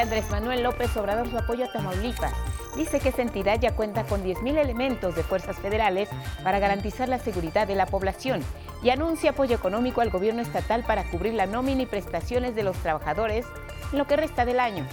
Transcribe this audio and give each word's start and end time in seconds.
Andrés 0.00 0.30
Manuel 0.30 0.62
López 0.62 0.96
Obrador 0.96 1.28
su 1.28 1.36
apoyo 1.36 1.64
a 1.64 1.72
Tamaulipas. 1.72 2.32
Dice 2.76 3.00
que 3.00 3.08
esta 3.08 3.22
entidad 3.22 3.58
ya 3.60 3.74
cuenta 3.74 4.04
con 4.04 4.22
10.000 4.22 4.58
elementos 4.58 5.16
de 5.16 5.22
fuerzas 5.22 5.56
federales 5.56 6.08
para 6.44 6.58
garantizar 6.58 7.08
la 7.08 7.18
seguridad 7.18 7.66
de 7.66 7.74
la 7.74 7.86
población 7.86 8.40
y 8.82 8.90
anuncia 8.90 9.30
apoyo 9.30 9.56
económico 9.56 10.00
al 10.00 10.10
gobierno 10.10 10.42
estatal 10.42 10.84
para 10.84 11.04
cubrir 11.04 11.34
la 11.34 11.46
nómina 11.46 11.82
y 11.82 11.86
prestaciones 11.86 12.54
de 12.54 12.62
los 12.62 12.76
trabajadores 12.76 13.46
en 13.92 13.98
lo 13.98 14.06
que 14.06 14.16
resta 14.16 14.44
del 14.44 14.60
año. 14.60 14.86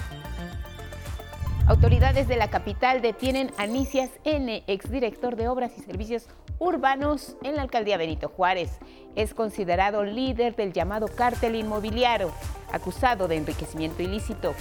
Autoridades 1.67 2.27
de 2.27 2.35
la 2.35 2.49
capital 2.49 3.01
detienen 3.01 3.51
a 3.57 3.65
Nicias 3.65 4.11
N., 4.23 4.63
exdirector 4.67 5.35
de 5.35 5.47
Obras 5.47 5.71
y 5.77 5.81
Servicios 5.81 6.27
Urbanos 6.59 7.35
en 7.43 7.55
la 7.55 7.63
alcaldía 7.63 7.97
Benito 7.97 8.29
Juárez. 8.29 8.79
Es 9.15 9.33
considerado 9.33 10.03
líder 10.03 10.55
del 10.55 10.73
llamado 10.73 11.07
cártel 11.07 11.55
inmobiliario, 11.55 12.31
acusado 12.71 13.27
de 13.27 13.37
enriquecimiento 13.37 14.03
ilícito. 14.03 14.53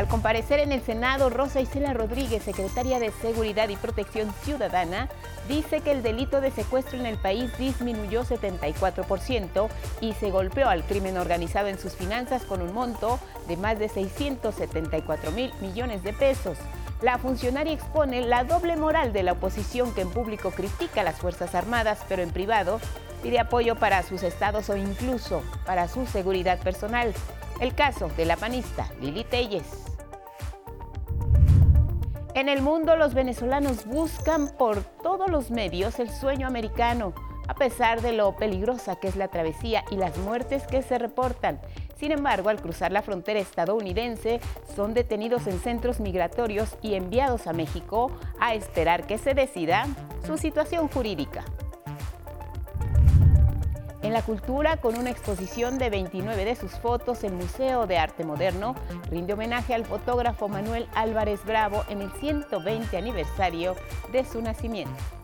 Al 0.00 0.08
comparecer 0.08 0.60
en 0.60 0.72
el 0.72 0.80
Senado, 0.80 1.28
Rosa 1.28 1.60
Isela 1.60 1.92
Rodríguez, 1.92 2.42
secretaria 2.42 2.98
de 2.98 3.10
Seguridad 3.10 3.68
y 3.68 3.76
Protección 3.76 4.32
Ciudadana, 4.44 5.10
dice 5.46 5.82
que 5.82 5.92
el 5.92 6.02
delito 6.02 6.40
de 6.40 6.50
secuestro 6.50 6.98
en 6.98 7.04
el 7.04 7.18
país 7.18 7.52
disminuyó 7.58 8.24
74% 8.24 9.68
y 10.00 10.14
se 10.14 10.30
golpeó 10.30 10.70
al 10.70 10.84
crimen 10.84 11.18
organizado 11.18 11.68
en 11.68 11.78
sus 11.78 11.96
finanzas 11.96 12.46
con 12.46 12.62
un 12.62 12.72
monto 12.72 13.20
de 13.46 13.58
más 13.58 13.78
de 13.78 13.90
674 13.90 15.32
mil 15.32 15.52
millones 15.60 16.02
de 16.02 16.14
pesos. 16.14 16.56
La 17.02 17.18
funcionaria 17.18 17.74
expone 17.74 18.22
la 18.22 18.44
doble 18.44 18.76
moral 18.76 19.12
de 19.12 19.22
la 19.22 19.32
oposición 19.32 19.92
que 19.92 20.00
en 20.00 20.10
público 20.10 20.50
critica 20.50 21.02
a 21.02 21.04
las 21.04 21.18
Fuerzas 21.18 21.54
Armadas, 21.54 21.98
pero 22.08 22.22
en 22.22 22.30
privado 22.30 22.80
pide 23.22 23.38
apoyo 23.38 23.76
para 23.76 24.02
sus 24.02 24.22
estados 24.22 24.70
o 24.70 24.78
incluso 24.78 25.42
para 25.66 25.88
su 25.88 26.06
seguridad 26.06 26.58
personal. 26.60 27.12
El 27.60 27.74
caso 27.74 28.08
de 28.16 28.24
la 28.24 28.38
panista 28.38 28.88
Lili 29.02 29.24
Telles. 29.24 29.89
En 32.34 32.48
el 32.48 32.62
mundo 32.62 32.94
los 32.96 33.12
venezolanos 33.12 33.86
buscan 33.86 34.48
por 34.56 34.84
todos 34.84 35.28
los 35.28 35.50
medios 35.50 35.98
el 35.98 36.10
sueño 36.10 36.46
americano, 36.46 37.12
a 37.48 37.54
pesar 37.54 38.02
de 38.02 38.12
lo 38.12 38.36
peligrosa 38.36 38.96
que 38.96 39.08
es 39.08 39.16
la 39.16 39.28
travesía 39.28 39.84
y 39.90 39.96
las 39.96 40.16
muertes 40.18 40.64
que 40.68 40.82
se 40.82 40.98
reportan. 40.98 41.60
Sin 41.96 42.12
embargo, 42.12 42.48
al 42.48 42.62
cruzar 42.62 42.92
la 42.92 43.02
frontera 43.02 43.40
estadounidense, 43.40 44.40
son 44.76 44.94
detenidos 44.94 45.48
en 45.48 45.58
centros 45.58 45.98
migratorios 45.98 46.76
y 46.82 46.94
enviados 46.94 47.48
a 47.48 47.52
México 47.52 48.12
a 48.38 48.54
esperar 48.54 49.08
que 49.08 49.18
se 49.18 49.34
decida 49.34 49.86
su 50.24 50.38
situación 50.38 50.88
jurídica 50.88 51.44
en 54.02 54.12
la 54.12 54.22
cultura 54.22 54.78
con 54.78 54.98
una 54.98 55.10
exposición 55.10 55.78
de 55.78 55.90
29 55.90 56.44
de 56.44 56.56
sus 56.56 56.72
fotos, 56.72 57.22
el 57.24 57.32
Museo 57.32 57.86
de 57.86 57.98
Arte 57.98 58.24
Moderno 58.24 58.74
rinde 59.10 59.34
homenaje 59.34 59.74
al 59.74 59.84
fotógrafo 59.84 60.48
Manuel 60.48 60.88
Álvarez 60.94 61.44
Bravo 61.44 61.84
en 61.88 62.00
el 62.02 62.10
120 62.12 62.96
aniversario 62.96 63.76
de 64.12 64.24
su 64.24 64.40
nacimiento. 64.40 65.19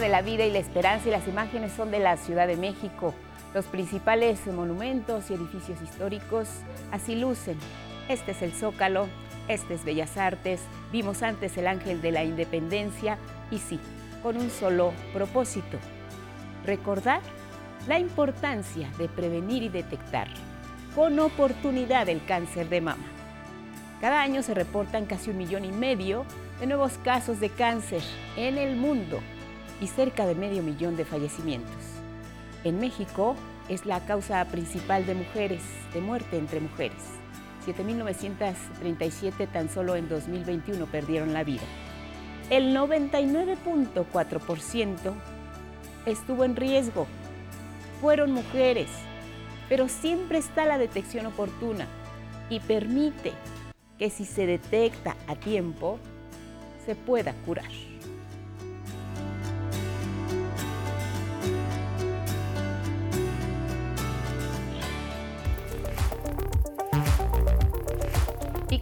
De 0.00 0.08
la 0.08 0.22
Vida 0.22 0.46
y 0.46 0.50
la 0.50 0.58
Esperanza 0.58 1.08
y 1.08 1.10
las 1.10 1.28
imágenes 1.28 1.70
son 1.72 1.90
de 1.90 1.98
la 1.98 2.16
Ciudad 2.16 2.46
de 2.46 2.56
México. 2.56 3.14
Los 3.52 3.66
principales 3.66 4.46
monumentos 4.46 5.30
y 5.30 5.34
edificios 5.34 5.82
históricos 5.82 6.48
así 6.90 7.14
lucen. 7.14 7.58
Este 8.08 8.30
es 8.30 8.40
el 8.40 8.52
Zócalo, 8.52 9.06
este 9.48 9.74
es 9.74 9.84
Bellas 9.84 10.16
Artes, 10.16 10.62
vimos 10.92 11.22
antes 11.22 11.58
el 11.58 11.66
Ángel 11.66 12.00
de 12.00 12.10
la 12.10 12.24
Independencia 12.24 13.18
y 13.50 13.58
sí, 13.58 13.78
con 14.22 14.38
un 14.38 14.48
solo 14.48 14.94
propósito, 15.12 15.76
recordar 16.64 17.20
la 17.86 17.98
importancia 17.98 18.88
de 18.96 19.10
prevenir 19.10 19.62
y 19.62 19.68
detectar 19.68 20.28
con 20.96 21.18
oportunidad 21.20 22.08
el 22.08 22.24
cáncer 22.24 22.70
de 22.70 22.80
mama. 22.80 23.04
Cada 24.00 24.22
año 24.22 24.42
se 24.42 24.54
reportan 24.54 25.04
casi 25.04 25.30
un 25.30 25.36
millón 25.36 25.66
y 25.66 25.70
medio 25.70 26.24
de 26.60 26.66
nuevos 26.66 26.94
casos 27.04 27.40
de 27.40 27.50
cáncer 27.50 28.02
en 28.38 28.56
el 28.56 28.74
mundo 28.74 29.20
y 29.82 29.88
cerca 29.88 30.24
de 30.26 30.36
medio 30.36 30.62
millón 30.62 30.96
de 30.96 31.04
fallecimientos. 31.04 31.74
En 32.62 32.78
México 32.78 33.34
es 33.68 33.84
la 33.84 33.98
causa 34.06 34.44
principal 34.46 35.04
de 35.06 35.16
mujeres, 35.16 35.62
de 35.92 36.00
muerte 36.00 36.38
entre 36.38 36.60
mujeres. 36.60 37.02
7.937 37.66 39.50
tan 39.50 39.68
solo 39.68 39.96
en 39.96 40.08
2021 40.08 40.86
perdieron 40.86 41.32
la 41.32 41.42
vida. 41.42 41.64
El 42.48 42.76
99.4% 42.76 44.96
estuvo 46.06 46.44
en 46.44 46.54
riesgo. 46.54 47.08
Fueron 48.00 48.30
mujeres, 48.32 48.88
pero 49.68 49.88
siempre 49.88 50.38
está 50.38 50.64
la 50.64 50.78
detección 50.78 51.26
oportuna 51.26 51.88
y 52.50 52.60
permite 52.60 53.32
que 53.98 54.10
si 54.10 54.24
se 54.24 54.46
detecta 54.46 55.16
a 55.26 55.34
tiempo, 55.34 55.98
se 56.86 56.94
pueda 56.94 57.34
curar. 57.46 57.91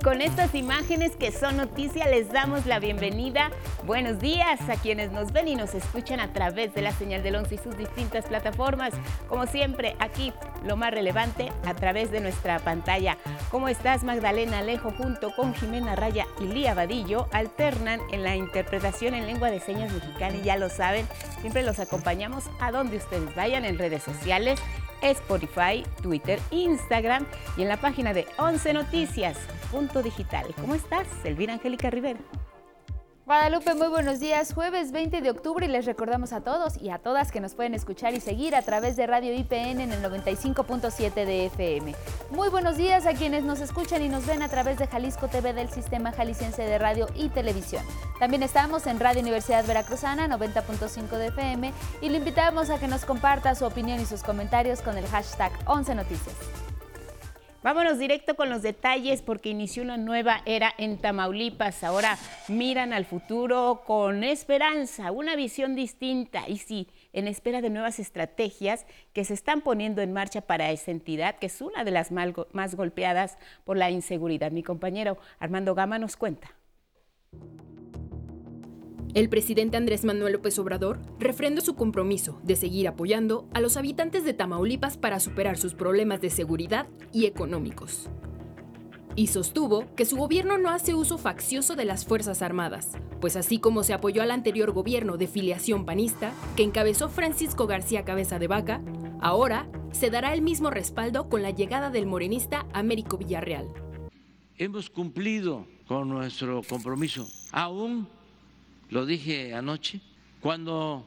Con 0.02 0.22
estas 0.22 0.54
imágenes 0.54 1.14
que 1.16 1.30
son 1.30 1.58
noticia 1.58 2.06
les 2.06 2.32
damos 2.32 2.64
la 2.64 2.78
bienvenida. 2.78 3.50
Buenos 3.84 4.18
días 4.18 4.60
a 4.68 4.76
quienes 4.76 5.12
nos 5.12 5.32
ven 5.32 5.48
y 5.48 5.56
nos 5.56 5.74
escuchan 5.74 6.20
a 6.20 6.32
través 6.32 6.72
de 6.74 6.80
la 6.80 6.92
señal 6.92 7.22
del 7.22 7.36
11 7.36 7.54
y 7.54 7.58
sus 7.58 7.76
distintas 7.76 8.26
plataformas. 8.26 8.94
Como 9.28 9.46
siempre, 9.46 9.96
aquí 9.98 10.32
lo 10.64 10.76
más 10.76 10.92
relevante 10.92 11.52
a 11.66 11.74
través 11.74 12.10
de 12.10 12.20
nuestra 12.20 12.58
pantalla. 12.60 13.18
¿Cómo 13.50 13.68
estás, 13.68 14.02
Magdalena 14.02 14.60
Alejo? 14.60 14.90
Junto 14.90 15.34
con 15.34 15.54
Jimena 15.54 15.96
Raya 15.96 16.26
y 16.40 16.44
Lía 16.44 16.74
Vadillo, 16.74 17.28
alternan 17.32 18.00
en 18.10 18.22
la 18.22 18.36
interpretación 18.36 19.14
en 19.14 19.26
lengua 19.26 19.50
de 19.50 19.60
señas 19.60 19.92
mexicana 19.92 20.36
y 20.36 20.42
ya 20.42 20.56
lo 20.56 20.70
saben, 20.70 21.06
siempre 21.40 21.62
los 21.62 21.78
acompañamos 21.78 22.44
a 22.60 22.70
donde 22.72 22.96
ustedes 22.96 23.34
vayan 23.34 23.64
en 23.64 23.78
redes 23.78 24.02
sociales 24.02 24.60
Spotify, 25.02 25.84
Twitter, 26.02 26.40
Instagram 26.50 27.26
y 27.56 27.62
en 27.62 27.68
la 27.68 27.80
página 27.80 28.12
de 28.12 28.26
11 28.38 28.72
Noticias. 28.72 29.38
Punto 29.70 30.02
digital. 30.02 30.46
¿Cómo 30.60 30.74
estás, 30.74 31.06
Elvira 31.24 31.54
Angélica 31.54 31.90
Rivera? 31.90 32.18
Guadalupe, 33.30 33.76
muy 33.76 33.86
buenos 33.86 34.18
días. 34.18 34.52
Jueves 34.52 34.90
20 34.90 35.20
de 35.20 35.30
octubre 35.30 35.64
y 35.64 35.68
les 35.68 35.86
recordamos 35.86 36.32
a 36.32 36.40
todos 36.40 36.82
y 36.82 36.90
a 36.90 36.98
todas 36.98 37.30
que 37.30 37.38
nos 37.38 37.54
pueden 37.54 37.74
escuchar 37.74 38.12
y 38.12 38.18
seguir 38.18 38.56
a 38.56 38.62
través 38.62 38.96
de 38.96 39.06
Radio 39.06 39.32
IPN 39.32 39.80
en 39.80 39.92
el 39.92 40.02
95.7 40.02 41.14
de 41.14 41.46
FM. 41.46 41.94
Muy 42.32 42.48
buenos 42.48 42.76
días 42.76 43.06
a 43.06 43.14
quienes 43.14 43.44
nos 43.44 43.60
escuchan 43.60 44.02
y 44.02 44.08
nos 44.08 44.26
ven 44.26 44.42
a 44.42 44.48
través 44.48 44.78
de 44.78 44.88
Jalisco 44.88 45.28
TV 45.28 45.52
del 45.52 45.70
Sistema 45.70 46.10
Jalisciense 46.10 46.62
de 46.62 46.76
Radio 46.78 47.06
y 47.14 47.28
Televisión. 47.28 47.84
También 48.18 48.42
estamos 48.42 48.88
en 48.88 48.98
Radio 48.98 49.20
Universidad 49.20 49.64
Veracruzana 49.64 50.26
90.5 50.26 51.10
de 51.10 51.26
FM 51.28 51.72
y 52.00 52.08
le 52.08 52.18
invitamos 52.18 52.68
a 52.68 52.80
que 52.80 52.88
nos 52.88 53.04
comparta 53.04 53.54
su 53.54 53.64
opinión 53.64 54.00
y 54.00 54.06
sus 54.06 54.24
comentarios 54.24 54.82
con 54.82 54.98
el 54.98 55.06
hashtag 55.06 55.52
11 55.66 55.94
Noticias. 55.94 56.69
Vámonos 57.62 57.98
directo 57.98 58.36
con 58.36 58.48
los 58.48 58.62
detalles 58.62 59.20
porque 59.20 59.50
inició 59.50 59.82
una 59.82 59.98
nueva 59.98 60.40
era 60.46 60.72
en 60.78 60.96
Tamaulipas. 60.96 61.84
Ahora 61.84 62.16
miran 62.48 62.94
al 62.94 63.04
futuro 63.04 63.82
con 63.86 64.24
esperanza, 64.24 65.12
una 65.12 65.36
visión 65.36 65.74
distinta 65.74 66.48
y 66.48 66.56
sí, 66.56 66.88
en 67.12 67.28
espera 67.28 67.60
de 67.60 67.68
nuevas 67.68 67.98
estrategias 67.98 68.86
que 69.12 69.26
se 69.26 69.34
están 69.34 69.60
poniendo 69.60 70.00
en 70.00 70.14
marcha 70.14 70.40
para 70.40 70.70
esa 70.70 70.90
entidad, 70.90 71.36
que 71.36 71.46
es 71.46 71.60
una 71.60 71.84
de 71.84 71.90
las 71.90 72.10
más 72.12 72.74
golpeadas 72.76 73.36
por 73.64 73.76
la 73.76 73.90
inseguridad. 73.90 74.52
Mi 74.52 74.62
compañero 74.62 75.18
Armando 75.38 75.74
Gama 75.74 75.98
nos 75.98 76.16
cuenta. 76.16 76.52
El 79.14 79.28
presidente 79.28 79.76
Andrés 79.76 80.04
Manuel 80.04 80.34
López 80.34 80.58
Obrador 80.58 81.00
refrendó 81.18 81.60
su 81.60 81.74
compromiso 81.74 82.40
de 82.42 82.56
seguir 82.56 82.88
apoyando 82.88 83.48
a 83.54 83.60
los 83.60 83.76
habitantes 83.76 84.24
de 84.24 84.34
Tamaulipas 84.34 84.96
para 84.96 85.20
superar 85.20 85.56
sus 85.56 85.74
problemas 85.74 86.20
de 86.20 86.30
seguridad 86.30 86.86
y 87.12 87.26
económicos. 87.26 88.08
Y 89.16 89.26
sostuvo 89.26 89.92
que 89.96 90.04
su 90.04 90.16
gobierno 90.16 90.56
no 90.56 90.70
hace 90.70 90.94
uso 90.94 91.18
faccioso 91.18 91.74
de 91.74 91.84
las 91.84 92.04
Fuerzas 92.04 92.42
Armadas, 92.42 92.92
pues 93.20 93.36
así 93.36 93.58
como 93.58 93.82
se 93.82 93.92
apoyó 93.92 94.22
al 94.22 94.30
anterior 94.30 94.72
gobierno 94.72 95.16
de 95.16 95.26
filiación 95.26 95.84
panista, 95.84 96.32
que 96.56 96.62
encabezó 96.62 97.08
Francisco 97.08 97.66
García 97.66 98.04
Cabeza 98.04 98.38
de 98.38 98.46
Vaca, 98.46 98.80
Ahora 99.22 99.68
se 99.92 100.08
dará 100.08 100.32
el 100.32 100.40
mismo 100.40 100.70
respaldo 100.70 101.28
con 101.28 101.42
la 101.42 101.50
llegada 101.50 101.90
del 101.90 102.06
morenista 102.06 102.66
Américo 102.72 103.18
Villarreal. 103.18 103.68
Hemos 104.56 104.88
cumplido 104.88 105.66
con 105.86 106.08
nuestro 106.08 106.62
compromiso. 106.66 107.28
Aún, 107.52 108.08
lo 108.90 109.06
dije 109.06 109.54
anoche, 109.54 110.00
cuando 110.40 111.06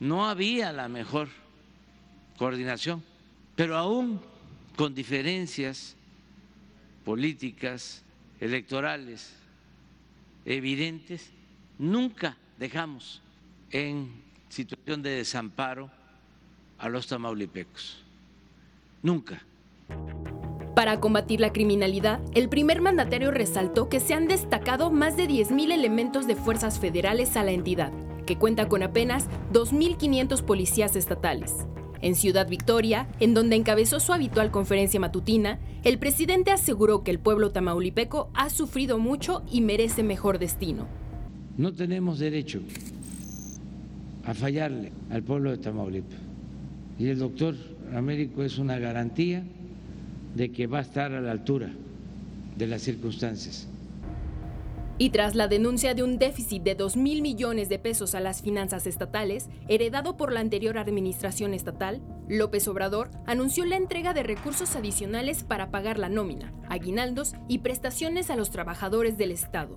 no 0.00 0.28
había 0.28 0.72
la 0.72 0.88
mejor 0.88 1.28
coordinación, 2.36 3.02
pero 3.56 3.76
aún 3.76 4.20
con 4.76 4.94
diferencias 4.94 5.96
políticas, 7.04 8.04
electorales 8.40 9.34
evidentes, 10.44 11.30
nunca 11.78 12.36
dejamos 12.58 13.20
en 13.70 14.22
situación 14.48 15.02
de 15.02 15.10
desamparo 15.10 15.90
a 16.78 16.88
los 16.88 17.06
tamaulipecos. 17.06 18.02
Nunca. 19.02 19.42
Para 20.78 21.00
combatir 21.00 21.40
la 21.40 21.52
criminalidad, 21.52 22.20
el 22.34 22.48
primer 22.48 22.80
mandatario 22.80 23.32
resaltó 23.32 23.88
que 23.88 23.98
se 23.98 24.14
han 24.14 24.28
destacado 24.28 24.92
más 24.92 25.16
de 25.16 25.26
10.000 25.26 25.72
elementos 25.72 26.28
de 26.28 26.36
fuerzas 26.36 26.78
federales 26.78 27.36
a 27.36 27.42
la 27.42 27.50
entidad, 27.50 27.92
que 28.26 28.38
cuenta 28.38 28.68
con 28.68 28.84
apenas 28.84 29.26
2.500 29.52 30.40
policías 30.44 30.94
estatales. 30.94 31.52
En 32.00 32.14
Ciudad 32.14 32.48
Victoria, 32.48 33.08
en 33.18 33.34
donde 33.34 33.56
encabezó 33.56 33.98
su 33.98 34.12
habitual 34.12 34.52
conferencia 34.52 35.00
matutina, 35.00 35.58
el 35.82 35.98
presidente 35.98 36.52
aseguró 36.52 37.02
que 37.02 37.10
el 37.10 37.18
pueblo 37.18 37.50
tamaulipeco 37.50 38.30
ha 38.34 38.48
sufrido 38.48 39.00
mucho 39.00 39.42
y 39.50 39.62
merece 39.62 40.04
mejor 40.04 40.38
destino. 40.38 40.86
No 41.56 41.72
tenemos 41.72 42.20
derecho 42.20 42.60
a 44.24 44.32
fallarle 44.32 44.92
al 45.10 45.24
pueblo 45.24 45.50
de 45.50 45.58
Tamaulipas. 45.58 46.20
Y 47.00 47.08
el 47.08 47.18
doctor 47.18 47.56
Américo 47.92 48.44
es 48.44 48.58
una 48.58 48.78
garantía 48.78 49.42
de 50.34 50.50
que 50.52 50.66
va 50.66 50.78
a 50.78 50.82
estar 50.82 51.12
a 51.12 51.20
la 51.20 51.32
altura 51.32 51.70
de 52.56 52.66
las 52.66 52.82
circunstancias. 52.82 53.68
Y 55.00 55.10
tras 55.10 55.36
la 55.36 55.46
denuncia 55.46 55.94
de 55.94 56.02
un 56.02 56.18
déficit 56.18 56.64
de 56.64 56.74
2 56.74 56.96
mil 56.96 57.22
millones 57.22 57.68
de 57.68 57.78
pesos 57.78 58.16
a 58.16 58.20
las 58.20 58.42
finanzas 58.42 58.84
estatales, 58.84 59.48
heredado 59.68 60.16
por 60.16 60.32
la 60.32 60.40
anterior 60.40 60.76
administración 60.76 61.54
estatal, 61.54 62.00
López 62.28 62.66
Obrador 62.66 63.10
anunció 63.24 63.64
la 63.64 63.76
entrega 63.76 64.12
de 64.12 64.24
recursos 64.24 64.74
adicionales 64.74 65.44
para 65.44 65.70
pagar 65.70 66.00
la 66.00 66.08
nómina, 66.08 66.52
aguinaldos 66.68 67.34
y 67.46 67.58
prestaciones 67.58 68.28
a 68.28 68.36
los 68.36 68.50
trabajadores 68.50 69.16
del 69.16 69.30
Estado. 69.30 69.76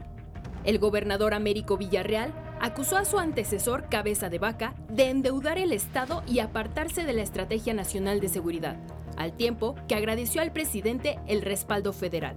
El 0.63 0.79
gobernador 0.79 1.35
Américo 1.35 1.77
Villarreal 1.77 2.33
acusó 2.59 2.97
a 2.97 3.05
su 3.05 3.19
antecesor 3.19 3.89
Cabeza 3.89 4.29
de 4.29 4.39
Vaca 4.39 4.73
de 4.89 5.09
endeudar 5.09 5.59
el 5.59 5.71
Estado 5.71 6.23
y 6.27 6.39
apartarse 6.39 7.03
de 7.03 7.13
la 7.13 7.21
Estrategia 7.21 7.75
Nacional 7.75 8.19
de 8.19 8.27
Seguridad, 8.27 8.77
al 9.17 9.35
tiempo 9.35 9.75
que 9.87 9.95
agradeció 9.95 10.41
al 10.41 10.53
presidente 10.53 11.17
el 11.27 11.41
respaldo 11.41 11.93
federal. 11.93 12.35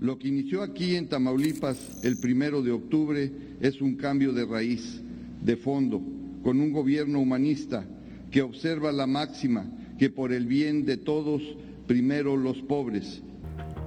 Lo 0.00 0.18
que 0.18 0.28
inició 0.28 0.62
aquí 0.62 0.94
en 0.94 1.08
Tamaulipas 1.08 2.04
el 2.04 2.18
primero 2.18 2.62
de 2.62 2.70
octubre 2.70 3.32
es 3.60 3.80
un 3.80 3.96
cambio 3.96 4.32
de 4.32 4.46
raíz, 4.46 5.00
de 5.42 5.56
fondo, 5.56 6.00
con 6.42 6.60
un 6.60 6.72
gobierno 6.72 7.20
humanista 7.20 7.84
que 8.30 8.42
observa 8.42 8.92
la 8.92 9.06
máxima 9.06 9.66
que 9.98 10.10
por 10.10 10.32
el 10.32 10.46
bien 10.46 10.84
de 10.84 10.96
todos, 10.96 11.42
primero 11.86 12.36
los 12.36 12.58
pobres. 12.58 13.22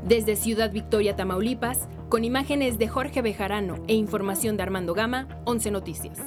Desde 0.07 0.35
Ciudad 0.35 0.71
Victoria, 0.71 1.15
Tamaulipas, 1.15 1.87
con 2.09 2.25
imágenes 2.25 2.77
de 2.77 2.87
Jorge 2.87 3.21
Bejarano 3.21 3.83
e 3.87 3.93
información 3.93 4.57
de 4.57 4.63
Armando 4.63 4.93
Gama, 4.93 5.41
11 5.45 5.71
Noticias. 5.71 6.19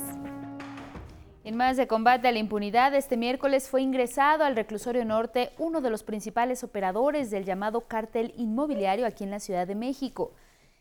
En 1.45 1.59
más 1.59 1.77
de 1.77 1.87
combate 1.87 2.27
a 2.27 2.33
la 2.33 2.39
impunidad, 2.39 2.95
este 2.95 3.19
miércoles 3.19 3.69
fue 3.69 3.83
ingresado 3.83 4.45
al 4.45 4.57
reclusorio 4.57 5.05
norte 5.05 5.51
uno 5.59 5.83
de 5.83 5.91
los 5.91 6.03
principales 6.03 6.65
operadores 6.65 7.31
del 7.31 7.45
llamado 7.45 7.83
cártel 7.83 8.33
inmobiliario 8.39 9.07
aquí 9.07 9.25
en 9.25 9.31
la 9.31 9.41
Ciudad 9.41 9.67
de 9.67 9.75
México. 9.75 10.33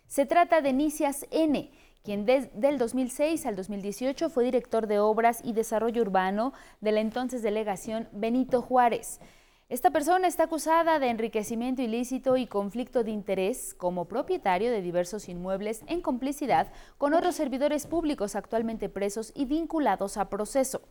Se 0.07 0.25
trata 0.25 0.61
de 0.61 0.71
Nicias 0.71 1.27
N., 1.31 1.69
quien 2.01 2.25
desde 2.25 2.69
el 2.69 2.77
2006 2.77 3.45
al 3.45 3.57
2018 3.57 4.29
fue 4.29 4.45
director 4.45 4.87
de 4.87 4.99
Obras 4.99 5.41
y 5.43 5.51
Desarrollo 5.51 6.01
Urbano 6.01 6.53
de 6.79 6.93
la 6.93 7.01
entonces 7.01 7.41
delegación 7.41 8.07
Benito 8.13 8.61
Juárez. 8.61 9.19
Esta 9.73 9.89
persona 9.89 10.27
está 10.27 10.43
acusada 10.43 10.99
de 10.99 11.09
enriquecimiento 11.09 11.81
ilícito 11.81 12.37
y 12.37 12.45
conflicto 12.45 13.03
de 13.03 13.09
interés 13.09 13.73
como 13.73 14.05
propietario 14.05 14.69
de 14.69 14.83
diversos 14.83 15.27
inmuebles 15.29 15.81
en 15.87 15.99
complicidad 15.99 16.67
con 16.99 17.15
otros 17.15 17.33
servidores 17.33 17.87
públicos 17.87 18.35
actualmente 18.35 18.87
presos 18.87 19.31
y 19.33 19.45
vinculados 19.45 20.17
a 20.17 20.29
proceso. 20.29 20.83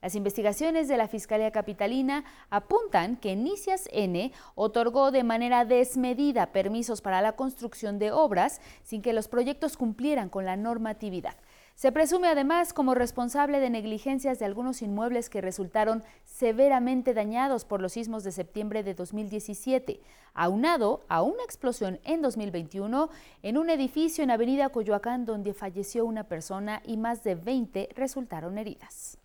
Las 0.00 0.14
investigaciones 0.14 0.86
de 0.86 0.96
la 0.96 1.08
Fiscalía 1.08 1.50
Capitalina 1.50 2.24
apuntan 2.48 3.16
que 3.16 3.34
Nicias 3.34 3.88
N 3.90 4.30
otorgó 4.54 5.10
de 5.10 5.24
manera 5.24 5.64
desmedida 5.64 6.52
permisos 6.52 7.00
para 7.00 7.20
la 7.20 7.32
construcción 7.32 7.98
de 7.98 8.12
obras 8.12 8.60
sin 8.84 9.02
que 9.02 9.12
los 9.12 9.26
proyectos 9.26 9.76
cumplieran 9.76 10.28
con 10.28 10.44
la 10.44 10.56
normatividad. 10.56 11.34
Se 11.74 11.92
presume 11.92 12.26
además 12.26 12.72
como 12.72 12.94
responsable 12.94 13.60
de 13.60 13.70
negligencias 13.70 14.40
de 14.40 14.44
algunos 14.44 14.82
inmuebles 14.82 15.30
que 15.30 15.40
resultaron 15.40 16.02
severamente 16.38 17.14
dañados 17.14 17.64
por 17.64 17.82
los 17.82 17.94
sismos 17.94 18.22
de 18.22 18.30
septiembre 18.30 18.84
de 18.84 18.94
2017, 18.94 20.00
aunado 20.34 21.04
a 21.08 21.22
una 21.22 21.42
explosión 21.42 21.98
en 22.04 22.22
2021 22.22 23.10
en 23.42 23.58
un 23.58 23.70
edificio 23.70 24.22
en 24.22 24.30
Avenida 24.30 24.68
Coyoacán 24.68 25.24
donde 25.24 25.52
falleció 25.52 26.06
una 26.06 26.24
persona 26.24 26.80
y 26.84 26.96
más 26.96 27.24
de 27.24 27.34
20 27.34 27.88
resultaron 27.96 28.56
heridas. 28.56 29.18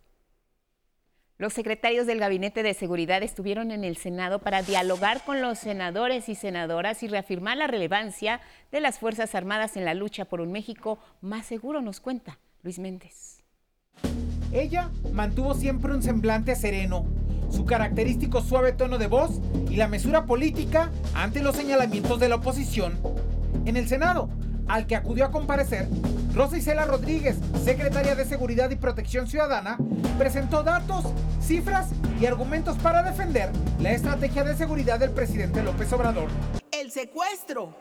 Los 1.37 1.53
secretarios 1.53 2.07
del 2.07 2.19
Gabinete 2.19 2.63
de 2.63 2.73
Seguridad 2.73 3.21
estuvieron 3.21 3.69
en 3.69 3.83
el 3.83 3.97
Senado 3.97 4.39
para 4.39 4.63
dialogar 4.63 5.23
con 5.23 5.39
los 5.41 5.59
senadores 5.59 6.29
y 6.29 6.35
senadoras 6.35 7.03
y 7.03 7.07
reafirmar 7.07 7.57
la 7.57 7.67
relevancia 7.67 8.41
de 8.71 8.81
las 8.81 8.97
Fuerzas 8.97 9.35
Armadas 9.35 9.77
en 9.77 9.85
la 9.85 9.93
lucha 9.93 10.25
por 10.25 10.41
un 10.41 10.51
México 10.51 10.97
más 11.21 11.45
seguro, 11.45 11.81
nos 11.81 11.99
cuenta 11.99 12.39
Luis 12.63 12.79
Méndez. 12.79 13.43
Ella 14.53 14.91
mantuvo 15.11 15.55
siempre 15.55 15.93
un 15.93 16.03
semblante 16.03 16.55
sereno, 16.55 17.05
su 17.49 17.65
característico 17.65 18.41
suave 18.41 18.71
tono 18.71 18.99
de 18.99 19.07
voz 19.07 19.41
y 19.67 19.77
la 19.77 19.87
mesura 19.87 20.25
política 20.27 20.91
ante 21.15 21.41
los 21.41 21.55
señalamientos 21.55 22.19
de 22.19 22.29
la 22.29 22.35
oposición. 22.35 22.99
En 23.65 23.77
el 23.77 23.87
Senado, 23.87 24.29
al 24.67 24.85
que 24.85 24.95
acudió 24.95 25.25
a 25.25 25.31
comparecer, 25.31 25.87
Rosa 26.35 26.57
Isela 26.57 26.85
Rodríguez, 26.85 27.37
secretaria 27.63 28.13
de 28.13 28.25
Seguridad 28.25 28.69
y 28.69 28.75
Protección 28.75 29.27
Ciudadana, 29.27 29.77
presentó 30.19 30.61
datos, 30.61 31.03
cifras 31.41 31.89
y 32.21 32.27
argumentos 32.27 32.77
para 32.77 33.01
defender 33.01 33.49
la 33.79 33.91
estrategia 33.91 34.43
de 34.43 34.55
seguridad 34.55 34.99
del 34.99 35.11
presidente 35.11 35.63
López 35.63 35.91
Obrador. 35.93 36.29
El 36.71 36.91
secuestro 36.91 37.75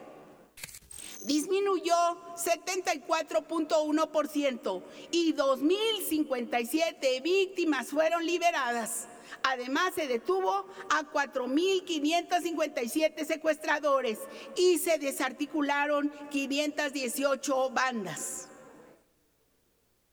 disminuyó 1.27 1.95
74.1% 2.37 4.83
y 5.11 5.35
2.057 5.35 7.23
víctimas 7.23 7.89
fueron 7.89 8.27
liberadas. 8.27 9.09
Además, 9.43 9.95
se 9.95 10.07
detuvo 10.07 10.67
a 10.91 11.11
4.557 11.13 13.25
secuestradores 13.25 14.19
y 14.57 14.77
se 14.79 14.99
desarticularon 14.99 16.13
518 16.31 17.71
bandas. 17.71 18.52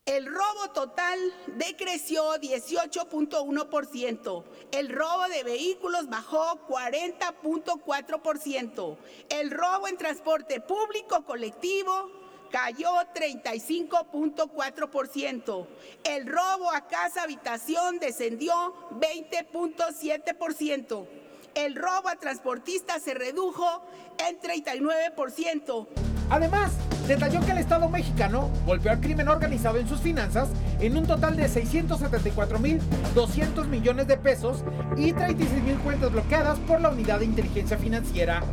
El 0.09 0.25
robo 0.25 0.71
total 0.73 1.17
decreció 1.55 2.33
18.1%. 2.37 4.43
El 4.71 4.89
robo 4.89 5.27
de 5.27 5.43
vehículos 5.43 6.09
bajó 6.09 6.59
40.4%. 6.67 8.97
El 9.29 9.51
robo 9.51 9.87
en 9.87 9.97
transporte 9.97 10.61
público 10.61 11.23
colectivo 11.25 12.09
cayó 12.49 12.89
35.4%. 13.13 15.67
El 16.03 16.25
robo 16.25 16.71
a 16.71 16.87
casa 16.87 17.21
habitación 17.21 17.99
descendió 17.99 18.73
20.7%. 18.99 21.07
El 21.53 21.75
robo 21.75 22.09
a 22.09 22.15
transportistas 22.15 23.03
se 23.03 23.13
redujo 23.13 23.83
en 24.27 24.41
39%. 24.41 25.87
Además, 26.31 26.71
detalló 27.09 27.41
que 27.41 27.51
el 27.53 27.57
Estado 27.57 27.89
mexicano 27.89 28.51
golpeó 28.67 28.91
al 28.91 29.01
crimen 29.01 29.29
organizado 29.29 29.79
en 29.79 29.87
sus 29.87 29.99
finanzas 29.99 30.49
en 30.79 30.95
un 30.95 31.07
total 31.07 31.35
de 31.35 31.49
674.200 31.49 33.65
millones 33.65 34.05
de 34.05 34.15
pesos 34.15 34.63
y 34.95 35.13
36.000 35.13 35.79
cuentas 35.79 36.11
bloqueadas 36.11 36.59
por 36.59 36.79
la 36.79 36.89
Unidad 36.89 37.17
de 37.17 37.25
Inteligencia 37.25 37.79
Financiera. 37.79 38.43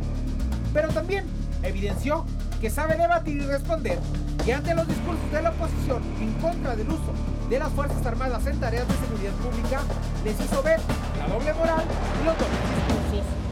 Pero 0.73 0.87
también 0.87 1.25
evidenció 1.61 2.25
que 2.59 2.71
sabe 2.71 2.97
debatir 2.97 3.37
y 3.37 3.45
responder 3.45 3.99
y 4.43 4.49
ante 4.51 4.73
los 4.73 4.87
discursos 4.87 5.31
de 5.31 5.43
la 5.43 5.51
oposición 5.51 6.01
en 6.19 6.33
contra 6.41 6.75
del 6.75 6.89
uso 6.89 7.13
de 7.51 7.59
las 7.59 7.71
Fuerzas 7.73 8.03
Armadas 8.07 8.47
en 8.47 8.59
tareas 8.59 8.87
de 8.87 8.95
seguridad 8.95 9.33
pública, 9.33 9.81
les 10.23 10.41
hizo 10.41 10.63
ver 10.63 10.79
la 11.19 11.27
doble 11.27 11.53
moral 11.53 11.85
y 12.21 12.25
los 12.25 12.35
dobles 12.39 12.57
discursos. 12.75 13.46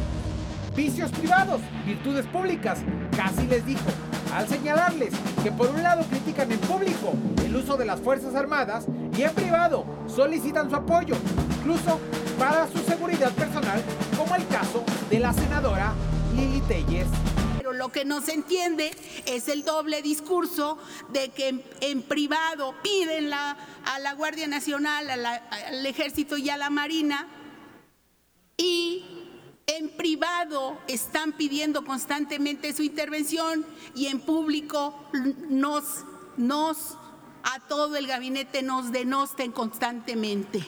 Vicios 0.76 1.10
privados, 1.12 1.62
virtudes 1.86 2.26
públicas, 2.28 2.80
casi 3.16 3.48
les 3.48 3.66
dijo, 3.66 3.86
al 4.34 4.46
señalarles 4.46 5.14
que 5.42 5.50
por 5.50 5.70
un 5.70 5.82
lado 5.82 6.04
critican 6.10 6.52
en 6.52 6.60
público 6.60 7.14
el 7.46 7.56
uso 7.56 7.78
de 7.78 7.86
las 7.86 8.02
Fuerzas 8.02 8.36
Armadas 8.36 8.86
y 9.18 9.22
en 9.22 9.34
privado 9.34 9.86
solicitan 10.14 10.70
su 10.70 10.76
apoyo, 10.76 11.16
incluso 11.60 11.98
para 12.38 12.68
su 12.68 12.80
seguridad 12.80 13.32
personal, 13.32 13.82
como 14.18 14.36
el 14.36 14.46
caso 14.48 14.84
de 15.10 15.20
la 15.20 15.32
senadora 15.32 15.94
Lili 16.36 16.60
Telles. 16.68 17.08
Pero 17.58 17.72
lo 17.72 17.88
que 17.90 18.04
no 18.04 18.20
se 18.20 18.34
entiende 18.34 18.92
es 19.26 19.48
el 19.48 19.64
doble 19.64 20.02
discurso 20.02 20.78
de 21.14 21.30
que 21.30 21.64
en, 21.80 22.02
privado 22.02 22.76
piden 22.84 23.30
la, 23.30 23.56
a 23.86 24.00
la 24.00 24.14
Guardia 24.14 24.48
Nacional, 24.48 25.10
al 25.10 25.86
Ejército 25.86 26.36
y 26.36 26.50
a 26.50 26.58
la 26.58 26.70
Marina 26.70 27.28
y 28.58 29.25
en 29.68 29.90
privado 29.90 30.78
están 30.88 31.32
pidiendo 31.34 31.84
constantemente 31.84 32.74
su 32.74 32.84
intervención 32.84 33.66
y 33.96 34.08
en 34.08 34.20
público 34.20 34.94
nos, 35.50 36.06
nos, 36.38 36.98
a 37.44 37.60
todo 37.68 37.96
el 37.96 38.06
gabinete 38.08 38.62
nos 38.62 38.92
denosten 38.92 39.52
constantemente. 39.52 40.64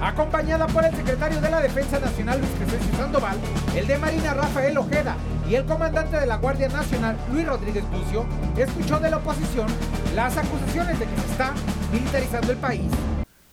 Acompañada 0.00 0.66
por 0.68 0.84
el 0.84 0.94
secretario 0.94 1.40
de 1.40 1.50
la 1.50 1.60
Defensa 1.60 1.98
Nacional 1.98 2.38
Luis 2.38 2.52
Crescencio 2.52 2.96
Sandoval, 2.96 3.36
el 3.74 3.86
de 3.86 3.98
Marina 3.98 4.34
Rafael 4.34 4.76
Ojeda 4.78 5.16
y 5.48 5.54
el 5.54 5.64
comandante 5.64 6.20
de 6.20 6.26
la 6.26 6.36
Guardia 6.36 6.68
Nacional 6.68 7.16
Luis 7.32 7.46
Rodríguez 7.46 7.84
Bucio, 7.90 8.26
escuchó 8.56 9.00
de 9.00 9.10
la 9.10 9.16
oposición 9.16 9.66
las 10.14 10.36
acusaciones 10.36 11.00
de 11.00 11.06
que 11.06 11.20
se 11.20 11.26
está 11.32 11.54
militarizando 11.90 12.52
el 12.52 12.58
país. 12.58 12.92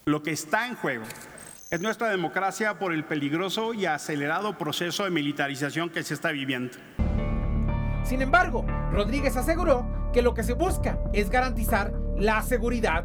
Lo 0.04 0.22
que 0.22 0.30
está 0.30 0.68
en 0.68 0.76
juego 0.76 1.04
es 1.70 1.80
nuestra 1.80 2.08
democracia 2.08 2.78
por 2.78 2.92
el 2.92 3.04
peligroso 3.04 3.74
y 3.74 3.86
acelerado 3.86 4.56
proceso 4.56 5.04
de 5.04 5.10
militarización 5.10 5.90
que 5.90 6.02
se 6.02 6.14
está 6.14 6.30
viviendo. 6.30 6.76
Sin 8.04 8.22
embargo, 8.22 8.64
Rodríguez 8.92 9.36
aseguró 9.36 10.10
que 10.12 10.22
lo 10.22 10.32
que 10.32 10.44
se 10.44 10.52
busca 10.52 10.98
es 11.12 11.28
garantizar 11.28 11.92
la 12.16 12.42
seguridad. 12.42 13.04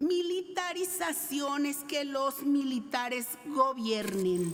Militarización 0.00 1.66
es 1.66 1.78
que 1.84 2.04
los 2.04 2.42
militares 2.42 3.38
gobiernen 3.46 4.52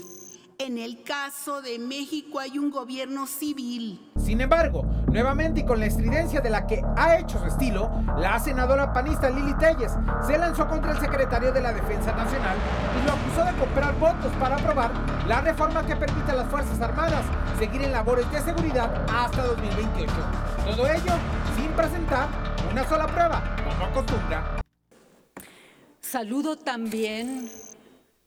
en 0.60 0.76
el 0.76 1.04
caso 1.04 1.62
de 1.62 1.78
México 1.78 2.40
hay 2.40 2.58
un 2.58 2.72
gobierno 2.72 3.28
civil. 3.28 4.10
Sin 4.16 4.40
embargo, 4.40 4.82
nuevamente 5.06 5.60
y 5.60 5.64
con 5.64 5.78
la 5.78 5.86
estridencia 5.86 6.40
de 6.40 6.50
la 6.50 6.66
que 6.66 6.82
ha 6.96 7.16
hecho 7.16 7.38
su 7.38 7.46
estilo, 7.46 7.88
la 8.18 8.40
senadora 8.40 8.92
panista 8.92 9.30
Lili 9.30 9.54
Telles 9.54 9.92
se 10.26 10.36
lanzó 10.36 10.66
contra 10.66 10.90
el 10.90 10.98
secretario 10.98 11.52
de 11.52 11.60
la 11.60 11.72
Defensa 11.72 12.12
Nacional 12.12 12.56
y 13.00 13.06
lo 13.06 13.12
acusó 13.12 13.44
de 13.44 13.56
comprar 13.56 13.96
votos 14.00 14.32
para 14.40 14.56
aprobar 14.56 14.90
la 15.28 15.40
reforma 15.42 15.86
que 15.86 15.94
permite 15.94 16.32
a 16.32 16.34
las 16.34 16.48
Fuerzas 16.48 16.80
Armadas 16.80 17.24
seguir 17.56 17.82
en 17.82 17.92
labores 17.92 18.30
de 18.32 18.40
seguridad 18.40 18.92
hasta 19.14 19.44
2028. 19.44 20.12
Todo 20.64 20.88
ello 20.88 21.12
sin 21.56 21.68
presentar 21.68 22.28
una 22.72 22.86
sola 22.88 23.06
prueba, 23.06 23.56
como 23.62 23.84
acostumbra. 23.86 24.60
Saludo 26.00 26.56
también 26.56 27.48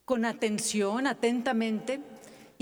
con 0.05 0.23
atención, 0.23 1.07
atentamente, 1.07 2.01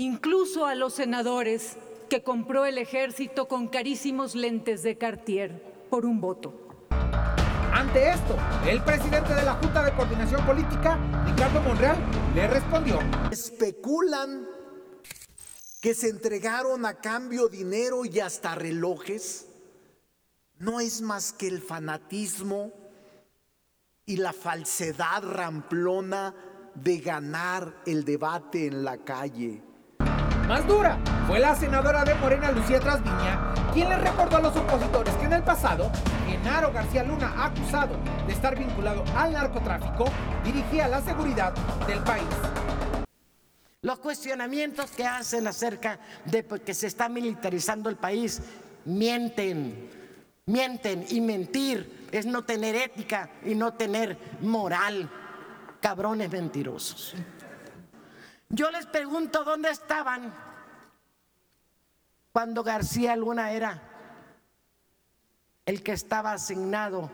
incluso 0.00 0.64
a 0.64 0.74
los 0.74 0.94
senadores 0.94 1.76
que 2.08 2.22
compró 2.22 2.64
el 2.64 2.78
ejército 2.78 3.48
con 3.48 3.68
carísimos 3.68 4.34
lentes 4.34 4.82
de 4.82 4.96
Cartier 4.96 5.62
por 5.90 6.06
un 6.06 6.22
voto. 6.22 6.88
Ante 7.70 8.08
esto, 8.08 8.34
el 8.66 8.82
presidente 8.82 9.34
de 9.34 9.42
la 9.42 9.52
Junta 9.54 9.84
de 9.84 9.92
Coordinación 9.92 10.44
Política, 10.46 10.98
Ricardo 11.26 11.60
Monreal, 11.60 11.98
le 12.34 12.48
respondió. 12.48 12.98
Especulan 13.30 14.48
que 15.82 15.92
se 15.92 16.08
entregaron 16.08 16.86
a 16.86 16.94
cambio 16.94 17.48
dinero 17.48 18.06
y 18.06 18.20
hasta 18.20 18.54
relojes. 18.54 19.48
No 20.58 20.80
es 20.80 21.02
más 21.02 21.34
que 21.34 21.46
el 21.46 21.60
fanatismo 21.60 22.72
y 24.06 24.16
la 24.16 24.32
falsedad 24.32 25.22
ramplona 25.22 26.34
de 26.74 27.00
ganar 27.00 27.82
el 27.84 28.06
debate 28.06 28.66
en 28.66 28.82
la 28.82 28.96
calle. 28.96 29.62
Más 30.50 30.66
dura 30.66 30.98
fue 31.28 31.38
la 31.38 31.54
senadora 31.54 32.02
de 32.02 32.12
Morena, 32.16 32.50
Lucía 32.50 32.80
Trasviña, 32.80 33.54
quien 33.72 33.88
le 33.88 33.96
recordó 33.96 34.38
a 34.38 34.40
los 34.40 34.56
opositores 34.56 35.14
que 35.14 35.26
en 35.26 35.34
el 35.34 35.44
pasado, 35.44 35.92
Genaro 36.26 36.72
García 36.72 37.04
Luna, 37.04 37.32
acusado 37.44 37.94
de 38.26 38.32
estar 38.32 38.58
vinculado 38.58 39.04
al 39.14 39.32
narcotráfico, 39.32 40.06
dirigía 40.42 40.88
la 40.88 41.02
seguridad 41.02 41.54
del 41.86 42.00
país. 42.00 42.26
Los 43.82 44.00
cuestionamientos 44.00 44.90
que 44.90 45.06
hacen 45.06 45.46
acerca 45.46 46.00
de 46.24 46.42
pues, 46.42 46.62
que 46.62 46.74
se 46.74 46.88
está 46.88 47.08
militarizando 47.08 47.88
el 47.88 47.94
país 47.94 48.42
mienten, 48.86 49.88
mienten 50.46 51.06
y 51.10 51.20
mentir 51.20 52.08
es 52.10 52.26
no 52.26 52.42
tener 52.42 52.74
ética 52.74 53.30
y 53.44 53.54
no 53.54 53.74
tener 53.74 54.18
moral, 54.40 55.08
cabrones 55.80 56.28
mentirosos. 56.28 57.14
Yo 58.52 58.68
les 58.72 58.84
pregunto 58.84 59.44
dónde 59.44 59.70
estaban 59.70 60.34
cuando 62.32 62.64
García 62.64 63.14
Luna 63.14 63.52
era 63.52 63.80
el 65.66 65.84
que 65.84 65.92
estaba 65.92 66.32
asignado 66.32 67.08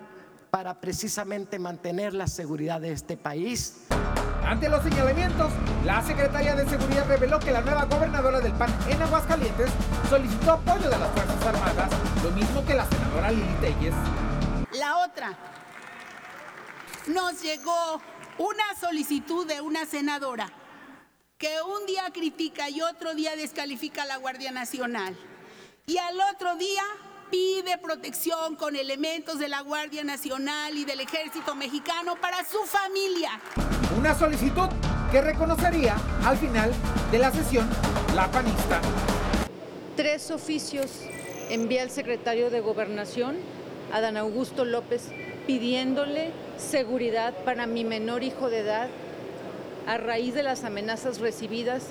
para 0.51 0.81
precisamente 0.81 1.59
mantener 1.59 2.15
la 2.15 2.27
seguridad 2.27 2.81
de 2.81 2.93
este 2.93 3.19
país. 3.19 3.85
Ante 4.47 4.71
los 4.71 4.83
señalamientos, 4.83 5.53
la 5.85 6.01
Secretaría 6.03 6.55
de 6.55 6.67
Seguridad 6.67 7.07
reveló 7.07 7.39
que 7.39 7.51
la 7.51 7.61
nueva 7.61 7.85
gobernadora 7.85 8.41
del 8.41 8.55
PAN 8.55 8.75
en 8.89 9.03
Aguascalientes 9.03 9.71
solicitó 10.09 10.53
apoyo 10.53 10.89
de 10.89 10.99
las 10.99 11.11
Fuerzas 11.11 11.47
Armadas, 11.47 11.91
lo 12.25 12.31
mismo 12.31 12.65
que 12.65 12.75
la 12.75 12.87
senadora 12.87 13.31
Lili 13.31 13.55
Telles. 13.61 13.95
La 14.79 14.99
otra, 15.05 15.37
nos 17.09 17.43
llegó 17.43 18.01
una 18.39 18.75
solicitud 18.81 19.47
de 19.47 19.61
una 19.61 19.85
senadora 19.85 20.51
que 21.39 21.61
un 21.61 21.85
día 21.85 22.05
critica 22.15 22.71
y 22.71 22.81
otro 22.81 23.15
día 23.15 23.37
descalifica 23.37 24.05
a 24.05 24.07
la 24.07 24.17
Guardia 24.17 24.53
Nacional. 24.53 25.15
Y 25.87 25.99
al 25.99 26.19
otro 26.33 26.57
día 26.57 26.83
pide 27.31 27.77
protección 27.77 28.57
con 28.57 28.75
elementos 28.75 29.39
de 29.39 29.51
la 29.51 29.61
Guardia 29.61 30.03
Nacional 30.03 30.79
y 30.79 30.87
del 30.87 31.01
Ejército 31.01 31.55
Mexicano 31.55 32.17
para 32.17 32.43
su 32.43 32.59
familia. 32.65 33.39
Una 33.99 34.15
solicitud 34.15 34.69
que 35.13 35.21
reconocería 35.21 35.97
al 36.25 36.39
final 36.39 36.73
de 37.13 37.19
la 37.19 37.31
sesión 37.31 37.69
la 38.15 38.31
panista. 38.31 38.81
Tres 39.95 40.31
oficios 40.31 41.03
envía 41.51 41.83
el 41.83 41.91
secretario 41.91 42.49
de 42.49 42.61
Gobernación, 42.61 43.37
Adán 43.93 44.17
Augusto 44.17 44.65
López, 44.65 45.11
pidiéndole 45.47 46.31
seguridad 46.57 47.35
para 47.45 47.67
mi 47.67 47.85
menor 47.85 48.23
hijo 48.23 48.49
de 48.49 48.61
edad 48.61 48.89
a 49.87 49.99
raíz 49.99 50.35
de 50.35 50.43
las 50.43 50.65
amenazas 50.65 51.21
recibidas. 51.21 51.85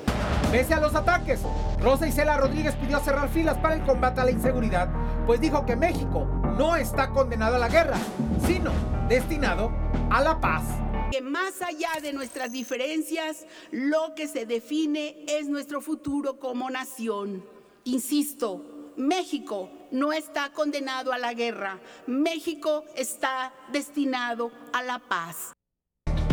Pese 0.51 0.73
a 0.73 0.79
los 0.79 0.95
ataques, 0.95 1.41
Rosa 1.79 2.07
Isela 2.07 2.37
Rodríguez 2.37 2.75
pidió 2.75 2.99
cerrar 2.99 3.29
filas 3.29 3.57
para 3.57 3.75
el 3.75 3.83
combate 3.83 4.21
a 4.21 4.25
la 4.25 4.31
inseguridad, 4.31 4.89
pues 5.25 5.41
dijo 5.41 5.65
que 5.65 5.75
México 5.75 6.25
no 6.57 6.75
está 6.75 7.09
condenado 7.09 7.55
a 7.55 7.59
la 7.59 7.69
guerra, 7.69 7.97
sino 8.45 8.71
destinado 9.07 9.71
a 10.09 10.21
la 10.21 10.39
paz. 10.39 10.63
Que 11.11 11.21
más 11.21 11.61
allá 11.61 11.89
de 12.01 12.13
nuestras 12.13 12.51
diferencias, 12.51 13.45
lo 13.71 14.13
que 14.15 14.27
se 14.27 14.45
define 14.45 15.25
es 15.27 15.47
nuestro 15.47 15.81
futuro 15.81 16.39
como 16.39 16.69
nación. 16.69 17.45
Insisto, 17.83 18.93
México 18.97 19.69
no 19.91 20.13
está 20.13 20.51
condenado 20.51 21.13
a 21.13 21.17
la 21.17 21.33
guerra, 21.33 21.79
México 22.07 22.83
está 22.95 23.53
destinado 23.71 24.51
a 24.73 24.83
la 24.83 24.99
paz. 24.99 25.54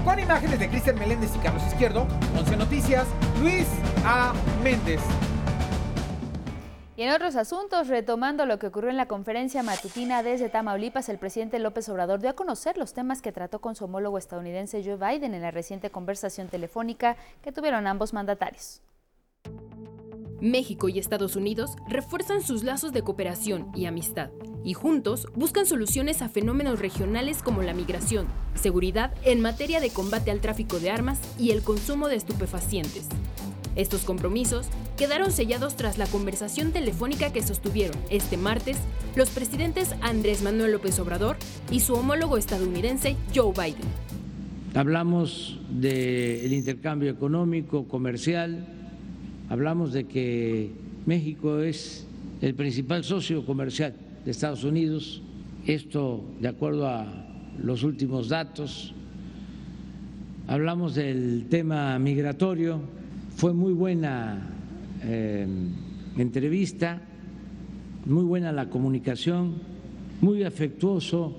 Con 0.04 0.18
imágenes 0.18 0.59
de 0.59 0.68
Cristian 0.68 0.99
Meléndez 0.99 1.30
y 1.37 1.38
Carlos 1.38 1.62
Izquierdo, 1.64 2.09
11 2.37 2.56
Noticias, 2.56 3.06
Luis 3.40 3.68
A. 4.04 4.32
Méndez. 4.64 5.00
Y 6.97 7.02
en 7.04 7.11
otros 7.11 7.37
asuntos, 7.37 7.87
retomando 7.87 8.44
lo 8.44 8.59
que 8.59 8.66
ocurrió 8.66 8.90
en 8.90 8.97
la 8.97 9.06
conferencia 9.06 9.62
matutina 9.62 10.25
desde 10.25 10.49
Tamaulipas, 10.49 11.09
el 11.09 11.18
presidente 11.18 11.61
López 11.61 11.88
Obrador 11.88 12.21
dio 12.21 12.30
a 12.30 12.35
conocer 12.35 12.76
los 12.78 12.94
temas 12.94 13.23
que 13.23 13.30
trató 13.30 13.61
con 13.61 13.76
su 13.76 13.85
homólogo 13.85 14.18
estadounidense 14.18 14.82
Joe 14.85 14.97
Biden 14.97 15.35
en 15.35 15.42
la 15.42 15.52
reciente 15.52 15.90
conversación 15.90 16.49
telefónica 16.49 17.16
que 17.40 17.52
tuvieron 17.52 17.87
ambos 17.87 18.12
mandatarios. 18.12 18.82
México 20.43 20.89
y 20.89 20.99
Estados 20.99 21.37
Unidos 21.37 21.77
refuerzan 21.89 22.43
sus 22.43 22.65
lazos 22.65 22.93
de 22.93 23.03
cooperación 23.03 23.69
y 23.77 23.87
amistad 23.87 24.31
y 24.65 24.75
juntos 24.75 25.29
buscan 25.37 25.67
soluciones 25.67 26.21
a 26.21 26.29
fenómenos 26.29 26.81
regionales 26.81 27.43
como 27.43 27.63
la 27.63 27.75
migración, 27.75 28.27
seguridad 28.55 29.15
en 29.25 29.41
materia 29.41 29.81
de 29.81 29.91
combate 29.91 30.33
al 30.33 30.41
tráfico 30.41 30.81
de 30.81 30.91
armas 30.91 31.21
y 31.39 31.53
el 31.53 31.63
consumo 31.63 32.09
de 32.09 32.17
estupefacientes. 32.17 33.07
Estos 33.77 34.03
compromisos 34.03 34.67
quedaron 34.97 35.31
sellados 35.31 35.77
tras 35.77 35.97
la 35.97 36.07
conversación 36.09 36.73
telefónica 36.73 37.33
que 37.33 37.43
sostuvieron 37.43 37.97
este 38.11 38.37
martes 38.37 38.79
los 39.15 39.31
presidentes 39.31 39.95
Andrés 40.01 40.43
Manuel 40.43 40.73
López 40.73 40.99
Obrador 40.99 41.37
y 41.71 41.81
su 41.81 41.95
homólogo 41.95 42.37
estadounidense 42.37 43.17
Joe 43.33 43.53
Biden. 43.53 43.89
Hablamos 44.75 45.61
del 45.71 46.53
intercambio 46.53 47.11
económico, 47.11 47.87
comercial, 47.87 48.82
hablamos 49.52 49.92
de 49.92 50.04
que 50.04 50.71
México 51.04 51.61
es 51.61 52.06
el 52.40 52.54
principal 52.54 53.04
socio 53.04 53.44
comercial 53.44 53.94
de 54.25 54.30
Estados 54.30 54.64
Unidos, 54.64 55.21
esto 55.66 56.25
de 56.40 56.49
acuerdo 56.49 56.88
a 56.88 57.04
los 57.62 57.82
últimos 57.82 58.30
datos, 58.30 58.94
hablamos 60.47 60.94
del 60.94 61.49
tema 61.50 61.99
migratorio, 61.99 62.80
fue 63.37 63.52
muy 63.52 63.75
buena 63.75 64.38
eh, 65.02 65.47
entrevista, 66.16 67.02
muy 68.06 68.25
buena 68.25 68.52
la 68.52 68.71
comunicación, 68.71 69.56
muy 70.23 70.44
afectuoso 70.44 71.37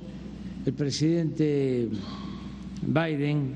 el 0.67 0.73
presidente 0.73 1.89
Biden, 2.85 3.55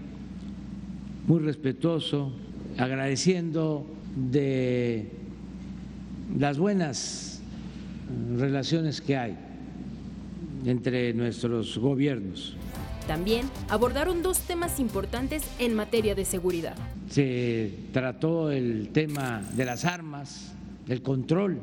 muy 1.27 1.41
respetuoso, 1.41 2.31
agradeciendo 2.79 3.96
de 4.17 5.11
las 6.37 6.57
buenas 6.57 7.41
relaciones 8.37 9.01
que 9.01 9.15
hay 9.15 9.37
entre 10.65 11.13
nuestros 11.13 11.77
gobiernos. 11.77 12.55
También 13.07 13.45
abordaron 13.69 14.21
dos 14.21 14.39
temas 14.39 14.79
importantes 14.79 15.43
en 15.59 15.75
materia 15.75 16.15
de 16.15 16.25
seguridad. 16.25 16.75
Se 17.09 17.71
trató 17.93 18.51
el 18.51 18.89
tema 18.89 19.41
de 19.55 19.63
las 19.63 19.85
armas, 19.85 20.53
el 20.89 21.01
control 21.01 21.59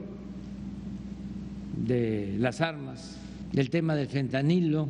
de 1.76 2.36
las 2.38 2.60
armas, 2.60 3.18
el 3.52 3.68
tema 3.68 3.94
del 3.94 4.06
fentanilo, 4.06 4.88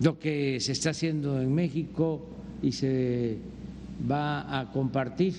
lo 0.00 0.18
que 0.18 0.60
se 0.60 0.72
está 0.72 0.90
haciendo 0.90 1.40
en 1.40 1.54
México 1.54 2.26
y 2.62 2.72
se 2.72 3.38
va 4.10 4.58
a 4.58 4.70
compartir 4.72 5.34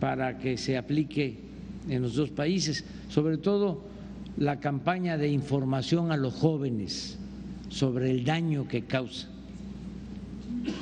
para 0.00 0.38
que 0.38 0.56
se 0.56 0.76
aplique 0.76 1.38
en 1.88 2.02
los 2.02 2.14
dos 2.14 2.30
países, 2.30 2.84
sobre 3.08 3.38
todo 3.38 3.82
la 4.36 4.60
campaña 4.60 5.16
de 5.16 5.28
información 5.28 6.12
a 6.12 6.16
los 6.16 6.34
jóvenes 6.34 7.18
sobre 7.68 8.10
el 8.10 8.24
daño 8.24 8.68
que 8.68 8.82
causa 8.82 9.28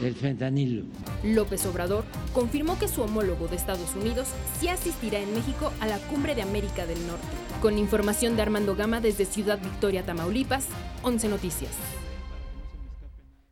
el 0.02 0.14
fentanilo. 0.14 0.84
López 1.22 1.64
Obrador 1.66 2.04
confirmó 2.32 2.78
que 2.78 2.88
su 2.88 3.02
homólogo 3.02 3.48
de 3.48 3.56
Estados 3.56 3.94
Unidos 3.94 4.28
sí 4.60 4.68
asistirá 4.68 5.20
en 5.20 5.32
México 5.34 5.72
a 5.80 5.86
la 5.86 5.98
Cumbre 5.98 6.34
de 6.34 6.42
América 6.42 6.86
del 6.86 6.98
Norte. 7.06 7.26
Con 7.62 7.78
información 7.78 8.36
de 8.36 8.42
Armando 8.42 8.76
Gama 8.76 9.00
desde 9.00 9.24
Ciudad 9.24 9.58
Victoria, 9.62 10.04
Tamaulipas, 10.04 10.66
11 11.02 11.28
Noticias. 11.28 11.72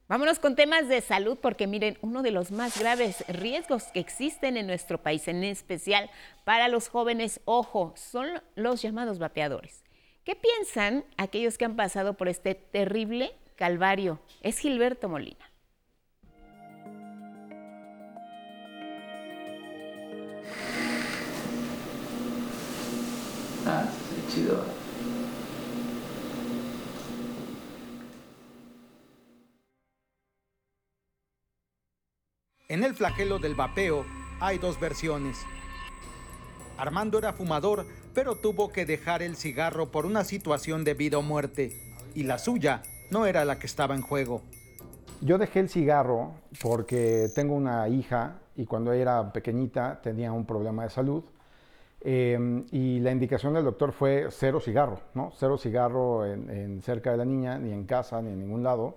Vámonos 0.06 0.38
con 0.38 0.54
temas 0.54 0.86
de 0.86 1.00
salud 1.00 1.38
porque 1.40 1.66
miren, 1.66 1.96
uno 2.02 2.22
de 2.22 2.30
los 2.30 2.50
más 2.50 2.78
graves 2.78 3.24
riesgos 3.26 3.84
que 3.84 4.00
existen 4.00 4.58
en 4.58 4.66
nuestro 4.66 5.02
país, 5.02 5.28
en 5.28 5.42
especial 5.44 6.10
para 6.44 6.68
los 6.68 6.88
jóvenes, 6.88 7.40
ojo, 7.46 7.94
son 7.96 8.42
los 8.54 8.82
llamados 8.82 9.18
vapeadores. 9.18 9.82
¿Qué 10.22 10.36
piensan 10.36 11.06
aquellos 11.16 11.56
que 11.56 11.64
han 11.64 11.76
pasado 11.76 12.18
por 12.18 12.28
este 12.28 12.54
terrible 12.54 13.34
calvario? 13.56 14.20
Es 14.42 14.58
Gilberto 14.58 15.08
Molina. 15.08 15.50
Ah, 23.66 23.86
chido. 24.28 24.83
En 32.66 32.82
el 32.82 32.94
flagelo 32.94 33.38
del 33.38 33.54
vapeo 33.54 34.06
hay 34.40 34.56
dos 34.56 34.80
versiones. 34.80 35.44
Armando 36.78 37.18
era 37.18 37.34
fumador, 37.34 37.84
pero 38.14 38.36
tuvo 38.36 38.72
que 38.72 38.86
dejar 38.86 39.22
el 39.22 39.36
cigarro 39.36 39.90
por 39.90 40.06
una 40.06 40.24
situación 40.24 40.82
de 40.82 40.94
vida 40.94 41.18
o 41.18 41.22
muerte, 41.22 41.72
y 42.14 42.22
la 42.22 42.38
suya 42.38 42.80
no 43.10 43.26
era 43.26 43.44
la 43.44 43.58
que 43.58 43.66
estaba 43.66 43.94
en 43.94 44.00
juego. 44.00 44.40
Yo 45.20 45.36
dejé 45.36 45.60
el 45.60 45.68
cigarro 45.68 46.32
porque 46.62 47.28
tengo 47.34 47.54
una 47.54 47.86
hija 47.88 48.38
y 48.56 48.64
cuando 48.64 48.94
era 48.94 49.30
pequeñita 49.30 50.00
tenía 50.00 50.32
un 50.32 50.46
problema 50.46 50.84
de 50.84 50.90
salud 50.90 51.22
eh, 52.00 52.64
y 52.72 52.98
la 53.00 53.12
indicación 53.12 53.52
del 53.52 53.64
doctor 53.64 53.92
fue 53.92 54.28
cero 54.30 54.58
cigarro, 54.58 55.00
¿no? 55.12 55.32
Cero 55.36 55.58
cigarro 55.58 56.24
en 56.24 56.80
cerca 56.80 57.10
de 57.10 57.18
la 57.18 57.26
niña, 57.26 57.58
ni 57.58 57.72
en 57.72 57.84
casa, 57.84 58.22
ni 58.22 58.30
en 58.30 58.40
ningún 58.40 58.62
lado. 58.62 58.96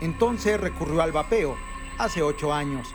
Entonces 0.00 0.60
recurrió 0.60 1.02
al 1.02 1.12
vapeo, 1.12 1.54
hace 2.04 2.22
ocho 2.22 2.52
años. 2.52 2.94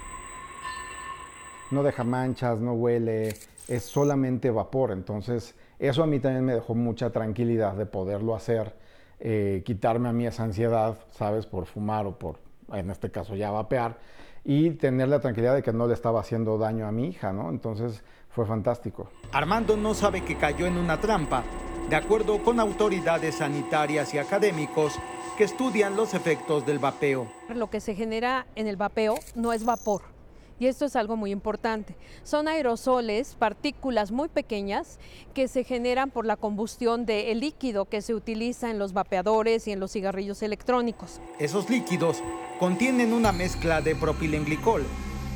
No 1.72 1.84
deja 1.84 2.04
manchas, 2.04 2.60
no 2.60 2.74
huele, 2.74 3.36
es 3.68 3.84
solamente 3.84 4.50
vapor. 4.50 4.92
Entonces, 4.92 5.56
eso 5.80 6.04
a 6.04 6.08
mí 6.08 6.20
también 6.20 6.46
me 6.46 6.54
dejó 6.54 6.76
mucha 6.76 7.12
tranquilidad 7.12 7.74
de 7.74 7.86
poderlo 7.86 8.36
hacer, 8.36 8.76
eh, 9.20 9.62
quitarme 9.66 10.10
a 10.10 10.14
mí 10.14 10.26
esa 10.26 10.44
ansiedad, 10.44 10.98
¿sabes? 11.12 11.46
Por 11.46 11.66
fumar 11.66 12.06
o 12.06 12.18
por, 12.18 12.40
en 12.74 12.90
este 12.90 13.12
caso, 13.12 13.36
ya 13.36 13.52
vapear, 13.52 13.98
y 14.44 14.72
tener 14.72 15.08
la 15.08 15.20
tranquilidad 15.20 15.56
de 15.56 15.64
que 15.64 15.74
no 15.74 15.88
le 15.88 15.94
estaba 15.94 16.20
haciendo 16.20 16.58
daño 16.58 16.88
a 16.88 16.92
mi 16.92 17.08
hija, 17.08 17.34
¿no? 17.34 17.50
Entonces, 17.50 18.04
fue 18.30 18.46
fantástico. 18.46 19.10
Armando 19.32 19.78
no 19.78 19.94
sabe 19.94 20.22
que 20.24 20.38
cayó 20.38 20.66
en 20.68 20.78
una 20.78 21.00
trampa, 21.00 21.44
de 21.90 21.96
acuerdo 21.96 22.42
con 22.44 22.60
autoridades 22.60 23.36
sanitarias 23.36 24.14
y 24.14 24.18
académicos 24.18 24.94
que 25.38 25.44
estudian 25.44 25.96
los 25.96 26.14
efectos 26.14 26.66
del 26.66 26.80
vapeo. 26.80 27.28
Lo 27.54 27.70
que 27.70 27.80
se 27.80 27.94
genera 27.94 28.48
en 28.56 28.68
el 28.68 28.78
vapeo 28.78 29.16
no 29.36 29.54
es 29.54 29.66
vapor, 29.66 30.02
y 30.60 30.68
esto 30.68 30.86
es 30.86 30.96
algo 30.96 31.16
muy 31.16 31.32
importante. 31.32 31.96
Son 32.24 32.48
aerosoles, 32.48 33.36
partículas 33.36 34.12
muy 34.12 34.30
pequeñas 34.30 34.98
que 35.34 35.48
se 35.48 35.64
generan 35.64 36.10
por 36.10 36.26
la 36.26 36.38
combustión 36.38 37.06
del 37.06 37.40
líquido 37.40 37.86
que 37.86 38.02
se 38.02 38.16
utiliza 38.16 38.72
en 38.72 38.80
los 38.80 38.94
vapeadores 38.94 39.68
y 39.68 39.72
en 39.72 39.80
los 39.80 39.92
cigarrillos 39.92 40.42
electrónicos. 40.42 41.20
Esos 41.38 41.70
líquidos 41.70 42.24
contienen 42.60 43.14
una 43.14 43.32
mezcla 43.32 43.82
de 43.82 43.96
propilenglicol, 43.96 44.84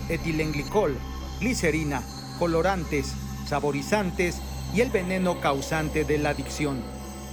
etilenglicol, 0.08 0.98
glicerina, 1.42 2.02
colorantes, 2.40 3.14
saborizantes 3.46 4.42
y 4.74 4.82
el 4.82 4.90
veneno 4.90 5.40
causante 5.42 6.04
de 6.04 6.18
la 6.18 6.30
adicción, 6.30 6.82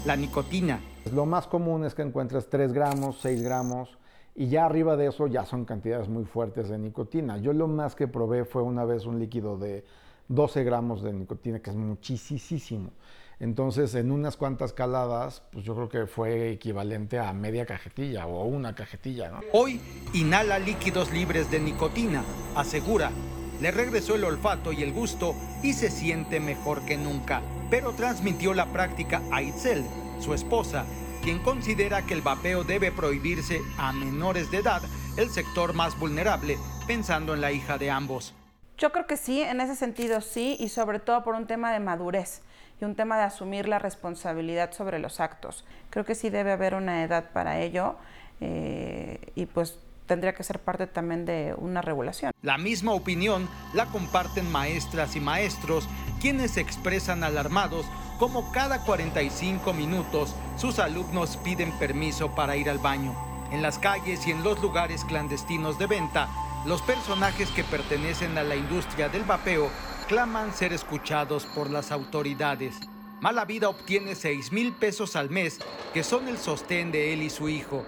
la 0.05 0.17
nicotina. 0.17 0.81
Lo 1.13 1.27
más 1.27 1.47
común 1.47 1.85
es 1.85 1.95
que 1.95 2.03
encuentres 2.03 2.49
3 2.49 2.73
gramos, 2.73 3.19
6 3.21 3.43
gramos, 3.43 3.99
y 4.35 4.49
ya 4.49 4.65
arriba 4.65 4.97
de 4.97 5.09
eso 5.09 5.27
ya 5.27 5.45
son 5.45 5.65
cantidades 5.65 6.09
muy 6.09 6.25
fuertes 6.25 6.69
de 6.69 6.79
nicotina. 6.79 7.39
Yo 7.39 7.53
lo 7.53 7.69
más 7.69 7.95
que 7.95 8.09
probé 8.09 8.45
fue 8.45 8.63
una 8.63 8.85
vez 8.85 9.07
un 9.07 9.19
líquido 9.19 9.59
de 9.59 9.85
12 10.29 10.65
gramos 10.65 11.03
de 11.03 11.13
nicotina, 11.13 11.61
que 11.61 11.71
es 11.71 11.77
muchísimo. 11.77 12.91
Entonces, 13.39 13.95
en 13.95 14.11
unas 14.11 14.37
cuantas 14.37 14.73
caladas, 14.73 15.43
pues 15.53 15.65
yo 15.65 15.75
creo 15.75 15.89
que 15.91 16.07
fue 16.07 16.51
equivalente 16.53 17.19
a 17.19 17.33
media 17.35 17.67
cajetilla 17.67 18.27
o 18.27 18.47
una 18.47 18.75
cajetilla. 18.75 19.31
¿no? 19.31 19.41
Hoy 19.53 19.81
inhala 20.15 20.59
líquidos 20.59 21.13
libres 21.13 21.51
de 21.51 21.61
nicotina, 21.61 22.25
asegura. 22.55 23.11
Le 23.61 23.71
regresó 23.71 24.15
el 24.15 24.25
olfato 24.25 24.73
y 24.73 24.83
el 24.83 24.93
gusto 24.93 25.35
y 25.63 25.73
se 25.73 25.91
siente 25.91 26.41
mejor 26.41 26.85
que 26.85 26.97
nunca. 26.97 27.43
Pero 27.71 27.93
transmitió 27.93 28.55
la 28.55 28.67
práctica 28.67 29.23
a 29.33 29.43
Itzel, 29.43 29.85
su 30.21 30.35
esposa, 30.35 30.85
quien 31.23 31.39
considera 31.39 32.03
que 32.03 32.15
el 32.15 32.23
vapeo 32.23 32.65
debe 32.65 32.93
prohibirse 32.93 33.61
a 33.79 33.93
menores 33.93 34.51
de 34.51 34.59
edad, 34.59 34.83
el 35.17 35.31
sector 35.31 35.73
más 35.73 35.99
vulnerable, 35.99 36.59
pensando 36.87 37.35
en 37.35 37.41
la 37.41 37.53
hija 37.53 37.79
de 37.79 37.91
ambos. 37.91 38.35
Yo 38.79 38.93
creo 38.93 39.07
que 39.07 39.17
sí, 39.17 39.41
en 39.41 39.61
ese 39.61 39.75
sentido 39.75 40.21
sí, 40.21 40.57
y 40.61 40.69
sobre 40.69 41.01
todo 41.01 41.25
por 41.25 41.35
un 41.35 41.47
tema 41.47 41.73
de 41.73 41.81
madurez 41.81 42.43
y 42.81 42.85
un 42.85 42.95
tema 42.95 43.17
de 43.17 43.25
asumir 43.25 43.69
la 43.69 43.79
responsabilidad 43.79 44.73
sobre 44.73 44.99
los 44.99 45.19
actos. 45.19 45.65
Creo 45.91 46.05
que 46.05 46.15
sí 46.15 46.29
debe 46.29 46.53
haber 46.53 46.75
una 46.75 47.03
edad 47.03 47.31
para 47.33 47.61
ello 47.61 47.97
eh, 48.41 49.33
y 49.35 49.47
pues 49.47 49.79
tendría 50.07 50.35
que 50.35 50.43
ser 50.43 50.59
parte 50.61 50.87
también 50.87 51.25
de 51.25 51.55
una 51.59 51.83
regulación. 51.83 52.33
La 52.43 52.59
misma 52.59 52.93
opinión 52.93 53.49
la 53.75 53.87
comparten 53.87 54.51
maestras 54.51 55.17
y 55.17 55.21
maestros, 55.21 55.89
quienes 56.21 56.57
expresan 56.57 57.25
alarmados 57.25 57.87
como 58.19 58.51
cada 58.53 58.81
45 58.81 59.73
minutos 59.75 60.35
sus 60.57 60.79
alumnos 60.79 61.37
piden 61.39 61.71
permiso 61.79 62.35
para 62.35 62.57
ir 62.57 62.71
al 62.71 62.79
baño. 62.79 63.15
En 63.51 63.63
las 63.63 63.79
calles 63.79 64.27
y 64.27 64.31
en 64.31 64.43
los 64.43 64.61
lugares 64.61 65.05
clandestinos 65.05 65.79
de 65.79 65.87
venta, 65.87 66.29
los 66.67 66.83
personajes 66.83 67.49
que 67.51 67.63
pertenecen 67.63 68.37
a 68.39 68.43
la 68.43 68.57
industria 68.57 69.09
del 69.09 69.23
vapeo 69.23 69.71
claman 70.09 70.53
ser 70.53 70.73
escuchados 70.73 71.47
por 71.47 71.71
las 71.71 71.93
autoridades. 71.93 72.75
Mala 73.21 73.45
Vida 73.45 73.69
obtiene 73.69 74.15
6 74.15 74.53
mil 74.53 74.73
pesos 74.73 75.17
al 75.17 75.31
mes, 75.31 75.59
que 75.95 76.03
son 76.03 76.29
el 76.29 76.39
sostén 76.39 76.93
de 76.93 77.13
él 77.13 77.23
y 77.23 77.31
su 77.31 77.49
hijo. 77.49 77.85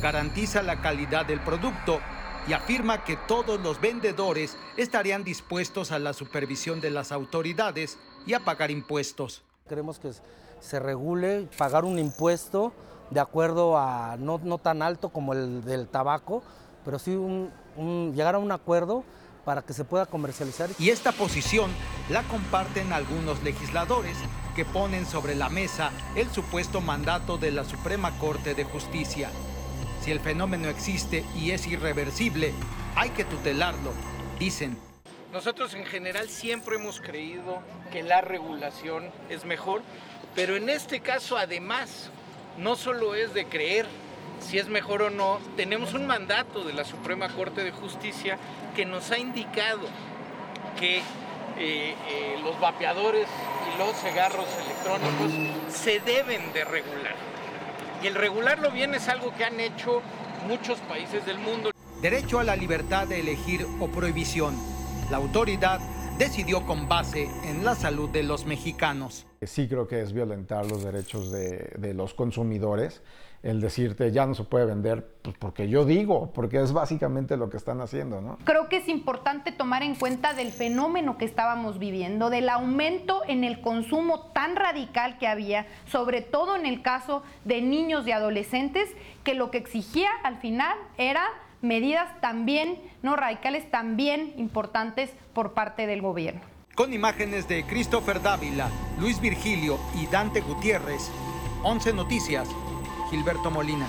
Garantiza 0.00 0.62
la 0.62 0.80
calidad 0.80 1.26
del 1.26 1.40
producto 1.40 2.00
y 2.46 2.52
afirma 2.52 3.04
que 3.04 3.16
todos 3.16 3.60
los 3.60 3.80
vendedores 3.80 4.56
estarían 4.76 5.24
dispuestos 5.24 5.92
a 5.92 5.98
la 5.98 6.12
supervisión 6.12 6.80
de 6.80 6.90
las 6.90 7.12
autoridades 7.12 7.98
y 8.26 8.34
a 8.34 8.40
pagar 8.40 8.70
impuestos. 8.70 9.42
Queremos 9.68 9.98
que 9.98 10.12
se 10.60 10.78
regule, 10.78 11.48
pagar 11.56 11.84
un 11.84 11.98
impuesto 11.98 12.72
de 13.10 13.20
acuerdo 13.20 13.78
a 13.78 14.16
no, 14.18 14.40
no 14.42 14.58
tan 14.58 14.82
alto 14.82 15.10
como 15.10 15.32
el 15.32 15.64
del 15.64 15.88
tabaco, 15.88 16.42
pero 16.84 16.98
sí 16.98 17.16
llegar 18.14 18.34
a 18.34 18.38
un 18.38 18.52
acuerdo 18.52 19.04
para 19.44 19.62
que 19.62 19.72
se 19.72 19.84
pueda 19.84 20.06
comercializar. 20.06 20.70
Y 20.78 20.90
esta 20.90 21.12
posición 21.12 21.70
la 22.08 22.22
comparten 22.24 22.92
algunos 22.92 23.42
legisladores 23.42 24.16
que 24.54 24.64
ponen 24.64 25.06
sobre 25.06 25.34
la 25.34 25.48
mesa 25.48 25.90
el 26.16 26.30
supuesto 26.30 26.80
mandato 26.80 27.38
de 27.38 27.50
la 27.50 27.64
Suprema 27.64 28.18
Corte 28.18 28.54
de 28.54 28.64
Justicia. 28.64 29.30
Si 30.04 30.10
el 30.10 30.20
fenómeno 30.20 30.68
existe 30.68 31.24
y 31.34 31.52
es 31.52 31.66
irreversible, 31.66 32.52
hay 32.94 33.08
que 33.08 33.24
tutelarlo, 33.24 33.90
dicen. 34.38 34.76
Nosotros 35.32 35.72
en 35.72 35.86
general 35.86 36.28
siempre 36.28 36.76
hemos 36.76 37.00
creído 37.00 37.62
que 37.90 38.02
la 38.02 38.20
regulación 38.20 39.10
es 39.30 39.46
mejor, 39.46 39.80
pero 40.34 40.56
en 40.56 40.68
este 40.68 41.00
caso 41.00 41.38
además 41.38 42.10
no 42.58 42.76
solo 42.76 43.14
es 43.14 43.32
de 43.32 43.46
creer 43.46 43.86
si 44.40 44.58
es 44.58 44.68
mejor 44.68 45.00
o 45.00 45.08
no, 45.08 45.38
tenemos 45.56 45.94
un 45.94 46.06
mandato 46.06 46.64
de 46.64 46.74
la 46.74 46.84
Suprema 46.84 47.30
Corte 47.30 47.64
de 47.64 47.70
Justicia 47.70 48.36
que 48.76 48.84
nos 48.84 49.10
ha 49.10 49.18
indicado 49.18 49.88
que 50.78 50.98
eh, 50.98 51.02
eh, 51.56 52.38
los 52.42 52.60
vapeadores 52.60 53.26
y 53.74 53.78
los 53.78 53.96
cigarros 54.02 54.48
electrónicos 54.66 55.74
se 55.74 56.00
deben 56.00 56.52
de 56.52 56.64
regular. 56.64 57.33
Y 58.02 58.06
el 58.06 58.14
regularlo 58.14 58.70
bien 58.70 58.94
es 58.94 59.08
algo 59.08 59.34
que 59.34 59.44
han 59.44 59.60
hecho 59.60 60.02
muchos 60.46 60.78
países 60.80 61.24
del 61.26 61.38
mundo. 61.38 61.70
Derecho 62.02 62.38
a 62.38 62.44
la 62.44 62.56
libertad 62.56 63.06
de 63.06 63.20
elegir 63.20 63.66
o 63.80 63.88
prohibición. 63.88 64.54
La 65.10 65.16
autoridad 65.16 65.80
decidió 66.18 66.64
con 66.66 66.88
base 66.88 67.28
en 67.44 67.64
la 67.64 67.74
salud 67.74 68.10
de 68.10 68.22
los 68.22 68.46
mexicanos. 68.46 69.26
Sí 69.42 69.68
creo 69.68 69.88
que 69.88 70.00
es 70.00 70.12
violentar 70.12 70.66
los 70.66 70.84
derechos 70.84 71.32
de, 71.32 71.72
de 71.76 71.94
los 71.94 72.14
consumidores 72.14 73.02
el 73.44 73.60
decirte 73.60 74.10
ya 74.10 74.26
no 74.26 74.34
se 74.34 74.42
puede 74.42 74.64
vender, 74.64 75.06
pues 75.20 75.36
porque 75.38 75.68
yo 75.68 75.84
digo, 75.84 76.32
porque 76.32 76.62
es 76.62 76.72
básicamente 76.72 77.36
lo 77.36 77.50
que 77.50 77.58
están 77.58 77.82
haciendo, 77.82 78.22
¿no? 78.22 78.38
Creo 78.44 78.70
que 78.70 78.78
es 78.78 78.88
importante 78.88 79.52
tomar 79.52 79.82
en 79.82 79.94
cuenta 79.94 80.32
del 80.32 80.50
fenómeno 80.50 81.18
que 81.18 81.26
estábamos 81.26 81.78
viviendo, 81.78 82.30
del 82.30 82.48
aumento 82.48 83.20
en 83.28 83.44
el 83.44 83.60
consumo 83.60 84.30
tan 84.32 84.56
radical 84.56 85.18
que 85.18 85.26
había, 85.26 85.66
sobre 85.86 86.22
todo 86.22 86.56
en 86.56 86.64
el 86.64 86.80
caso 86.80 87.22
de 87.44 87.60
niños 87.60 88.06
y 88.06 88.12
adolescentes, 88.12 88.88
que 89.24 89.34
lo 89.34 89.50
que 89.50 89.58
exigía 89.58 90.08
al 90.22 90.38
final 90.38 90.76
era 90.96 91.24
medidas 91.60 92.18
también, 92.22 92.78
no 93.02 93.14
radicales, 93.14 93.70
también 93.70 94.32
importantes 94.38 95.10
por 95.34 95.52
parte 95.52 95.86
del 95.86 96.00
gobierno. 96.00 96.40
Con 96.74 96.94
imágenes 96.94 97.46
de 97.46 97.62
Christopher 97.64 98.22
Dávila, 98.22 98.70
Luis 98.98 99.20
Virgilio 99.20 99.78
y 99.94 100.06
Dante 100.06 100.40
Gutiérrez, 100.40 101.10
11 101.62 101.92
Noticias, 101.92 102.48
Gilberto 103.14 103.48
Molina. 103.48 103.88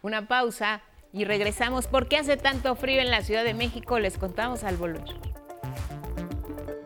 Una 0.00 0.26
pausa 0.26 0.80
y 1.12 1.26
regresamos. 1.26 1.86
¿Por 1.86 2.08
qué 2.08 2.16
hace 2.16 2.38
tanto 2.38 2.74
frío 2.74 3.02
en 3.02 3.10
la 3.10 3.20
Ciudad 3.20 3.44
de 3.44 3.52
México? 3.52 3.98
Les 3.98 4.16
contamos 4.16 4.64
al 4.64 4.78
volumen. 4.78 5.04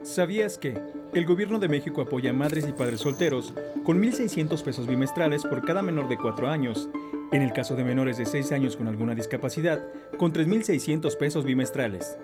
¿Sabías 0.02 0.58
que 0.58 0.80
el 1.14 1.26
gobierno 1.26 1.60
de 1.60 1.68
México 1.68 2.00
apoya 2.00 2.30
a 2.30 2.32
madres 2.32 2.66
y 2.66 2.72
padres 2.72 3.02
solteros 3.02 3.54
con 3.84 4.02
1.600 4.02 4.64
pesos 4.64 4.88
bimestrales 4.88 5.44
por 5.44 5.64
cada 5.64 5.80
menor 5.80 6.08
de 6.08 6.16
4 6.16 6.48
años? 6.48 6.88
En 7.30 7.42
el 7.42 7.52
caso 7.52 7.76
de 7.76 7.84
menores 7.84 8.16
de 8.16 8.26
6 8.26 8.50
años 8.50 8.76
con 8.76 8.88
alguna 8.88 9.14
discapacidad, 9.14 9.86
con 10.18 10.32
3.600 10.32 11.16
pesos 11.16 11.44
bimestrales. 11.44 12.18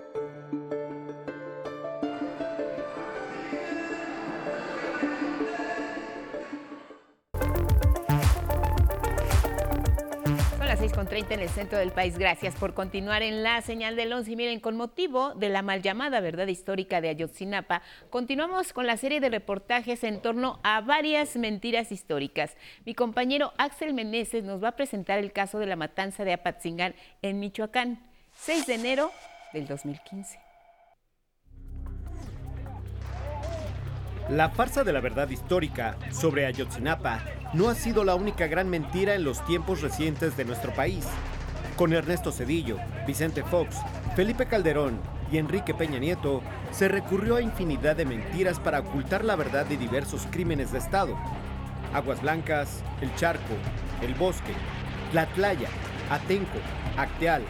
En 11.15 11.39
el 11.39 11.49
centro 11.49 11.77
del 11.77 11.91
país. 11.91 12.17
Gracias 12.17 12.55
por 12.55 12.73
continuar 12.73 13.23
en 13.23 13.41
la 13.41 13.61
señal 13.61 13.95
del 13.95 14.11
11. 14.11 14.29
Y 14.29 14.35
miren, 14.35 14.59
con 14.59 14.75
motivo 14.75 15.33
de 15.35 15.47
la 15.47 15.61
mal 15.61 15.81
llamada 15.81 16.19
verdad 16.19 16.47
histórica 16.47 16.99
de 16.99 17.07
Ayotzinapa, 17.07 17.81
continuamos 18.09 18.73
con 18.73 18.85
la 18.85 18.97
serie 18.97 19.21
de 19.21 19.29
reportajes 19.29 20.03
en 20.03 20.21
torno 20.21 20.59
a 20.63 20.81
varias 20.81 21.37
mentiras 21.37 21.93
históricas. 21.93 22.57
Mi 22.85 22.93
compañero 22.93 23.53
Axel 23.57 23.93
Meneses 23.93 24.43
nos 24.43 24.61
va 24.61 24.69
a 24.69 24.75
presentar 24.75 25.17
el 25.17 25.31
caso 25.31 25.59
de 25.59 25.67
la 25.67 25.77
matanza 25.77 26.25
de 26.25 26.33
Apatzingán 26.33 26.93
en 27.21 27.39
Michoacán, 27.39 27.99
6 28.35 28.67
de 28.67 28.73
enero 28.73 29.11
del 29.53 29.65
2015. 29.65 30.46
La 34.29 34.49
farsa 34.49 34.83
de 34.83 34.91
la 34.91 34.99
verdad 34.99 35.29
histórica 35.29 35.95
sobre 36.11 36.45
Ayotzinapa 36.45 37.21
no 37.53 37.69
ha 37.69 37.75
sido 37.75 38.03
la 38.03 38.15
única 38.15 38.47
gran 38.47 38.69
mentira 38.69 39.15
en 39.15 39.23
los 39.23 39.43
tiempos 39.45 39.81
recientes 39.81 40.35
de 40.35 40.43
nuestro 40.43 40.73
país. 40.73 41.05
Con 41.77 41.93
Ernesto 41.93 42.33
Cedillo, 42.33 42.77
Vicente 43.05 43.41
Fox, 43.43 43.77
Felipe 44.17 44.45
Calderón 44.45 44.99
y 45.31 45.37
Enrique 45.37 45.73
Peña 45.73 45.99
Nieto, 45.99 46.41
se 46.71 46.89
recurrió 46.89 47.37
a 47.37 47.41
infinidad 47.41 47.95
de 47.95 48.03
mentiras 48.03 48.59
para 48.59 48.81
ocultar 48.81 49.23
la 49.23 49.37
verdad 49.37 49.65
de 49.65 49.77
diversos 49.77 50.27
crímenes 50.29 50.73
de 50.73 50.79
Estado. 50.79 51.17
Aguas 51.93 52.21
Blancas, 52.21 52.83
El 52.99 53.15
Charco, 53.15 53.53
El 54.01 54.13
Bosque, 54.15 54.53
Tlatlaya, 55.13 55.69
Atenco, 56.09 56.59
Acteal, 56.97 57.43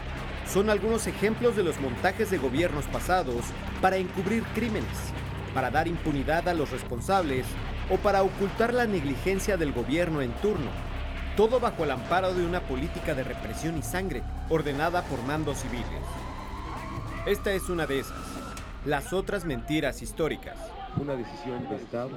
son 0.46 0.70
algunos 0.70 1.08
ejemplos 1.08 1.56
de 1.56 1.64
los 1.64 1.80
montajes 1.80 2.30
de 2.30 2.38
gobiernos 2.38 2.84
pasados 2.84 3.46
para 3.80 3.96
encubrir 3.96 4.44
crímenes 4.54 5.12
para 5.58 5.72
dar 5.72 5.88
impunidad 5.88 6.48
a 6.48 6.54
los 6.54 6.70
responsables 6.70 7.44
o 7.90 7.96
para 7.96 8.22
ocultar 8.22 8.72
la 8.72 8.86
negligencia 8.86 9.56
del 9.56 9.72
gobierno 9.72 10.22
en 10.22 10.30
turno. 10.34 10.70
Todo 11.36 11.58
bajo 11.58 11.82
el 11.82 11.90
amparo 11.90 12.32
de 12.32 12.46
una 12.46 12.60
política 12.60 13.12
de 13.12 13.24
represión 13.24 13.76
y 13.76 13.82
sangre 13.82 14.22
ordenada 14.50 15.02
por 15.02 15.20
mandos 15.24 15.58
civiles. 15.58 15.84
Esta 17.26 17.50
es 17.50 17.68
una 17.70 17.88
de 17.88 17.98
esas. 17.98 18.20
Las 18.84 19.12
otras 19.12 19.44
mentiras 19.44 20.00
históricas. 20.00 20.56
Una 20.96 21.16
decisión 21.16 21.68
de 21.68 21.74
Estado 21.74 22.10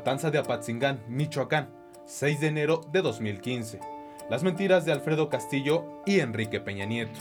Matanza 0.00 0.30
de 0.30 0.38
Apatzingán, 0.38 0.98
Michoacán, 1.08 1.68
6 2.06 2.40
de 2.40 2.46
enero 2.46 2.80
de 2.90 3.02
2015. 3.02 3.80
Las 4.30 4.42
mentiras 4.42 4.86
de 4.86 4.92
Alfredo 4.92 5.28
Castillo 5.28 6.00
y 6.06 6.20
Enrique 6.20 6.58
Peña 6.58 6.86
Nieto. 6.86 7.20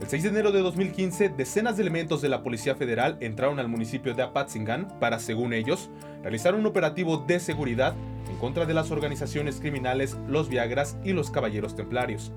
El 0.00 0.08
6 0.08 0.22
de 0.22 0.28
enero 0.30 0.50
de 0.50 0.60
2015, 0.62 1.28
decenas 1.28 1.76
de 1.76 1.82
elementos 1.82 2.22
de 2.22 2.30
la 2.30 2.42
Policía 2.42 2.74
Federal 2.74 3.18
entraron 3.20 3.58
al 3.58 3.68
municipio 3.68 4.14
de 4.14 4.22
Apatzingán 4.22 4.88
para, 4.98 5.18
según 5.18 5.52
ellos, 5.52 5.90
realizar 6.22 6.54
un 6.54 6.64
operativo 6.64 7.18
de 7.18 7.38
seguridad 7.38 7.94
en 8.30 8.38
contra 8.38 8.64
de 8.64 8.72
las 8.72 8.90
organizaciones 8.90 9.60
criminales 9.60 10.16
Los 10.26 10.48
Viagras 10.48 10.96
y 11.04 11.12
los 11.12 11.30
Caballeros 11.30 11.76
Templarios. 11.76 12.32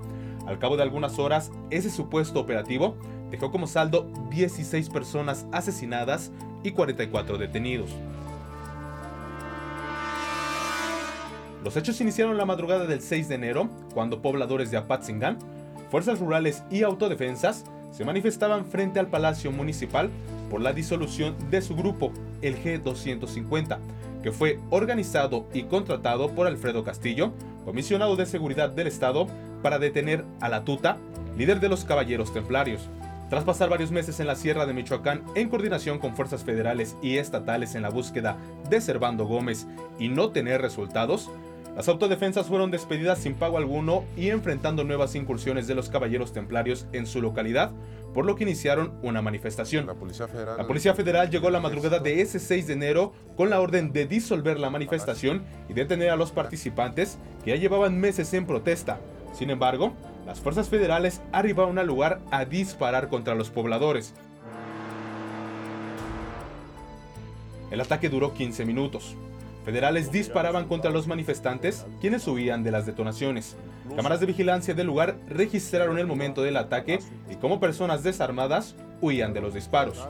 Al 0.46 0.58
cabo 0.58 0.76
de 0.76 0.82
algunas 0.82 1.18
horas, 1.18 1.50
ese 1.70 1.88
supuesto 1.88 2.38
operativo 2.38 2.98
dejó 3.30 3.50
como 3.50 3.66
saldo 3.66 4.10
16 4.30 4.88
personas 4.90 5.46
asesinadas 5.52 6.30
y 6.62 6.72
44 6.72 7.38
detenidos. 7.38 7.90
Los 11.64 11.76
hechos 11.76 12.00
iniciaron 12.00 12.36
la 12.36 12.44
madrugada 12.44 12.86
del 12.86 13.00
6 13.00 13.28
de 13.28 13.34
enero, 13.34 13.68
cuando 13.92 14.22
pobladores 14.22 14.70
de 14.70 14.76
Apatzingán, 14.76 15.38
fuerzas 15.90 16.20
rurales 16.20 16.62
y 16.70 16.84
autodefensas 16.84 17.64
se 17.90 18.04
manifestaban 18.04 18.66
frente 18.66 19.00
al 19.00 19.08
Palacio 19.08 19.50
Municipal 19.50 20.10
por 20.50 20.60
la 20.60 20.72
disolución 20.72 21.34
de 21.50 21.62
su 21.62 21.74
grupo, 21.74 22.12
el 22.42 22.62
G250, 22.62 23.78
que 24.22 24.32
fue 24.32 24.60
organizado 24.70 25.46
y 25.52 25.64
contratado 25.64 26.30
por 26.30 26.46
Alfredo 26.46 26.84
Castillo, 26.84 27.32
comisionado 27.64 28.14
de 28.16 28.26
seguridad 28.26 28.70
del 28.70 28.86
Estado, 28.86 29.26
para 29.62 29.78
detener 29.78 30.24
a 30.40 30.48
la 30.48 30.64
tuta, 30.64 30.98
líder 31.36 31.58
de 31.58 31.68
los 31.68 31.84
Caballeros 31.84 32.32
Templarios. 32.32 32.82
Tras 33.28 33.42
pasar 33.42 33.68
varios 33.68 33.90
meses 33.90 34.20
en 34.20 34.28
la 34.28 34.36
Sierra 34.36 34.66
de 34.66 34.72
Michoacán 34.72 35.24
en 35.34 35.48
coordinación 35.48 35.98
con 35.98 36.14
fuerzas 36.14 36.44
federales 36.44 36.96
y 37.02 37.16
estatales 37.16 37.74
en 37.74 37.82
la 37.82 37.90
búsqueda 37.90 38.36
de 38.70 38.80
Servando 38.80 39.26
Gómez 39.26 39.66
y 39.98 40.08
no 40.08 40.30
tener 40.30 40.62
resultados, 40.62 41.28
las 41.74 41.88
autodefensas 41.88 42.46
fueron 42.46 42.70
despedidas 42.70 43.18
sin 43.18 43.34
pago 43.34 43.58
alguno 43.58 44.04
y 44.16 44.28
enfrentando 44.28 44.84
nuevas 44.84 45.16
incursiones 45.16 45.66
de 45.66 45.74
los 45.74 45.90
caballeros 45.90 46.32
templarios 46.32 46.86
en 46.92 47.04
su 47.04 47.20
localidad, 47.20 47.72
por 48.14 48.24
lo 48.24 48.36
que 48.36 48.44
iniciaron 48.44 48.92
una 49.02 49.22
manifestación. 49.22 49.86
La 49.86 49.94
Policía 49.94 50.28
Federal, 50.28 50.56
la 50.56 50.66
Policía 50.66 50.94
Federal 50.94 51.28
llegó 51.28 51.50
la 51.50 51.60
madrugada 51.60 51.98
de 51.98 52.22
ese 52.22 52.38
6 52.38 52.68
de 52.68 52.72
enero 52.74 53.12
con 53.36 53.50
la 53.50 53.60
orden 53.60 53.92
de 53.92 54.06
disolver 54.06 54.58
la 54.60 54.70
manifestación 54.70 55.42
y 55.68 55.74
detener 55.74 56.10
a 56.10 56.16
los 56.16 56.30
participantes 56.30 57.18
que 57.44 57.50
ya 57.50 57.56
llevaban 57.56 57.98
meses 57.98 58.32
en 58.34 58.46
protesta. 58.46 59.00
Sin 59.34 59.50
embargo, 59.50 59.92
las 60.26 60.40
fuerzas 60.40 60.68
federales 60.68 61.22
arribaron 61.32 61.78
al 61.78 61.86
lugar 61.86 62.20
a 62.32 62.44
disparar 62.44 63.08
contra 63.08 63.36
los 63.36 63.48
pobladores. 63.48 64.12
El 67.70 67.80
ataque 67.80 68.08
duró 68.08 68.34
15 68.34 68.66
minutos. 68.66 69.16
Federales 69.64 70.12
disparaban 70.12 70.66
contra 70.66 70.90
los 70.90 71.06
manifestantes, 71.06 71.86
quienes 72.00 72.26
huían 72.28 72.62
de 72.62 72.70
las 72.70 72.86
detonaciones. 72.86 73.56
Cámaras 73.94 74.20
de 74.20 74.26
vigilancia 74.26 74.74
del 74.74 74.86
lugar 74.86 75.16
registraron 75.28 75.98
el 75.98 76.06
momento 76.06 76.42
del 76.42 76.56
ataque 76.56 77.00
y 77.30 77.36
cómo 77.36 77.58
personas 77.58 78.02
desarmadas 78.02 78.76
huían 79.00 79.32
de 79.32 79.40
los 79.40 79.54
disparos. 79.54 80.06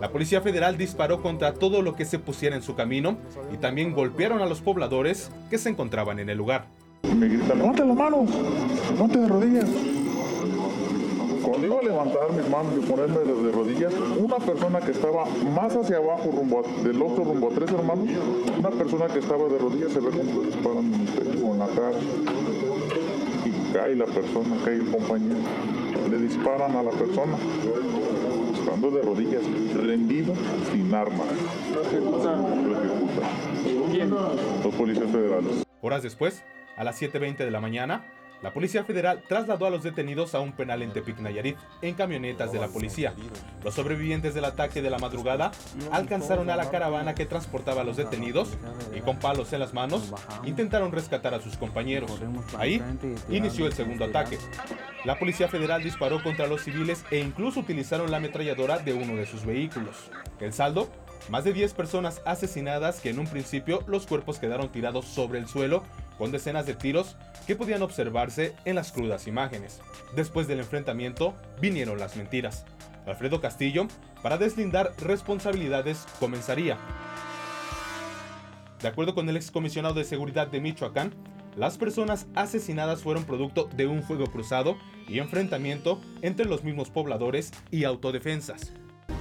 la 0.00 0.10
Policía 0.10 0.40
Federal 0.40 0.76
disparó 0.76 1.22
contra 1.22 1.54
todo 1.54 1.82
lo 1.82 1.94
que 1.94 2.04
se 2.04 2.18
pusiera 2.18 2.54
en 2.54 2.62
su 2.62 2.74
camino 2.74 3.16
y 3.52 3.56
también 3.56 3.94
golpearon 3.94 4.42
a 4.42 4.46
los 4.46 4.60
pobladores 4.60 5.30
que 5.50 5.58
se 5.58 5.70
encontraban 5.70 6.18
en 6.18 6.28
el 6.28 6.38
lugar. 6.38 6.66
Me 7.14 7.28
gritan, 7.28 7.58
levante 7.58 7.84
la 7.84 7.94
mano, 7.94 8.26
ponte 8.98 9.18
de 9.18 9.28
rodillas. 9.28 9.68
Cuando 11.42 11.66
iba 11.66 11.78
a 11.78 11.82
levantar 11.82 12.32
mis 12.32 12.48
manos 12.48 12.72
y 12.76 12.80
ponerme 12.80 13.20
de, 13.20 13.52
rodillas, 13.52 13.92
una 14.18 14.36
persona 14.38 14.80
que 14.80 14.90
estaba 14.90 15.26
más 15.54 15.76
hacia 15.76 15.98
abajo, 15.98 16.32
rumbo 16.32 16.62
del 16.82 17.00
otro 17.00 17.22
rumbo 17.24 17.48
a 17.48 17.54
tres 17.54 17.70
hermanos, 17.70 18.08
una 18.58 18.70
persona 18.70 19.06
que 19.06 19.20
estaba 19.20 19.44
de 19.44 19.58
rodillas 19.58 19.92
se 19.92 20.00
ve 20.00 20.10
como 20.10 20.42
disparan 20.42 20.92
en 20.92 21.00
el 21.00 21.06
pecho 21.06 21.52
en 21.52 21.58
la 21.58 21.66
cara. 21.66 21.98
Y 23.44 23.72
cae 23.72 23.94
la 23.94 24.06
persona, 24.06 24.56
cae 24.64 24.74
el 24.74 24.90
compañero. 24.90 25.38
Le 26.10 26.18
disparan 26.18 26.74
a 26.74 26.82
la 26.82 26.90
persona, 26.90 27.36
estando 28.52 28.90
de 28.90 29.02
rodillas, 29.02 29.42
rendido, 29.74 30.34
sin 30.72 30.92
arma. 30.92 31.24
Lo 31.72 31.82
ejecutan. 31.82 32.66
Los 34.64 34.74
policías 34.74 35.10
federales. 35.10 35.64
Horas 35.80 36.02
después, 36.02 36.42
a 36.76 36.84
las 36.84 37.00
7.20 37.00 37.38
de 37.38 37.50
la 37.50 37.60
mañana, 37.60 38.04
la 38.42 38.52
Policía 38.52 38.84
Federal 38.84 39.22
trasladó 39.26 39.66
a 39.66 39.70
los 39.70 39.82
detenidos 39.82 40.34
a 40.34 40.40
un 40.40 40.52
penal 40.52 40.82
en 40.82 40.92
Tepic 40.92 41.18
Nayarit 41.18 41.56
en 41.80 41.94
camionetas 41.94 42.52
de 42.52 42.58
la 42.58 42.68
policía. 42.68 43.14
Los 43.64 43.74
sobrevivientes 43.74 44.34
del 44.34 44.44
ataque 44.44 44.82
de 44.82 44.90
la 44.90 44.98
madrugada 44.98 45.52
alcanzaron 45.90 46.50
a 46.50 46.56
la 46.56 46.70
caravana 46.70 47.14
que 47.14 47.24
transportaba 47.24 47.80
a 47.80 47.84
los 47.84 47.96
detenidos 47.96 48.50
y 48.94 49.00
con 49.00 49.18
palos 49.18 49.52
en 49.54 49.60
las 49.60 49.72
manos 49.72 50.12
intentaron 50.44 50.92
rescatar 50.92 51.32
a 51.32 51.40
sus 51.40 51.56
compañeros. 51.56 52.20
Ahí 52.58 52.82
inició 53.30 53.66
el 53.66 53.72
segundo 53.72 54.04
ataque. 54.04 54.38
La 55.04 55.18
Policía 55.18 55.48
Federal 55.48 55.82
disparó 55.82 56.22
contra 56.22 56.46
los 56.46 56.62
civiles 56.62 57.04
e 57.10 57.18
incluso 57.18 57.60
utilizaron 57.60 58.10
la 58.10 58.18
ametralladora 58.18 58.78
de 58.78 58.92
uno 58.92 59.16
de 59.16 59.24
sus 59.24 59.46
vehículos. 59.46 60.10
El 60.40 60.52
saldo 60.52 60.90
más 61.30 61.44
de 61.44 61.52
10 61.52 61.74
personas 61.74 62.22
asesinadas 62.24 63.00
que 63.00 63.10
en 63.10 63.18
un 63.18 63.26
principio 63.26 63.82
los 63.86 64.06
cuerpos 64.06 64.38
quedaron 64.38 64.68
tirados 64.68 65.06
sobre 65.06 65.38
el 65.38 65.48
suelo 65.48 65.82
con 66.18 66.32
decenas 66.32 66.66
de 66.66 66.74
tiros 66.74 67.16
que 67.46 67.56
podían 67.56 67.82
observarse 67.82 68.54
en 68.64 68.74
las 68.74 68.92
crudas 68.92 69.26
imágenes. 69.26 69.80
Después 70.14 70.48
del 70.48 70.60
enfrentamiento 70.60 71.34
vinieron 71.60 71.98
las 71.98 72.16
mentiras. 72.16 72.64
Alfredo 73.06 73.40
Castillo, 73.40 73.86
para 74.22 74.38
deslindar 74.38 74.92
responsabilidades, 74.98 76.06
comenzaría. 76.18 76.78
De 78.82 78.88
acuerdo 78.88 79.14
con 79.14 79.28
el 79.28 79.36
excomisionado 79.36 79.94
de 79.94 80.04
seguridad 80.04 80.48
de 80.48 80.60
Michoacán, 80.60 81.14
las 81.56 81.78
personas 81.78 82.26
asesinadas 82.34 83.02
fueron 83.02 83.24
producto 83.24 83.64
de 83.74 83.86
un 83.86 84.02
fuego 84.02 84.26
cruzado 84.26 84.76
y 85.08 85.18
enfrentamiento 85.20 86.00
entre 86.20 86.44
los 86.44 86.64
mismos 86.64 86.90
pobladores 86.90 87.52
y 87.70 87.84
autodefensas. 87.84 88.72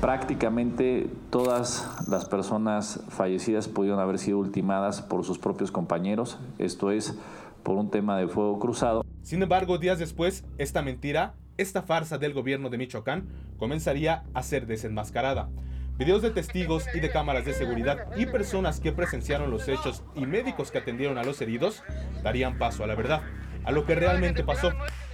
Prácticamente 0.05 1.09
todas 1.31 1.89
las 2.07 2.25
personas 2.25 2.99
fallecidas 3.09 3.67
pudieron 3.67 3.99
haber 3.99 4.19
sido 4.19 4.37
ultimadas 4.37 5.01
por 5.01 5.25
sus 5.25 5.39
propios 5.39 5.71
compañeros, 5.71 6.37
esto 6.59 6.91
es, 6.91 7.17
por 7.63 7.75
un 7.75 7.89
tema 7.89 8.15
de 8.15 8.27
fuego 8.27 8.59
cruzado. 8.59 9.03
Sin 9.23 9.41
embargo, 9.41 9.79
días 9.79 9.97
después, 9.97 10.45
esta 10.59 10.83
mentira, 10.83 11.33
esta 11.57 11.81
farsa 11.81 12.19
del 12.19 12.33
gobierno 12.33 12.69
de 12.69 12.77
Michoacán, 12.77 13.27
comenzaría 13.57 14.25
a 14.35 14.43
ser 14.43 14.67
desenmascarada. 14.67 15.49
Videos 15.97 16.21
de 16.21 16.29
testigos 16.29 16.85
y 16.93 16.99
de 16.99 17.09
cámaras 17.09 17.45
de 17.45 17.53
seguridad 17.53 18.05
y 18.15 18.27
personas 18.27 18.79
que 18.79 18.91
presenciaron 18.91 19.49
los 19.49 19.67
hechos 19.67 20.03
y 20.13 20.27
médicos 20.27 20.69
que 20.69 20.77
atendieron 20.77 21.17
a 21.17 21.23
los 21.23 21.41
heridos 21.41 21.81
darían 22.21 22.59
paso 22.59 22.83
a 22.83 22.87
la 22.87 22.93
verdad, 22.93 23.23
a 23.63 23.71
lo 23.71 23.85
que 23.85 23.95
realmente 23.95 24.43
pasó 24.43 24.71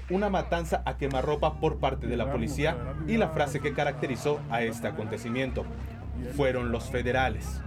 una 0.09 0.29
matanza 0.29 0.81
a 0.85 0.97
quemarropa 0.97 1.59
por 1.59 1.77
parte 1.77 2.07
de 2.07 2.17
la 2.17 2.31
policía 2.31 2.75
y 3.07 3.17
la 3.17 3.29
frase 3.29 3.59
que 3.59 3.73
caracterizó 3.73 4.39
a 4.49 4.61
este 4.61 4.87
acontecimiento. 4.87 5.65
Fueron 6.35 6.71
los 6.71 6.89
federales. 6.89 7.61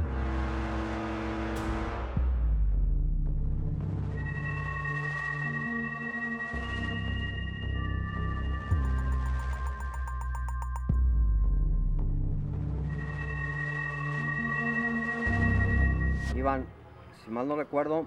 Iban, 16.37 16.66
si 17.25 17.31
mal 17.31 17.49
no 17.49 17.57
recuerdo, 17.57 18.05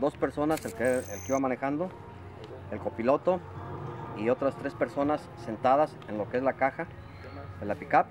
dos 0.00 0.16
personas, 0.16 0.64
el 0.64 0.72
que, 0.72 0.84
el 0.84 1.04
que 1.04 1.28
iba 1.28 1.38
manejando, 1.38 1.90
el 2.74 2.80
copiloto 2.80 3.40
y 4.18 4.28
otras 4.28 4.54
tres 4.56 4.74
personas 4.74 5.28
sentadas 5.44 5.96
en 6.08 6.18
lo 6.18 6.28
que 6.28 6.36
es 6.36 6.42
la 6.42 6.54
caja 6.54 6.86
de 7.60 7.66
la 7.66 7.74
pickup 7.74 8.06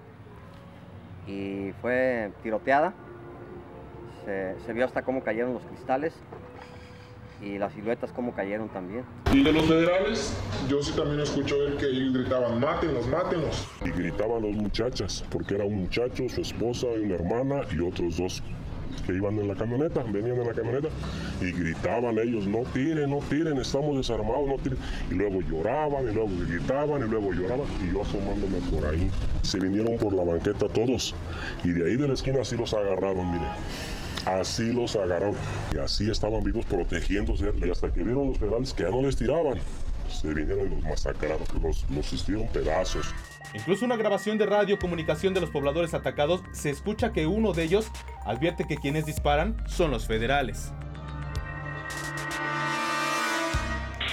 y 1.27 1.71
fue 1.81 2.31
tiroteada. 2.41 2.93
Se, 4.25 4.73
vio 4.73 4.85
hasta 4.85 5.01
cómo 5.03 5.21
cayeron 5.21 5.53
los 5.53 5.63
cristales 5.63 6.13
y 7.41 7.57
las 7.57 7.73
siluetas 7.73 8.11
cómo 8.13 8.33
cayeron 8.33 8.69
también. 8.69 9.03
Y 9.33 9.43
de 9.43 9.51
los 9.51 9.65
federales, 9.65 10.41
yo 10.69 10.81
sí 10.81 10.93
también 10.95 11.19
escucho 11.19 11.59
ver 11.59 11.75
que 11.75 11.87
ellos 11.87 12.13
gritaban, 12.13 12.59
mátenlos, 12.59 13.05
mátenlos. 13.07 13.67
Y 13.83 13.89
gritaban 13.91 14.43
las 14.43 14.55
muchachas, 14.55 15.25
porque 15.29 15.55
era 15.55 15.65
un 15.65 15.81
muchacho, 15.81 16.29
su 16.29 16.39
esposa 16.39 16.87
y 16.95 17.03
una 17.03 17.15
hermana 17.15 17.61
y 17.71 17.81
otros 17.81 18.17
dos 18.17 18.43
que 19.05 19.13
iban 19.13 19.37
en 19.39 19.47
la 19.47 19.55
camioneta, 19.55 20.03
venían 20.03 20.39
en 20.39 20.47
la 20.47 20.53
camioneta 20.53 20.87
y 21.41 21.51
gritaban 21.51 22.17
ellos, 22.19 22.47
no 22.47 22.63
tiren, 22.73 23.09
no 23.09 23.19
tiren, 23.29 23.57
estamos 23.57 23.97
desarmados, 23.97 24.47
no 24.47 24.55
tiren. 24.57 24.77
Y 25.11 25.15
luego 25.15 25.41
lloraban, 25.41 26.09
y 26.09 26.13
luego 26.13 26.29
gritaban, 26.47 27.05
y 27.05 27.09
luego 27.09 27.33
lloraban, 27.33 27.67
y 27.83 27.93
yo 27.93 28.01
asomándome 28.01 28.59
por 28.71 28.85
ahí. 28.89 29.09
Se 29.41 29.59
vinieron 29.59 29.97
por 29.97 30.13
la 30.13 30.23
banqueta 30.23 30.67
todos, 30.67 31.13
y 31.63 31.69
de 31.69 31.85
ahí 31.85 31.97
de 31.97 32.07
la 32.07 32.13
esquina 32.13 32.41
así 32.41 32.55
los 32.55 32.73
agarraron, 32.73 33.31
mire. 33.31 33.45
Así 34.25 34.71
los 34.71 34.95
agarraron, 34.95 35.35
y 35.75 35.79
así 35.79 36.09
estaban 36.09 36.43
vivos 36.43 36.65
protegiéndose, 36.65 37.51
y 37.61 37.69
hasta 37.69 37.91
que 37.91 38.03
vieron 38.03 38.29
los 38.29 38.37
federales 38.37 38.73
que 38.73 38.83
ya 38.83 38.89
no 38.89 39.01
les 39.01 39.17
tiraban, 39.17 39.57
se 40.23 40.33
vinieron 40.33 40.71
y 40.71 40.75
los 40.75 40.83
masacraron, 40.85 41.43
los, 41.61 41.83
los 41.89 42.13
hicieron 42.13 42.47
pedazos. 42.47 43.13
Incluso 43.53 43.83
una 43.83 43.97
grabación 43.97 44.37
de 44.37 44.45
radio 44.45 44.79
comunicación 44.79 45.33
de 45.33 45.41
los 45.41 45.49
pobladores 45.51 45.93
atacados 45.93 46.41
se 46.53 46.69
escucha 46.69 47.11
que 47.11 47.27
uno 47.27 47.51
de 47.51 47.63
ellos 47.63 47.91
advierte 48.25 48.65
que 48.65 48.77
quienes 48.77 49.05
disparan 49.05 49.61
son 49.67 49.91
los 49.91 50.07
federales. 50.07 50.71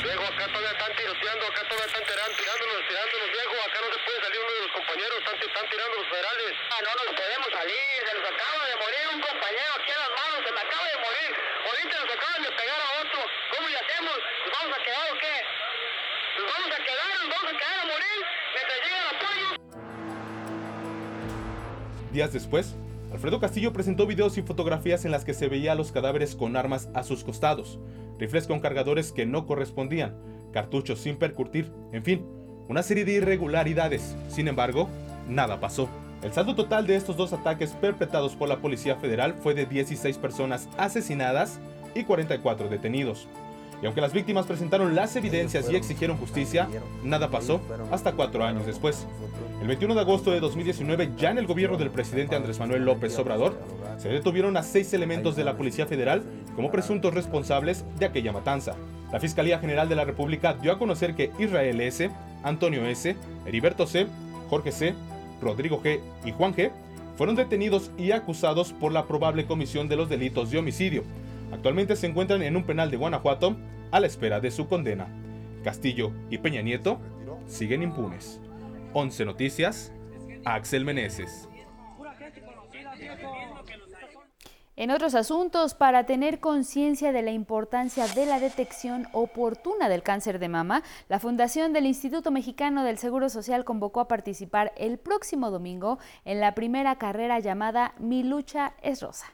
Viejo, 0.03 0.25
acá 0.27 0.45
todavía 0.51 0.75
están 0.75 0.93
tiroteando, 0.99 1.47
acá 1.47 1.63
todavía 1.71 1.87
están 1.87 2.05
tirando, 2.11 2.35
tirándonos, 2.43 2.83
tirándonos, 2.91 3.29
viejo, 3.31 3.55
acá 3.71 3.79
no 3.81 3.89
se 3.95 4.01
puede 4.03 4.19
salir 4.19 4.39
uno 4.43 4.51
de 4.51 4.63
los 4.67 4.73
compañeros, 4.83 5.15
están, 5.23 5.37
están 5.47 5.67
tirando 5.71 5.95
los 5.95 6.09
federales. 6.11 6.51
Ah, 6.75 6.81
no 6.83 6.91
nos 6.91 7.15
podemos 7.15 7.49
salir, 7.55 7.87
se 8.03 8.13
nos 8.19 8.27
acaba 8.35 8.63
de 8.67 8.77
morir 8.83 9.05
un 9.15 9.21
compañero 9.23 9.73
aquí 9.79 9.91
a 9.95 10.01
las 10.03 10.13
manos, 10.19 10.39
se 10.43 10.51
me 10.51 10.61
acaba 10.61 10.87
de 10.91 10.99
morir. 11.07 11.31
Ahorita 11.71 11.95
nos 12.03 12.11
acaban 12.19 12.41
de 12.43 12.51
pegar 12.51 12.81
a 12.83 12.89
otro, 12.99 13.21
¿cómo 13.55 13.65
le 13.71 13.79
hacemos? 13.79 14.17
¿Nos 14.19 14.53
vamos 14.59 14.75
a 14.75 14.81
quedar 14.83 15.07
o 15.07 15.17
qué? 15.23 15.37
¿Nos 16.41 16.49
vamos 16.49 16.73
a 16.73 16.81
quedar? 16.83 17.11
¿Nos 17.21 17.29
vamos 17.29 17.53
a 17.53 17.59
quedar 17.59 17.79
a 17.81 17.85
morir? 17.85 18.09
Días 22.13 22.33
después, 22.33 22.75
Alfredo 23.13 23.41
Castillo 23.41 23.75
presentó 23.75 24.07
videos 24.07 24.39
y 24.39 24.43
fotografías 24.43 25.05
en 25.05 25.11
las 25.11 25.25
que 25.25 25.35
se 25.35 25.49
veía 25.49 25.73
a 25.73 25.75
los 25.75 25.93
cadáveres 25.93 26.35
con 26.35 26.57
armas 26.57 26.89
a 26.95 27.03
sus 27.03 27.25
costados, 27.25 27.79
rifles 28.19 28.47
con 28.47 28.61
cargadores 28.61 29.13
que 29.13 29.27
no 29.27 29.47
correspondían, 29.47 30.17
cartuchos 30.53 31.01
sin 31.01 31.17
percutir, 31.17 31.71
en 31.93 32.05
fin, 32.05 32.27
una 32.69 32.83
serie 32.83 33.05
de 33.05 33.13
irregularidades. 33.13 34.17
Sin 34.29 34.49
embargo, 34.49 34.89
nada 35.29 35.61
pasó. 35.61 35.91
El 36.23 36.33
saldo 36.33 36.55
total 36.55 36.87
de 36.87 36.97
estos 36.97 37.19
dos 37.19 37.35
ataques 37.35 37.73
perpetrados 37.73 38.35
por 38.35 38.49
la 38.49 38.61
Policía 38.61 38.97
Federal 38.97 39.35
fue 39.35 39.53
de 39.53 39.67
16 39.67 40.17
personas 40.17 40.71
asesinadas 40.79 41.61
y 41.95 42.05
44 42.05 42.71
detenidos. 42.71 43.29
Y 43.83 43.87
aunque 43.87 44.01
las 44.01 44.13
víctimas 44.13 44.47
presentaron 44.47 44.95
las 44.95 45.17
evidencias 45.17 45.71
y 45.71 45.77
exigieron 45.77 46.19
justicia, 46.19 46.69
nada 47.03 47.31
pasó 47.31 47.61
hasta 47.91 48.13
cuatro 48.13 48.45
años 48.45 48.67
después. 48.67 49.07
El 49.61 49.69
21 49.69 49.95
de 49.95 50.01
agosto 50.01 50.31
de 50.31 50.41
2019, 50.41 51.13
ya 51.17 51.31
en 51.31 51.39
el 51.39 51.47
gobierno 51.47 51.77
del 51.77 51.91
presidente 51.91 52.37
Andrés 52.37 52.59
Manuel 52.59 52.85
López 52.85 53.19
Obrador, 53.19 53.59
se 53.99 54.09
detuvieron 54.09 54.57
a 54.57 54.63
seis 54.63 54.93
elementos 54.93 55.37
de 55.37 55.45
la 55.45 55.57
Policía 55.57 55.87
Federal 55.87 56.23
como 56.57 56.71
presuntos 56.71 57.15
responsables 57.15 57.85
de 57.99 58.07
aquella 58.07 58.33
matanza. 58.33 58.77
La 59.13 59.21
Fiscalía 59.21 59.59
General 59.59 59.89
de 59.89 59.97
la 59.97 60.05
República 60.05 60.55
dio 60.55 60.73
a 60.73 60.79
conocer 60.79 61.15
que 61.15 61.33
Israel 61.39 61.81
S., 61.81 62.11
Antonio 62.43 62.87
S., 62.87 63.17
Heriberto 63.45 63.87
C., 63.87 64.07
Jorge 64.49 64.73
C., 64.73 64.95
Rodrigo 65.41 65.83
G. 65.83 66.01
y 66.25 66.33
Juan 66.33 66.55
G. 66.55 66.71
fueron 67.17 67.35
detenidos 67.35 67.91
y 67.99 68.13
acusados 68.13 68.73
por 68.73 68.93
la 68.93 69.07
probable 69.07 69.47
comisión 69.47 69.89
de 69.89 69.97
los 69.97 70.09
delitos 70.09 70.51
de 70.51 70.59
homicidio, 70.59 71.05
Actualmente 71.53 71.97
se 71.97 72.07
encuentran 72.07 72.43
en 72.43 72.57
un 72.57 72.65
penal 72.65 72.91
de 72.91 72.97
Guanajuato 72.97 73.57
a 73.91 74.01
la 74.01 74.07
espera 74.07 74.41
de 74.41 74.51
su 74.51 74.69
condena. 74.69 75.09
Castillo 75.65 76.13
y 76.31 76.39
Peña 76.39 76.63
Nieto 76.63 77.01
siguen 77.47 77.83
impunes. 77.83 78.41
11 78.93 79.25
Noticias, 79.25 79.93
Axel 80.45 80.85
Meneses. 80.85 81.49
En 84.77 84.91
otros 84.91 85.15
asuntos, 85.15 85.75
para 85.75 86.07
tener 86.07 86.41
conciencia 86.41 87.13
de 87.13 87.21
la 87.21 87.33
importancia 87.33 88.07
de 88.07 88.25
la 88.25 88.41
detección 88.41 89.09
oportuna 89.13 89.91
del 89.91 90.03
cáncer 90.03 90.39
de 90.39 90.49
mama, 90.49 90.83
la 91.09 91.19
Fundación 91.19 91.75
del 91.75 91.85
Instituto 91.85 92.31
Mexicano 92.31 92.83
del 92.83 92.97
Seguro 92.97 93.29
Social 93.29 93.67
convocó 93.67 94.01
a 94.01 94.09
participar 94.09 94.73
el 94.79 94.99
próximo 94.99 95.51
domingo 95.51 95.99
en 96.25 96.41
la 96.41 96.55
primera 96.55 96.97
carrera 96.97 97.41
llamada 97.41 97.95
Mi 97.99 98.23
lucha 98.23 98.73
es 98.81 99.03
rosa. 99.03 99.27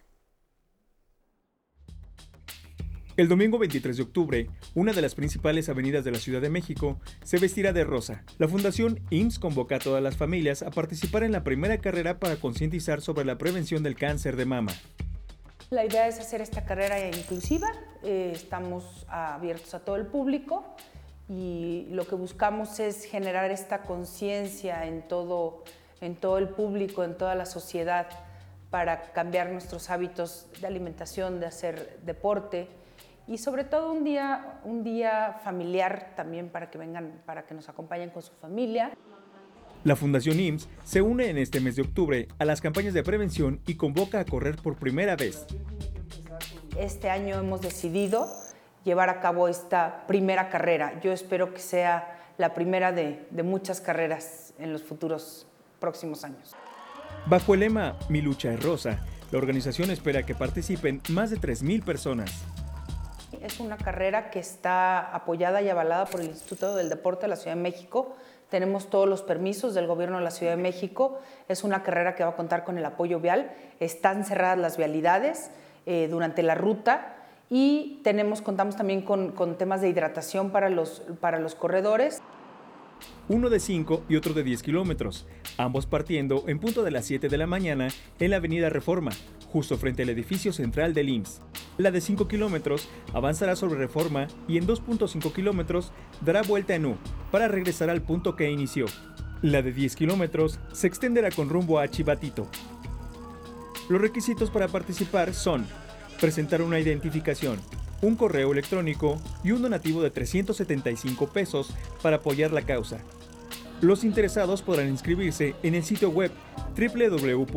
El 3.17 3.29
domingo 3.29 3.57
23 3.57 3.97
de 3.97 4.03
octubre, 4.03 4.51
una 4.75 4.93
de 4.93 5.01
las 5.01 5.15
principales 5.15 5.71
avenidas 5.71 6.05
de 6.05 6.11
la 6.11 6.19
Ciudad 6.19 6.43
de 6.43 6.51
México 6.51 7.01
se 7.25 7.39
vestirá 7.39 7.73
de 7.73 7.83
rosa. 7.83 8.23
La 8.37 8.47
Fundación 8.47 9.01
IMSS 9.09 9.39
convoca 9.39 9.77
a 9.77 9.79
todas 9.79 10.03
las 10.03 10.19
familias 10.19 10.63
a 10.63 10.71
participar 10.71 11.23
en 11.23 11.33
la 11.33 11.43
primera 11.43 11.79
carrera 11.79 12.19
para 12.19 12.37
concientizar 12.37 13.01
sobre 13.01 13.25
la 13.25 13.39
prevención 13.39 13.83
del 13.83 13.97
cáncer 13.97 14.37
de 14.37 14.45
mama. 14.45 14.73
La 15.71 15.87
idea 15.87 16.07
es 16.07 16.21
hacer 16.21 16.43
esta 16.43 16.67
carrera 16.67 17.09
inclusiva, 17.09 17.73
eh, 18.03 18.33
estamos 18.35 19.07
abiertos 19.09 19.73
a 19.73 19.81
todo 19.81 19.97
el 19.97 20.05
público 20.05 20.77
y 21.27 21.87
lo 21.93 22.07
que 22.07 22.17
buscamos 22.17 22.81
es 22.81 23.05
generar 23.05 23.51
esta 23.51 23.81
conciencia 23.81 24.85
en 24.85 25.01
todo, 25.09 25.65
en 26.03 26.17
todo 26.17 26.37
el 26.37 26.51
público, 26.51 27.03
en 27.03 27.17
toda 27.17 27.35
la 27.35 27.47
sociedad, 27.47 28.09
para 28.69 29.13
cambiar 29.13 29.49
nuestros 29.49 29.89
hábitos 29.89 30.49
de 30.61 30.67
alimentación, 30.67 31.41
de 31.41 31.47
hacer 31.47 31.99
deporte 32.05 32.69
y 33.29 33.39
sobre 33.39 33.65
todo 33.65 33.93
un 33.93 34.05
día, 34.05 34.61
un 34.65 34.85
día 34.85 35.41
familiar 35.43 36.13
también 36.17 36.49
para 36.49 36.71
que 36.71 36.79
vengan, 36.79 37.23
para 37.27 37.45
que 37.47 37.55
nos 37.55 37.69
acompañen 37.69 38.11
con 38.11 38.23
su 38.23 38.33
familia. 38.35 38.93
La 39.85 39.97
Fundación 39.97 40.41
IMSS 40.41 40.69
se 40.85 41.03
une 41.03 41.31
en 41.31 41.39
este 41.39 41.61
mes 41.61 41.77
de 41.77 41.83
octubre 41.83 42.29
a 42.39 42.45
las 42.45 42.61
campañas 42.61 42.95
de 42.95 43.03
prevención 43.03 43.61
y 43.67 43.75
convoca 43.75 44.21
a 44.21 44.25
correr 44.25 44.57
por 44.57 44.77
primera 44.77 45.17
vez. 45.17 45.47
Este 46.79 47.09
año 47.11 47.37
hemos 47.39 47.61
decidido 47.63 48.29
llevar 48.85 49.11
a 49.11 49.21
cabo 49.21 49.49
esta 49.49 50.07
primera 50.07 50.49
carrera. 50.49 51.01
Yo 51.01 51.13
espero 51.13 51.53
que 51.53 51.61
sea 51.61 52.19
la 52.39 52.55
primera 52.55 52.93
de, 52.93 53.27
de 53.31 53.43
muchas 53.43 53.81
carreras 53.81 54.55
en 54.59 54.73
los 54.73 54.83
futuros 54.83 55.47
próximos 55.81 56.25
años. 56.25 56.55
Bajo 57.27 57.55
el 57.55 57.61
lema 57.61 57.97
Mi 58.09 58.21
lucha 58.21 58.53
es 58.53 58.63
rosa, 58.63 59.05
la 59.33 59.39
organización 59.39 59.91
espera 59.91 60.25
que 60.25 60.35
participen 60.35 61.01
más 61.11 61.31
de 61.31 61.39
3.000 61.39 61.83
personas. 61.83 62.45
Es 63.43 63.61
una 63.61 63.77
carrera 63.77 64.31
que 64.31 64.39
está 64.39 65.15
apoyada 65.15 65.63
y 65.63 65.69
avalada 65.69 66.07
por 66.07 66.21
el 66.21 66.29
Instituto 66.29 66.75
del 66.75 66.89
Deporte 66.89 67.23
de 67.23 67.29
la 67.29 67.37
Ciudad 67.37 67.57
de 67.57 67.63
México, 67.63 68.17
tenemos 68.49 68.91
todos 68.91 69.09
los 69.09 69.23
permisos 69.23 69.75
del 69.75 69.87
gobierno 69.87 70.19
de 70.19 70.25
la 70.25 70.31
Ciudad 70.31 70.53
de 70.53 70.63
México. 70.63 71.19
Es 71.49 71.65
una 71.65 71.83
carrera 71.83 72.15
que 72.15 72.23
va 72.23 72.31
a 72.31 72.37
contar 72.37 72.65
con 72.65 72.79
el 72.79 72.85
apoyo 72.85 73.19
vial. 73.19 73.51
Están 73.81 74.25
cerradas 74.25 74.59
las 74.59 74.77
vialidades 74.77 75.51
eh, 75.85 76.07
durante 76.09 76.43
la 76.43 76.55
ruta 76.55 77.17
y 77.51 78.01
tenemos, 78.05 78.43
contamos 78.43 78.77
también 78.77 79.03
con, 79.03 79.33
con, 79.33 79.57
temas 79.59 79.81
de 79.81 79.89
hidratación 79.89 80.51
para 80.51 80.69
los, 80.69 81.03
para 81.21 81.41
los 81.41 81.55
corredores. 81.55 82.23
Uno 83.29 83.51
de 83.51 83.59
5 83.59 84.05
y 84.09 84.15
otro 84.15 84.35
de 84.35 84.45
10 84.45 84.63
kilómetros, 84.63 85.27
ambos 85.59 85.87
partiendo 85.87 86.45
en 86.47 86.61
punto 86.61 86.85
de 86.85 86.93
las 86.93 87.07
7 87.07 87.29
de 87.29 87.37
la 87.37 87.49
mañana 87.49 87.89
en 88.21 88.31
la 88.31 88.37
avenida 88.37 88.71
Reforma, 88.71 89.11
justo 89.51 89.77
frente 89.77 90.05
al 90.05 90.11
edificio 90.11 90.53
central 90.53 90.95
del 90.95 91.09
IMSS. 91.09 91.43
La 91.77 91.91
de 91.91 92.01
5 92.01 92.29
kilómetros 92.29 92.89
avanzará 93.13 93.57
sobre 93.57 93.81
Reforma 93.81 94.29
y 94.47 94.59
en 94.59 94.69
2.5 94.69 95.33
kilómetros 95.33 95.91
dará 96.21 96.43
vuelta 96.43 96.77
en 96.77 96.87
U 96.87 96.97
para 97.33 97.49
regresar 97.49 97.91
al 97.91 98.01
punto 98.01 98.37
que 98.37 98.49
inició. 98.49 98.87
La 99.43 99.61
de 99.61 99.73
10 99.73 99.97
kilómetros 99.97 100.61
se 100.73 100.87
extenderá 100.87 101.33
con 101.33 101.49
rumbo 101.49 101.81
a 101.81 101.89
Chivatito. 101.89 102.47
Los 103.89 104.01
requisitos 104.01 104.51
para 104.51 104.69
participar 104.69 105.35
son 105.35 105.67
presentar 106.21 106.63
una 106.63 106.79
identificación, 106.79 107.59
un 108.03 108.17
correo 108.17 108.53
electrónico 108.53 109.19
y 109.43 109.53
un 109.53 109.63
donativo 109.63 110.03
de 110.03 110.11
375 110.11 111.29
pesos 111.29 111.71
para 112.03 112.17
apoyar 112.17 112.53
la 112.53 112.61
causa. 112.63 112.99
Los 113.81 114.05
interesados 114.05 114.61
podrán 114.63 114.89
inscribirse 114.89 115.55
en 115.63 115.75
el 115.75 115.85
sitio 115.85 116.11
web 116.11 116.31
www.meta.mx 116.77 117.49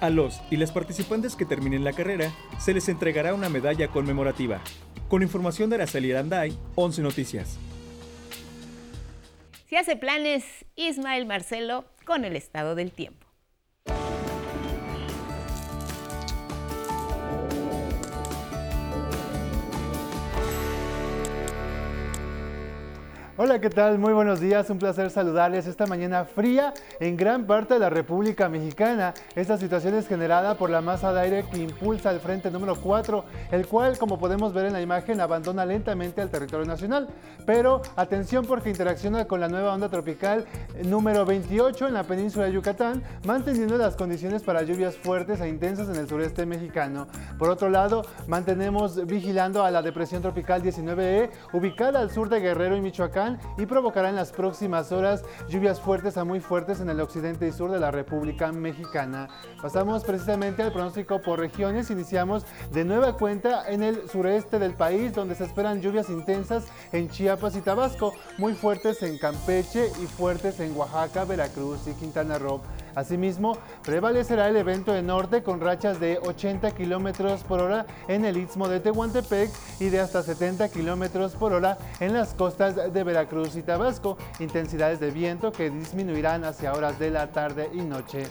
A 0.00 0.10
los 0.10 0.40
y 0.50 0.56
las 0.56 0.72
participantes 0.72 1.36
que 1.36 1.44
terminen 1.44 1.84
la 1.84 1.92
carrera 1.92 2.34
se 2.58 2.74
les 2.74 2.88
entregará 2.88 3.32
una 3.34 3.48
medalla 3.48 3.86
conmemorativa. 3.88 4.60
Con 5.08 5.22
información 5.22 5.70
de 5.70 5.76
Araceli 5.76 6.10
Aranday, 6.12 6.52
11 6.74 7.02
Noticias. 7.02 7.56
Si 9.68 9.76
hace 9.76 9.94
planes, 9.96 10.44
Ismael 10.76 11.26
Marcelo 11.26 11.84
con 12.04 12.24
el 12.24 12.36
estado 12.36 12.74
del 12.74 12.92
tiempo. 12.92 13.33
Hola, 23.36 23.60
¿qué 23.60 23.68
tal? 23.68 23.98
Muy 23.98 24.12
buenos 24.12 24.38
días, 24.38 24.70
un 24.70 24.78
placer 24.78 25.10
saludarles 25.10 25.66
esta 25.66 25.86
mañana 25.86 26.24
fría 26.24 26.72
en 27.00 27.16
gran 27.16 27.48
parte 27.48 27.74
de 27.74 27.80
la 27.80 27.90
República 27.90 28.48
Mexicana. 28.48 29.12
Esta 29.34 29.58
situación 29.58 29.96
es 29.96 30.06
generada 30.06 30.54
por 30.54 30.70
la 30.70 30.80
masa 30.80 31.12
de 31.12 31.20
aire 31.20 31.44
que 31.50 31.58
impulsa 31.58 32.12
el 32.12 32.20
frente 32.20 32.48
número 32.52 32.76
4, 32.76 33.24
el 33.50 33.66
cual, 33.66 33.98
como 33.98 34.20
podemos 34.20 34.52
ver 34.52 34.66
en 34.66 34.72
la 34.72 34.80
imagen, 34.80 35.20
abandona 35.20 35.66
lentamente 35.66 36.20
al 36.20 36.30
territorio 36.30 36.64
nacional. 36.64 37.08
Pero 37.44 37.82
atención 37.96 38.46
porque 38.46 38.70
interacciona 38.70 39.24
con 39.24 39.40
la 39.40 39.48
nueva 39.48 39.74
onda 39.74 39.88
tropical 39.88 40.44
número 40.84 41.26
28 41.26 41.88
en 41.88 41.94
la 41.94 42.04
península 42.04 42.44
de 42.44 42.52
Yucatán, 42.52 43.02
manteniendo 43.26 43.76
las 43.76 43.96
condiciones 43.96 44.44
para 44.44 44.62
lluvias 44.62 44.96
fuertes 44.96 45.40
e 45.40 45.48
intensas 45.48 45.88
en 45.88 45.96
el 45.96 46.08
sureste 46.08 46.46
mexicano. 46.46 47.08
Por 47.36 47.50
otro 47.50 47.68
lado, 47.68 48.06
mantenemos 48.28 49.04
vigilando 49.06 49.64
a 49.64 49.72
la 49.72 49.82
depresión 49.82 50.22
tropical 50.22 50.62
19E, 50.62 51.30
ubicada 51.52 51.98
al 51.98 52.12
sur 52.12 52.28
de 52.28 52.38
Guerrero 52.38 52.76
y 52.76 52.80
Michoacán, 52.80 53.23
y 53.56 53.66
provocará 53.66 54.08
en 54.08 54.16
las 54.16 54.32
próximas 54.32 54.92
horas 54.92 55.24
lluvias 55.48 55.80
fuertes 55.80 56.16
a 56.16 56.24
muy 56.24 56.40
fuertes 56.40 56.80
en 56.80 56.88
el 56.90 57.00
occidente 57.00 57.46
y 57.46 57.52
sur 57.52 57.70
de 57.70 57.80
la 57.80 57.90
República 57.90 58.52
Mexicana. 58.52 59.28
Pasamos 59.60 60.04
precisamente 60.04 60.62
al 60.62 60.72
pronóstico 60.72 61.20
por 61.20 61.38
regiones. 61.38 61.90
Iniciamos 61.90 62.44
de 62.72 62.84
nueva 62.84 63.16
cuenta 63.16 63.68
en 63.68 63.82
el 63.82 64.08
sureste 64.08 64.58
del 64.58 64.74
país, 64.74 65.14
donde 65.14 65.34
se 65.34 65.44
esperan 65.44 65.80
lluvias 65.80 66.10
intensas 66.10 66.66
en 66.92 67.08
Chiapas 67.08 67.56
y 67.56 67.60
Tabasco, 67.60 68.14
muy 68.38 68.54
fuertes 68.54 69.02
en 69.02 69.18
Campeche 69.18 69.90
y 70.02 70.06
fuertes 70.06 70.60
en 70.60 70.76
Oaxaca, 70.76 71.24
Veracruz 71.24 71.86
y 71.86 71.92
Quintana 71.94 72.38
Roo. 72.38 72.60
Asimismo, 72.94 73.58
prevalecerá 73.84 74.48
el 74.48 74.56
evento 74.56 74.92
de 74.92 75.02
norte 75.02 75.42
con 75.42 75.60
rachas 75.60 76.00
de 76.00 76.18
80 76.18 76.70
kilómetros 76.72 77.42
por 77.42 77.60
hora 77.60 77.86
en 78.08 78.24
el 78.24 78.36
istmo 78.36 78.68
de 78.68 78.80
Tehuantepec 78.80 79.50
y 79.80 79.88
de 79.88 80.00
hasta 80.00 80.22
70 80.22 80.68
kilómetros 80.68 81.32
por 81.32 81.52
hora 81.52 81.78
en 82.00 82.12
las 82.12 82.34
costas 82.34 82.92
de 82.92 83.04
Veracruz 83.04 83.56
y 83.56 83.62
Tabasco, 83.62 84.16
intensidades 84.38 85.00
de 85.00 85.10
viento 85.10 85.52
que 85.52 85.70
disminuirán 85.70 86.44
hacia 86.44 86.72
horas 86.72 86.98
de 86.98 87.10
la 87.10 87.32
tarde 87.32 87.70
y 87.72 87.82
noche. 87.82 88.24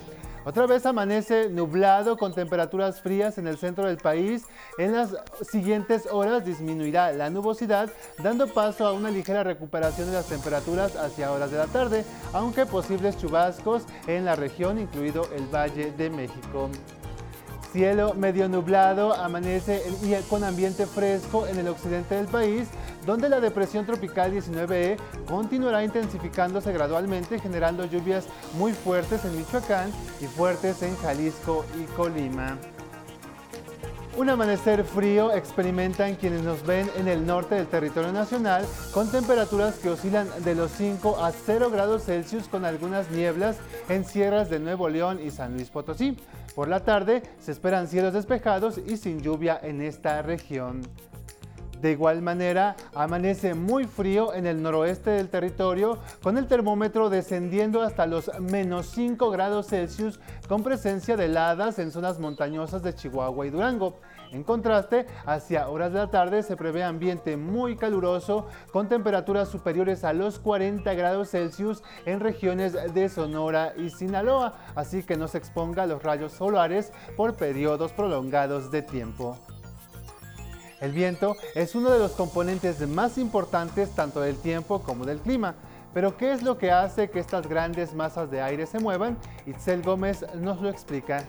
Otra 0.46 0.66
vez 0.68 0.86
amanece 0.86 1.50
nublado 1.50 2.18
con 2.18 2.34
temperaturas 2.34 3.02
frías 3.02 3.38
en 3.38 3.48
el 3.48 3.58
centro 3.58 3.86
del 3.86 3.98
país. 3.98 4.44
En 4.78 4.92
las 4.92 5.16
siguientes 5.50 6.06
horas 6.12 6.44
disminuirá 6.44 7.14
la 7.14 7.30
nubosidad, 7.30 7.90
dando 8.22 8.48
paso 8.48 8.86
a 8.86 8.92
una 8.92 9.10
ligera 9.10 9.44
recuperación 9.44 10.08
de 10.08 10.16
las 10.16 10.28
temperaturas 10.28 10.98
hacia 10.98 11.32
horas 11.32 11.50
de 11.50 11.58
la 11.58 11.68
tarde, 11.68 12.04
aunque 12.34 12.66
posibles 12.66 13.18
chubascos 13.18 13.84
en 14.08 14.26
la 14.26 14.36
región, 14.36 14.80
incluido 14.80 15.30
el 15.34 15.48
Valle 15.48 15.94
de 15.94 16.10
México. 16.10 16.70
Cielo 17.74 18.14
medio 18.14 18.48
nublado, 18.48 19.16
amanece 19.16 19.82
y 20.04 20.14
con 20.30 20.44
ambiente 20.44 20.86
fresco 20.86 21.48
en 21.48 21.58
el 21.58 21.68
occidente 21.68 22.14
del 22.14 22.28
país, 22.28 22.68
donde 23.04 23.30
la 23.30 23.40
depresión 23.40 23.88
tropical 23.88 24.32
19E 24.32 24.96
continuará 25.28 25.84
intensificándose 25.84 26.72
gradualmente, 26.72 27.40
generando 27.40 27.86
lluvias 27.86 28.26
muy 28.60 28.74
fuertes 28.74 29.26
en 29.26 29.36
Michoacán 29.36 29.90
y 30.22 30.26
fuertes 30.26 30.84
en 30.84 30.96
Jalisco 30.98 31.66
y 31.82 31.86
Colima. 31.96 32.60
Un 34.16 34.30
amanecer 34.30 34.84
frío 34.84 35.34
experimentan 35.34 36.16
quienes 36.16 36.44
nos 36.44 36.64
ven 36.64 36.88
en 36.98 37.08
el 37.08 37.26
norte 37.26 37.56
del 37.56 37.66
territorio 37.66 38.12
nacional 38.12 38.64
con 38.94 39.10
temperaturas 39.10 39.80
que 39.80 39.90
oscilan 39.90 40.28
de 40.44 40.54
los 40.54 40.70
5 40.72 41.18
a 41.24 41.32
0 41.32 41.72
grados 41.72 42.06
Celsius 42.06 42.48
con 42.48 42.64
algunas 42.64 43.10
nieblas 43.10 43.58
en 43.90 44.06
sierras 44.06 44.52
de 44.52 44.60
Nuevo 44.60 44.88
León 44.88 45.20
y 45.20 45.32
San 45.32 45.54
Luis 45.54 45.72
Potosí. 45.72 46.16
Por 46.54 46.68
la 46.68 46.82
tarde 46.82 47.24
se 47.40 47.52
esperan 47.52 47.88
cielos 47.88 48.14
despejados 48.14 48.78
y 48.78 48.98
sin 48.98 49.20
lluvia 49.20 49.60
en 49.64 49.82
esta 49.82 50.22
región. 50.22 50.84
De 51.84 51.92
igual 51.92 52.22
manera, 52.22 52.78
amanece 52.96 53.56
muy 53.56 53.84
frío 53.88 54.34
en 54.34 54.48
el 54.48 54.64
noroeste 54.64 55.10
del 55.10 55.28
territorio, 55.28 55.98
con 56.22 56.38
el 56.38 56.48
termómetro 56.48 57.10
descendiendo 57.10 57.82
hasta 57.82 58.06
los 58.06 58.32
menos 58.40 58.86
5 58.92 59.30
grados 59.32 59.68
Celsius, 59.68 60.18
con 60.48 60.64
presencia 60.64 61.18
de 61.18 61.26
heladas 61.26 61.80
en 61.80 61.92
zonas 61.92 62.20
montañosas 62.20 62.84
de 62.84 62.96
Chihuahua 62.96 63.48
y 63.48 63.50
Durango. 63.50 64.00
En 64.32 64.46
contraste, 64.46 65.08
hacia 65.26 65.68
horas 65.68 65.92
de 65.92 66.00
la 66.00 66.10
tarde 66.10 66.42
se 66.42 66.56
prevé 66.56 66.86
ambiente 66.86 67.36
muy 67.36 67.76
caluroso 67.76 68.48
con 68.72 68.88
temperaturas 68.88 69.50
superiores 69.50 70.06
a 70.06 70.14
los 70.14 70.40
40 70.40 70.94
grados 70.94 71.32
Celsius 71.32 71.84
en 72.06 72.22
regiones 72.22 72.78
de 72.94 73.10
Sonora 73.10 73.74
y 73.76 73.90
Sinaloa, 73.90 74.54
así 74.76 75.04
que 75.04 75.18
no 75.18 75.28
se 75.28 75.38
exponga 75.38 75.84
a 75.84 75.88
los 75.88 76.02
rayos 76.02 76.32
solares 76.32 76.94
por 77.18 77.36
periodos 77.36 77.92
prolongados 77.92 78.72
de 78.72 78.84
tiempo. 78.84 79.38
El 80.84 80.92
viento 80.92 81.38
es 81.56 81.76
uno 81.76 81.92
de 81.92 81.98
los 81.98 82.12
componentes 82.12 82.86
más 82.90 83.18
importantes 83.18 83.92
tanto 83.92 84.20
del 84.20 84.36
tiempo 84.36 84.82
como 84.82 85.06
del 85.06 85.20
clima. 85.20 85.56
Pero 85.94 86.18
¿qué 86.18 86.34
es 86.34 86.44
lo 86.44 86.58
que 86.58 86.72
hace 86.72 87.10
que 87.10 87.22
estas 87.22 87.48
grandes 87.48 87.94
masas 87.94 88.30
de 88.30 88.42
aire 88.42 88.66
se 88.66 88.80
muevan? 88.80 89.18
Itzel 89.46 89.82
Gómez 89.82 90.26
nos 90.36 90.60
lo 90.60 90.68
explica. 90.68 91.24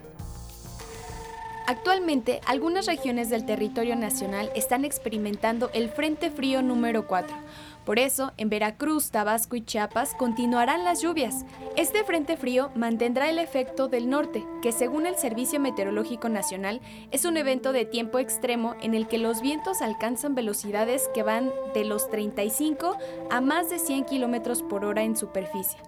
Actualmente, 1.68 2.40
algunas 2.46 2.86
regiones 2.86 3.30
del 3.30 3.46
territorio 3.46 3.94
nacional 3.94 4.50
están 4.56 4.84
experimentando 4.84 5.70
el 5.72 5.88
Frente 5.88 6.32
Frío 6.32 6.60
número 6.60 7.06
4. 7.06 7.36
Por 7.84 7.98
eso, 7.98 8.32
en 8.38 8.48
Veracruz, 8.48 9.10
Tabasco 9.10 9.56
y 9.56 9.62
Chiapas 9.62 10.14
continuarán 10.14 10.84
las 10.84 11.02
lluvias. 11.02 11.44
Este 11.76 12.02
Frente 12.02 12.36
Frío 12.36 12.70
mantendrá 12.74 13.28
el 13.28 13.38
efecto 13.38 13.88
del 13.88 14.08
norte, 14.08 14.46
que 14.62 14.72
según 14.72 15.06
el 15.06 15.16
Servicio 15.16 15.60
Meteorológico 15.60 16.30
Nacional 16.30 16.80
es 17.10 17.26
un 17.26 17.36
evento 17.36 17.72
de 17.72 17.84
tiempo 17.84 18.18
extremo 18.18 18.74
en 18.80 18.94
el 18.94 19.06
que 19.06 19.18
los 19.18 19.42
vientos 19.42 19.82
alcanzan 19.82 20.34
velocidades 20.34 21.10
que 21.12 21.22
van 21.22 21.50
de 21.74 21.84
los 21.84 22.08
35 22.08 22.96
a 23.30 23.40
más 23.42 23.68
de 23.68 23.78
100 23.78 24.04
km 24.04 24.66
por 24.66 24.86
hora 24.86 25.02
en 25.02 25.16
superficie. 25.16 25.78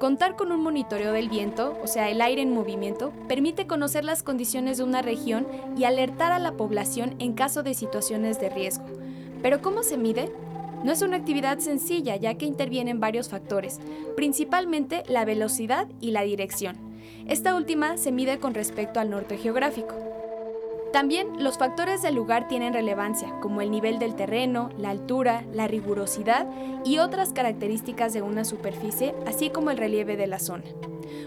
Contar 0.00 0.34
con 0.34 0.50
un 0.50 0.60
monitoreo 0.60 1.12
del 1.12 1.28
viento, 1.28 1.78
o 1.82 1.86
sea, 1.86 2.10
el 2.10 2.20
aire 2.20 2.42
en 2.42 2.52
movimiento, 2.52 3.12
permite 3.28 3.68
conocer 3.68 4.04
las 4.04 4.24
condiciones 4.24 4.78
de 4.78 4.84
una 4.84 5.02
región 5.02 5.46
y 5.78 5.84
alertar 5.84 6.32
a 6.32 6.40
la 6.40 6.52
población 6.52 7.14
en 7.20 7.34
caso 7.34 7.62
de 7.62 7.74
situaciones 7.74 8.40
de 8.40 8.50
riesgo. 8.50 8.84
Pero 9.40 9.62
¿cómo 9.62 9.82
se 9.82 9.96
mide? 9.96 10.32
No 10.84 10.92
es 10.92 11.02
una 11.02 11.16
actividad 11.16 11.58
sencilla 11.58 12.14
ya 12.16 12.34
que 12.34 12.44
intervienen 12.44 13.00
varios 13.00 13.30
factores, 13.30 13.80
principalmente 14.16 15.02
la 15.08 15.24
velocidad 15.24 15.88
y 16.00 16.10
la 16.10 16.22
dirección. 16.22 16.76
Esta 17.26 17.56
última 17.56 17.96
se 17.96 18.12
mide 18.12 18.38
con 18.38 18.52
respecto 18.52 19.00
al 19.00 19.08
norte 19.08 19.38
geográfico. 19.38 19.94
También 20.92 21.42
los 21.42 21.58
factores 21.58 22.02
del 22.02 22.14
lugar 22.14 22.46
tienen 22.46 22.74
relevancia, 22.74 23.34
como 23.40 23.62
el 23.62 23.70
nivel 23.70 23.98
del 23.98 24.14
terreno, 24.14 24.68
la 24.78 24.90
altura, 24.90 25.42
la 25.52 25.66
rigurosidad 25.66 26.46
y 26.84 26.98
otras 26.98 27.32
características 27.32 28.12
de 28.12 28.22
una 28.22 28.44
superficie, 28.44 29.14
así 29.26 29.50
como 29.50 29.70
el 29.70 29.78
relieve 29.78 30.16
de 30.16 30.26
la 30.26 30.38
zona. 30.38 30.64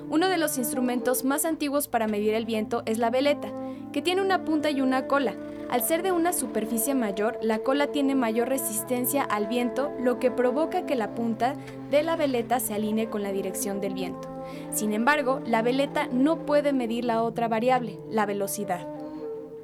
Uno 0.09 0.29
de 0.29 0.37
los 0.37 0.57
instrumentos 0.57 1.25
más 1.25 1.45
antiguos 1.45 1.87
para 1.87 2.07
medir 2.07 2.35
el 2.35 2.45
viento 2.45 2.83
es 2.85 2.97
la 2.97 3.09
veleta, 3.09 3.51
que 3.91 4.01
tiene 4.01 4.21
una 4.21 4.45
punta 4.45 4.69
y 4.69 4.81
una 4.81 5.07
cola. 5.07 5.33
Al 5.69 5.83
ser 5.83 6.01
de 6.01 6.13
una 6.13 6.31
superficie 6.31 6.95
mayor, 6.95 7.37
la 7.41 7.59
cola 7.59 7.87
tiene 7.87 8.15
mayor 8.15 8.47
resistencia 8.47 9.23
al 9.23 9.47
viento, 9.47 9.91
lo 9.99 10.17
que 10.17 10.31
provoca 10.31 10.85
que 10.85 10.95
la 10.95 11.13
punta 11.13 11.55
de 11.91 12.03
la 12.03 12.15
veleta 12.15 12.61
se 12.61 12.73
alinee 12.73 13.09
con 13.09 13.21
la 13.21 13.33
dirección 13.33 13.81
del 13.81 13.93
viento. 13.93 14.29
Sin 14.71 14.93
embargo, 14.93 15.41
la 15.45 15.61
veleta 15.61 16.07
no 16.07 16.45
puede 16.45 16.71
medir 16.71 17.03
la 17.03 17.21
otra 17.21 17.49
variable, 17.49 17.99
la 18.09 18.25
velocidad. 18.25 18.87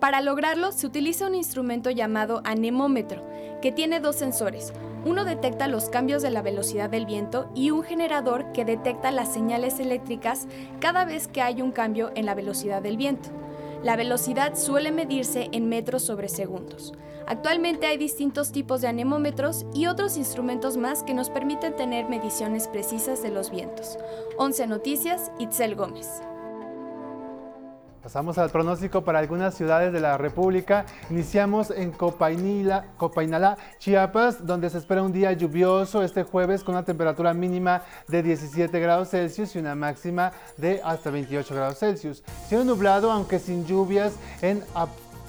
Para 0.02 0.20
lograrlo 0.20 0.74
se 0.74 0.86
utiliza 0.86 1.28
un 1.28 1.36
instrumento 1.36 1.90
llamado 1.90 2.42
anemómetro, 2.44 3.24
que 3.62 3.72
tiene 3.72 4.02
dos 4.02 4.18
sensores. 4.18 4.74
Uno 5.06 5.24
detecta 5.24 5.70
los 5.70 5.88
cambios 5.88 6.22
de 6.22 6.32
la 6.32 6.42
velocidad 6.42 6.90
del 6.90 7.06
viento 7.06 7.50
y 7.56 7.72
un 7.72 7.84
generador 7.84 8.52
que 8.52 8.66
detecta 8.66 9.12
las 9.12 9.34
señales 9.34 9.80
eléctricas 9.80 10.48
cada 10.82 11.06
vez 11.06 11.30
que 11.30 11.42
hay 11.42 11.62
un 11.62 11.72
cambio 11.72 12.12
en 12.16 12.26
la 12.26 12.36
velocidad 12.36 12.82
del 12.82 12.98
viento. 12.98 13.30
La 13.84 13.98
velocidad 13.98 14.56
suele 14.56 14.92
medirse 14.92 15.50
en 15.52 15.68
metros 15.68 16.04
sobre 16.04 16.30
segundos. 16.30 16.94
Actualmente 17.28 17.86
hay 17.86 17.98
distintos 17.98 18.52
tipos 18.54 18.80
de 18.80 18.88
anemómetros 18.88 19.66
y 19.74 19.88
otros 19.88 20.16
instrumentos 20.16 20.78
más 20.78 21.04
que 21.04 21.14
nos 21.14 21.30
permiten 21.30 21.76
tener 21.76 22.08
mediciones 22.08 22.70
precisas 22.70 23.22
de 23.22 23.32
los 23.32 23.52
vientos. 23.52 23.98
11 24.38 24.68
Noticias, 24.68 25.32
Itzel 25.38 25.76
Gómez. 25.76 26.22
Pasamos 28.04 28.38
al 28.38 28.50
pronóstico 28.50 29.06
para 29.06 29.20
algunas 29.20 29.56
ciudades 29.56 29.94
de 29.94 30.02
la 30.02 30.18
República. 30.18 30.86
Iniciamos 31.10 31.72
en 31.72 31.92
Copainila, 31.92 32.88
Copainalá, 32.98 33.58
Chiapas, 33.80 34.46
donde 34.46 34.70
se 34.70 34.80
espera 34.80 35.02
un 35.02 35.14
día 35.14 35.32
lluvioso 35.32 36.04
este 36.04 36.24
jueves 36.24 36.66
con 36.66 36.76
una 36.76 36.84
temperatura 36.84 37.34
mínima 37.34 37.84
de 38.10 38.22
17 38.22 38.78
grados 38.82 39.12
Celsius 39.12 39.56
y 39.56 39.60
una 39.60 39.76
máxima 39.76 40.34
de 40.58 40.82
hasta 40.84 41.12
28 41.12 41.56
grados 41.56 41.80
Celsius. 41.80 42.24
Cielo 42.50 42.66
nublado, 42.66 43.10
aunque 43.10 43.40
sin 43.40 43.66
lluvias, 43.66 44.16
en 44.42 44.62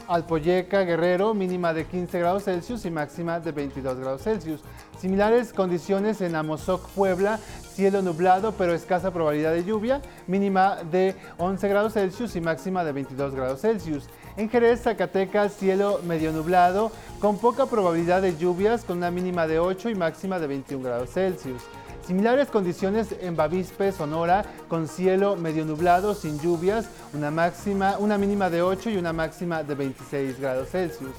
Alpoyeca, 0.09 0.83
Guerrero, 0.83 1.35
mínima 1.35 1.73
de 1.73 1.85
15 1.85 2.19
grados 2.19 2.45
Celsius 2.45 2.85
y 2.85 2.91
máxima 2.91 3.41
de 3.41 3.53
22 3.53 3.99
grados 3.99 4.23
Celsius. 4.23 4.61
Similares 4.99 5.53
condiciones 5.53 6.21
en 6.21 6.35
Amozoc, 6.35 6.89
Puebla, 6.91 7.39
cielo 7.75 8.03
nublado 8.03 8.53
pero 8.53 8.75
escasa 8.75 9.13
probabilidad 9.13 9.53
de 9.53 9.65
lluvia, 9.65 10.01
mínima 10.27 10.77
de 10.91 11.15
11 11.39 11.69
grados 11.69 11.93
Celsius 11.95 12.37
y 12.37 12.41
máxima 12.41 12.85
de 12.85 12.93
22 12.93 13.35
grados 13.35 13.61
Celsius. 13.61 14.09
En 14.37 14.49
Jerez, 14.51 14.83
Zacatecas, 14.83 15.53
cielo 15.55 16.01
medio 16.07 16.33
nublado, 16.33 16.91
con 17.21 17.39
poca 17.39 17.67
probabilidad 17.67 18.23
de 18.23 18.37
lluvias, 18.37 18.85
con 18.85 18.99
una 18.99 19.11
mínima 19.11 19.47
de 19.47 19.59
8 19.59 19.91
y 19.91 19.95
máxima 19.95 20.39
de 20.39 20.47
21 20.49 20.85
grados 20.85 21.11
Celsius. 21.11 21.63
Similares 22.07 22.49
condiciones 22.49 23.15
en 23.23 23.35
Bavispe, 23.35 23.91
Sonora, 23.91 24.45
con 24.69 24.89
cielo 24.89 25.37
medio 25.37 25.65
nublado, 25.65 26.15
sin 26.15 26.39
lluvias, 26.39 26.87
una, 27.15 27.31
máxima, 27.31 27.97
una 27.99 28.19
mínima 28.19 28.51
de 28.51 28.61
8 28.61 28.91
y 28.91 28.99
una 28.99 29.15
máxima 29.15 29.63
de 29.63 29.75
26 29.75 30.39
grados 30.39 30.69
Celsius. 30.69 31.15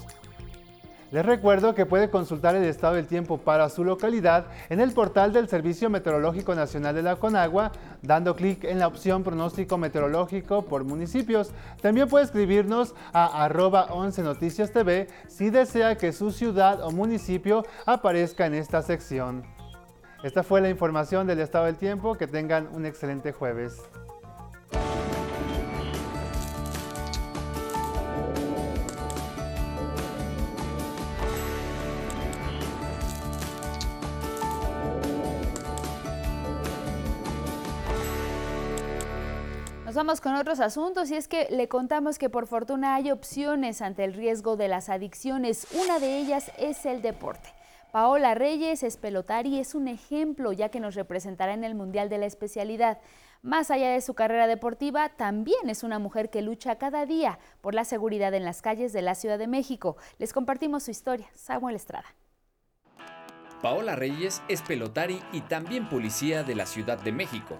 Les 1.11 1.25
recuerdo 1.25 1.73
que 1.73 1.87
puede 1.87 2.11
consultar 2.11 2.55
el 2.55 2.65
estado 2.65 2.95
del 2.95 3.07
tiempo 3.07 3.39
para 3.39 3.69
su 3.69 3.83
localidad 3.83 4.45
en 4.69 4.79
el 4.79 4.91
portal 4.91 5.33
del 5.33 5.47
Servicio 5.47 5.89
Meteorológico 5.89 6.53
Nacional 6.53 6.93
de 6.93 7.01
la 7.01 7.15
Conagua, 7.15 7.71
dando 8.03 8.35
clic 8.35 8.63
en 8.63 8.77
la 8.77 8.87
opción 8.87 9.23
pronóstico 9.23 9.79
meteorológico 9.79 10.65
por 10.65 10.83
municipios. 10.83 11.51
También 11.81 12.09
puede 12.09 12.25
escribirnos 12.25 12.93
a 13.11 13.43
arroba 13.43 13.87
11 13.89 14.21
Noticias 14.21 14.71
TV 14.71 15.07
si 15.29 15.49
desea 15.49 15.97
que 15.97 16.13
su 16.13 16.31
ciudad 16.31 16.83
o 16.83 16.91
municipio 16.91 17.65
aparezca 17.87 18.45
en 18.45 18.53
esta 18.53 18.83
sección. 18.83 19.54
Esta 20.25 20.41
fue 20.41 20.59
la 20.59 20.71
información 20.71 21.27
del 21.27 21.39
estado 21.39 21.65
del 21.65 21.75
tiempo. 21.75 22.15
Que 22.15 22.25
tengan 22.25 22.67
un 22.73 22.87
excelente 22.87 23.31
jueves. 23.31 23.79
Nos 39.85 39.93
vamos 39.93 40.21
con 40.21 40.33
otros 40.33 40.59
asuntos 40.59 41.11
y 41.11 41.17
es 41.17 41.27
que 41.27 41.47
le 41.51 41.67
contamos 41.67 42.17
que 42.17 42.31
por 42.31 42.47
fortuna 42.47 42.95
hay 42.95 43.11
opciones 43.11 43.83
ante 43.83 44.03
el 44.03 44.15
riesgo 44.15 44.57
de 44.57 44.69
las 44.69 44.89
adicciones. 44.89 45.67
Una 45.83 45.99
de 45.99 46.17
ellas 46.17 46.51
es 46.57 46.87
el 46.87 47.03
deporte. 47.03 47.54
Paola 47.95 48.35
Reyes 48.35 48.83
es 48.83 48.97
pelotari 48.97 49.55
y 49.55 49.59
es 49.61 49.73
un 49.73 49.87
ejemplo 49.87 50.51
ya 50.51 50.67
que 50.67 50.81
nos 50.81 50.95
representará 50.95 51.53
en 51.53 51.63
el 51.63 51.75
Mundial 51.75 52.09
de 52.09 52.17
la 52.17 52.25
especialidad. 52.25 52.99
Más 53.41 53.71
allá 53.71 53.89
de 53.89 54.01
su 54.01 54.15
carrera 54.15 54.47
deportiva, 54.47 55.07
también 55.07 55.69
es 55.69 55.81
una 55.81 55.97
mujer 55.97 56.29
que 56.29 56.41
lucha 56.41 56.75
cada 56.75 57.05
día 57.05 57.39
por 57.61 57.73
la 57.73 57.85
seguridad 57.85 58.33
en 58.33 58.43
las 58.43 58.61
calles 58.61 58.91
de 58.91 59.01
la 59.01 59.15
Ciudad 59.15 59.39
de 59.39 59.47
México. 59.47 59.95
Les 60.17 60.33
compartimos 60.33 60.83
su 60.83 60.91
historia. 60.91 61.29
Samuel 61.35 61.77
Estrada. 61.77 62.13
Paola 63.61 63.95
Reyes 63.95 64.41
es 64.49 64.61
pelotari 64.61 65.21
y 65.31 65.39
también 65.39 65.87
policía 65.87 66.43
de 66.43 66.55
la 66.55 66.65
Ciudad 66.65 66.99
de 66.99 67.13
México. 67.13 67.59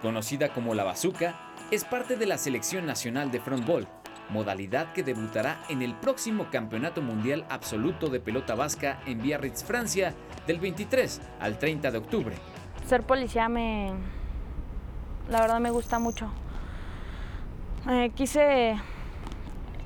Conocida 0.00 0.54
como 0.54 0.74
La 0.74 0.84
Bazuca, 0.84 1.38
es 1.70 1.84
parte 1.84 2.16
de 2.16 2.24
la 2.24 2.38
selección 2.38 2.86
nacional 2.86 3.30
de 3.30 3.40
frontball 3.40 3.86
modalidad 4.30 4.92
que 4.92 5.02
debutará 5.02 5.62
en 5.68 5.82
el 5.82 5.94
próximo 5.94 6.48
Campeonato 6.50 7.02
Mundial 7.02 7.44
Absoluto 7.48 8.08
de 8.08 8.20
Pelota 8.20 8.54
Vasca 8.54 9.00
en 9.06 9.22
Biarritz, 9.22 9.64
Francia, 9.64 10.14
del 10.46 10.60
23 10.60 11.20
al 11.40 11.58
30 11.58 11.90
de 11.90 11.98
octubre. 11.98 12.34
Ser 12.86 13.02
policía 13.02 13.48
me... 13.48 13.92
la 15.28 15.40
verdad 15.40 15.60
me 15.60 15.70
gusta 15.70 15.98
mucho. 15.98 16.30
Eh, 17.88 18.12
quise 18.14 18.76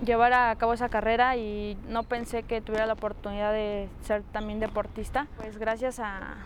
llevar 0.04 0.32
a 0.32 0.54
cabo 0.56 0.72
esa 0.72 0.88
carrera 0.88 1.36
y 1.36 1.76
no 1.88 2.04
pensé 2.04 2.44
que 2.44 2.60
tuviera 2.60 2.86
la 2.86 2.92
oportunidad 2.92 3.52
de 3.52 3.88
ser 4.02 4.22
también 4.32 4.60
deportista. 4.60 5.26
Pues 5.36 5.58
gracias 5.58 5.98
a, 5.98 6.36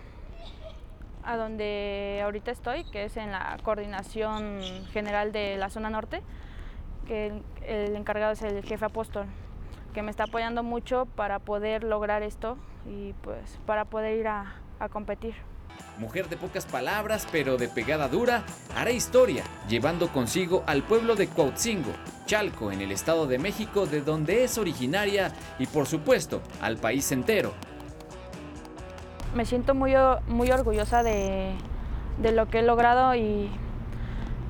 a 1.25 1.37
donde 1.37 2.21
ahorita 2.25 2.51
estoy, 2.51 2.85
que 2.85 3.05
es 3.05 3.17
en 3.17 3.33
la 3.33 3.59
coordinación 3.63 4.61
general 4.93 5.33
de 5.33 5.57
la 5.57 5.71
zona 5.71 5.91
norte, 5.91 6.23
que 7.07 7.43
el, 7.67 7.97
encargado 7.97 8.33
es 8.33 8.43
el 8.43 8.63
jefe 8.65 8.85
apóstol. 8.85 9.27
que 9.95 10.03
me 10.03 10.11
está 10.11 10.25
apoyando 10.25 10.63
mucho 10.63 11.07
para 11.17 11.39
poder 11.39 11.85
lograr 11.85 12.23
esto 12.23 12.57
y 12.87 13.13
pues 13.23 13.59
para 13.67 13.85
poder 13.85 14.19
ir 14.19 14.27
a, 14.27 14.55
a 14.79 14.89
competir. 14.89 15.35
Mujer 15.99 16.29
de 16.29 16.37
pocas 16.37 16.65
palabras 16.65 17.29
pero 17.31 17.57
de 17.59 17.69
pegada 17.69 18.09
dura, 18.09 18.45
hará 18.77 18.91
historia, 18.91 19.45
llevando 19.69 20.09
consigo 20.09 20.65
al 20.67 20.83
pueblo 20.83 21.15
de 21.15 21.29
Cuautzingo, 21.29 21.93
Chalco, 22.27 22.73
en 22.73 22.81
el 22.81 22.93
Estado 22.93 23.27
de 23.27 23.39
México, 23.39 23.87
de 23.87 24.01
donde 24.01 24.45
es 24.45 24.57
originaria, 24.57 25.33
y 25.59 25.67
por 25.67 25.87
supuesto, 25.87 26.41
al 26.61 26.79
país 26.79 27.13
entero. 27.13 27.53
Me 29.35 29.45
siento 29.45 29.75
muy, 29.75 29.95
muy 30.27 30.51
orgullosa 30.51 31.03
de, 31.03 31.53
de 32.21 32.33
lo 32.33 32.49
que 32.49 32.61
he 32.61 32.63
logrado 32.63 33.15
y 33.15 33.51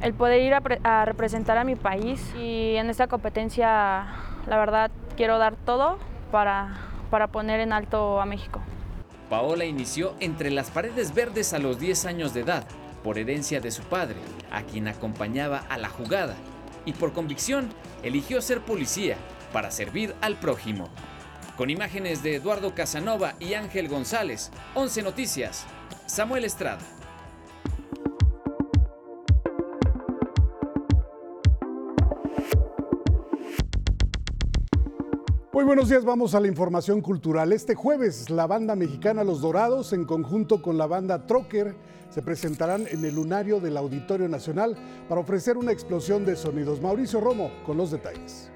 el 0.03 0.15
poder 0.15 0.43
ir 0.43 0.55
a, 0.55 1.05
representar 1.05 1.57
a 1.57 1.65
mi 1.65 1.77
país 1.77 2.21
y 2.37 2.75
en 2.77 2.91
esta 2.91 3.07
competencia 3.07 4.07
la 4.47 4.59
verdad 4.59 4.91
quiero 5.17 5.39
dar 5.39 5.55
todo 5.57 5.99
para, 6.31 6.77
para 7.11 7.29
poner 7.29 7.61
en 7.61 7.73
alto 7.73 8.21
a 8.21 8.27
México. 8.27 8.61
Paola 9.31 9.65
inició 9.65 10.15
entre 10.21 10.51
las 10.51 10.71
paredes 10.71 11.15
verdes 11.15 11.55
a 11.55 11.59
los 11.59 11.79
10 11.79 12.05
años 12.07 12.35
de 12.35 12.41
edad, 12.41 12.65
por 13.03 13.17
herencia 13.17 13.61
de 13.61 13.71
su 13.71 13.83
padre, 13.85 14.17
a 14.51 14.63
quien 14.63 14.89
acompañaba 14.89 15.65
a 15.69 15.79
la 15.79 15.89
jugada, 15.89 16.35
y 16.85 16.93
por 16.93 17.13
convicción 17.13 17.71
eligió 18.03 18.43
ser 18.43 18.61
policía 18.61 19.17
para 19.53 19.71
servir 19.71 20.15
al 20.21 20.37
prójimo. 20.37 20.89
Con 21.57 21.71
imágenes 21.71 22.23
de 22.23 22.37
Eduardo 22.37 22.75
Casanova 22.75 23.35
y 23.39 23.55
Ángel 23.55 23.89
González, 23.89 24.51
11 24.75 25.03
Noticias, 25.03 25.67
Samuel 26.07 26.45
Estrada. 26.45 26.81
Muy 35.63 35.69
buenos 35.69 35.91
días, 35.91 36.05
vamos 36.05 36.35
a 36.35 36.41
la 36.41 36.49
información 36.49 37.01
cultural. 37.01 37.53
Este 37.53 37.77
jueves 37.77 38.31
la 38.31 38.49
banda 38.49 38.75
mexicana 38.75 39.23
Los 39.23 39.41
Dorados 39.41 39.93
en 39.93 40.05
conjunto 40.05 40.61
con 40.61 40.77
la 40.77 40.89
banda 40.89 41.25
Trocker 41.25 41.77
se 42.11 42.21
presentarán 42.21 42.89
en 42.91 43.05
el 43.05 43.15
lunario 43.15 43.61
del 43.61 43.77
Auditorio 43.77 44.29
Nacional 44.29 44.77
para 45.09 45.21
ofrecer 45.21 45.57
una 45.57 45.71
explosión 45.71 46.25
de 46.25 46.35
sonidos. 46.35 46.81
Mauricio 46.81 47.21
Romo 47.21 47.53
con 47.65 47.77
los 47.77 47.93
detalles. 47.93 48.51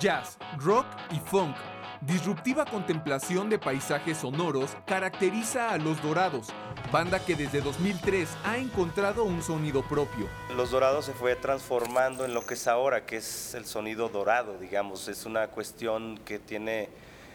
Jazz, 0.00 0.36
rock 0.58 0.86
y 1.12 1.20
funk 1.20 1.54
Disruptiva 2.00 2.64
contemplación 2.64 3.50
de 3.50 3.58
paisajes 3.58 4.16
sonoros 4.16 4.74
caracteriza 4.86 5.70
a 5.70 5.76
Los 5.76 6.02
Dorados, 6.02 6.48
banda 6.90 7.22
que 7.22 7.36
desde 7.36 7.60
2003 7.60 8.26
ha 8.42 8.56
encontrado 8.56 9.24
un 9.24 9.42
sonido 9.42 9.82
propio. 9.82 10.26
Los 10.56 10.70
Dorados 10.70 11.04
se 11.04 11.12
fue 11.12 11.36
transformando 11.36 12.24
en 12.24 12.32
lo 12.32 12.46
que 12.46 12.54
es 12.54 12.66
ahora, 12.68 13.04
que 13.04 13.18
es 13.18 13.52
el 13.52 13.66
sonido 13.66 14.08
dorado, 14.08 14.56
digamos. 14.58 15.08
Es 15.08 15.26
una 15.26 15.48
cuestión 15.48 16.16
que 16.24 16.38
tiene 16.38 16.88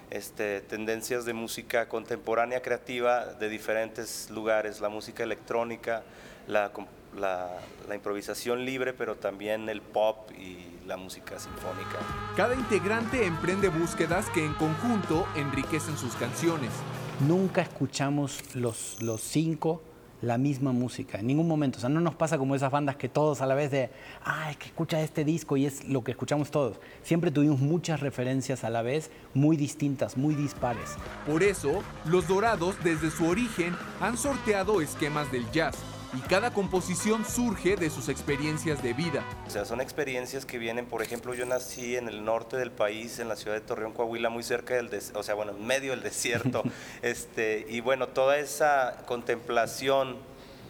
este, 0.09 0.61
tendencias 0.61 1.25
de 1.25 1.33
música 1.33 1.87
contemporánea 1.87 2.63
creativa 2.63 3.23
de 3.33 3.49
diferentes 3.49 4.31
lugares, 4.31 4.81
la 4.81 4.89
música 4.89 5.21
electrónica, 5.21 6.01
la, 6.47 6.71
la, 7.15 7.51
la 7.87 7.93
improvisación 7.93 8.65
libre, 8.65 8.93
pero 8.93 9.15
también 9.15 9.69
el 9.69 9.83
pop 9.83 10.31
y 10.31 10.74
la 10.85 10.97
música 10.97 11.39
sinfónica. 11.39 11.99
Cada 12.35 12.55
integrante 12.55 13.25
emprende 13.25 13.69
búsquedas 13.69 14.29
que 14.29 14.45
en 14.45 14.53
conjunto 14.53 15.27
enriquecen 15.35 15.97
sus 15.97 16.15
canciones. 16.15 16.71
Nunca 17.27 17.61
escuchamos 17.61 18.55
los, 18.55 19.01
los 19.01 19.21
cinco 19.21 19.81
la 20.21 20.37
misma 20.37 20.71
música, 20.71 21.19
en 21.19 21.27
ningún 21.27 21.47
momento. 21.47 21.77
O 21.77 21.81
sea, 21.81 21.89
no 21.89 22.01
nos 22.01 22.15
pasa 22.15 22.37
como 22.37 22.55
esas 22.55 22.71
bandas 22.71 22.95
que 22.95 23.09
todos 23.09 23.41
a 23.41 23.45
la 23.45 23.55
vez 23.55 23.71
de, 23.71 23.89
ah, 24.23 24.49
es 24.49 24.57
que 24.57 24.67
escucha 24.67 25.01
este 25.01 25.23
disco 25.23 25.57
y 25.57 25.65
es 25.65 25.87
lo 25.87 26.03
que 26.03 26.11
escuchamos 26.11 26.51
todos. 26.51 26.79
Siempre 27.03 27.31
tuvimos 27.31 27.59
muchas 27.59 27.99
referencias 27.99 28.63
a 28.63 28.69
la 28.69 28.81
vez, 28.81 29.11
muy 29.33 29.57
distintas, 29.57 30.17
muy 30.17 30.35
dispares. 30.35 30.95
Por 31.27 31.43
eso, 31.43 31.83
los 32.05 32.27
Dorados 32.27 32.75
desde 32.83 33.11
su 33.11 33.27
origen 33.27 33.75
han 34.01 34.17
sorteado 34.17 34.81
esquemas 34.81 35.31
del 35.31 35.49
jazz, 35.51 35.77
y 36.15 36.19
cada 36.21 36.51
composición 36.51 37.25
surge 37.25 37.75
de 37.75 37.89
sus 37.89 38.07
experiencias 38.09 38.81
de 38.81 38.93
vida. 38.93 39.23
O 39.47 39.49
sea, 39.49 39.65
son 39.65 39.81
experiencias 39.81 40.45
que 40.45 40.57
vienen, 40.57 40.85
por 40.85 41.01
ejemplo, 41.01 41.33
yo 41.33 41.45
nací 41.45 41.97
en 41.97 42.07
el 42.07 42.23
norte 42.23 42.55
del 42.57 42.71
país, 42.71 43.19
en 43.19 43.27
la 43.27 43.35
ciudad 43.35 43.55
de 43.55 43.61
Torreón, 43.61 43.91
Coahuila, 43.91 44.29
muy 44.29 44.43
cerca 44.43 44.75
del, 44.75 44.89
o 45.13 45.23
sea, 45.23 45.35
bueno, 45.35 45.51
en 45.51 45.65
medio 45.65 45.91
del 45.91 46.01
desierto, 46.01 46.63
este, 47.01 47.65
y 47.69 47.81
bueno, 47.81 48.07
toda 48.07 48.37
esa 48.37 49.03
contemplación 49.05 50.17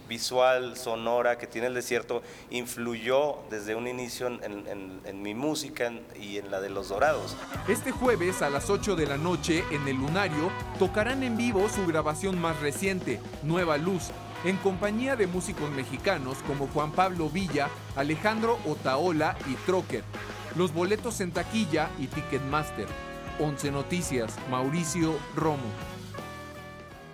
visual, 0.08 0.78
sonora 0.78 1.38
que 1.38 1.48
tiene 1.48 1.68
el 1.68 1.74
desierto, 1.74 2.22
influyó 2.52 3.40
desde 3.50 3.76
un 3.76 3.88
inicio 3.88 4.28
en, 4.28 4.44
en, 4.44 5.02
en 5.04 5.22
mi 5.22 5.34
música 5.34 5.92
y 6.20 6.38
en 6.38 6.52
la 6.52 6.62
de 6.62 6.70
Los 6.70 6.90
Dorados. 6.90 7.36
Este 7.68 7.92
jueves 7.92 8.42
a 8.42 8.50
las 8.50 8.70
8 8.70 8.96
de 8.96 9.08
la 9.08 9.18
noche 9.18 9.64
en 9.72 9.88
el 9.88 9.96
Lunario 9.96 10.52
tocarán 10.78 11.24
en 11.24 11.38
vivo 11.38 11.68
su 11.70 11.86
grabación 11.88 12.40
más 12.40 12.60
reciente, 12.60 13.20
Nueva 13.42 13.78
Luz, 13.78 14.12
en 14.46 14.58
compañía 14.58 15.16
de 15.16 15.26
músicos 15.26 15.72
mexicanos 15.72 16.38
como 16.48 16.68
Juan 16.68 16.92
Pablo 16.92 17.30
Villa, 17.30 17.68
Alejandro 17.96 18.60
Otaola 18.68 19.36
y 19.50 19.56
Trocker. 19.66 20.04
Los 20.56 20.72
boletos 20.72 21.20
en 21.20 21.32
taquilla 21.32 21.90
y 22.00 22.06
Ticketmaster. 22.06 22.86
11 23.40 23.72
Noticias, 23.72 24.36
Mauricio 24.52 25.16
Romo. 25.36 25.64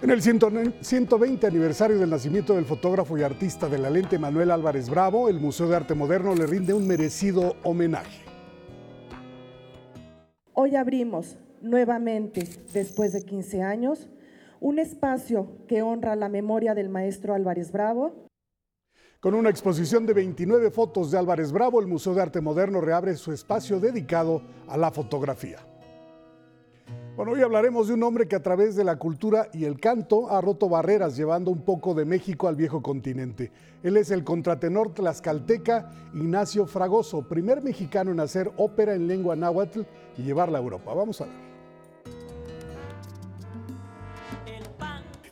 En 0.01 0.09
el 0.09 0.21
120 0.21 1.47
aniversario 1.47 1.97
del 1.97 2.09
nacimiento 2.09 2.55
del 2.55 2.65
fotógrafo 2.65 3.17
y 3.17 3.23
artista 3.23 3.69
de 3.69 3.77
la 3.77 3.89
lente 3.89 4.19
Manuel 4.19 4.51
Álvarez 4.51 4.89
Bravo, 4.89 5.29
el 5.29 5.39
Museo 5.39 5.69
de 5.69 5.77
Arte 5.77 5.93
Moderno 5.93 6.35
le 6.35 6.45
rinde 6.45 6.73
un 6.73 6.85
merecido 6.85 7.55
homenaje. 7.63 8.25
Hoy 10.53 10.75
abrimos 10.75 11.37
nuevamente, 11.61 12.47
después 12.73 13.13
de 13.13 13.23
15 13.23 13.61
años, 13.61 14.09
un 14.61 14.77
espacio 14.77 15.57
que 15.67 15.81
honra 15.81 16.15
la 16.15 16.29
memoria 16.29 16.75
del 16.75 16.87
maestro 16.87 17.33
Álvarez 17.33 17.71
Bravo. 17.71 18.27
Con 19.19 19.33
una 19.33 19.49
exposición 19.49 20.05
de 20.05 20.13
29 20.13 20.69
fotos 20.69 21.09
de 21.09 21.17
Álvarez 21.17 21.51
Bravo, 21.51 21.79
el 21.79 21.87
Museo 21.87 22.13
de 22.13 22.21
Arte 22.21 22.41
Moderno 22.41 22.79
reabre 22.79 23.15
su 23.15 23.31
espacio 23.31 23.79
dedicado 23.79 24.43
a 24.67 24.77
la 24.77 24.91
fotografía. 24.91 25.57
Bueno, 27.15 27.31
hoy 27.33 27.41
hablaremos 27.41 27.87
de 27.87 27.95
un 27.95 28.03
hombre 28.03 28.27
que 28.27 28.35
a 28.35 28.43
través 28.43 28.75
de 28.75 28.83
la 28.83 28.97
cultura 28.97 29.49
y 29.51 29.65
el 29.65 29.79
canto 29.79 30.29
ha 30.29 30.39
roto 30.41 30.69
barreras 30.69 31.17
llevando 31.17 31.49
un 31.49 31.63
poco 31.63 31.95
de 31.95 32.05
México 32.05 32.47
al 32.47 32.55
viejo 32.55 32.83
continente. 32.83 33.51
Él 33.81 33.97
es 33.97 34.11
el 34.11 34.23
contratenor 34.23 34.93
tlaxcalteca 34.93 35.89
Ignacio 36.13 36.67
Fragoso, 36.67 37.27
primer 37.27 37.63
mexicano 37.63 38.11
en 38.11 38.19
hacer 38.19 38.51
ópera 38.57 38.93
en 38.93 39.07
lengua 39.07 39.35
náhuatl 39.35 39.81
y 40.17 40.21
llevarla 40.23 40.59
a 40.59 40.61
Europa. 40.61 40.93
Vamos 40.93 41.19
a 41.21 41.25
ver. 41.25 41.50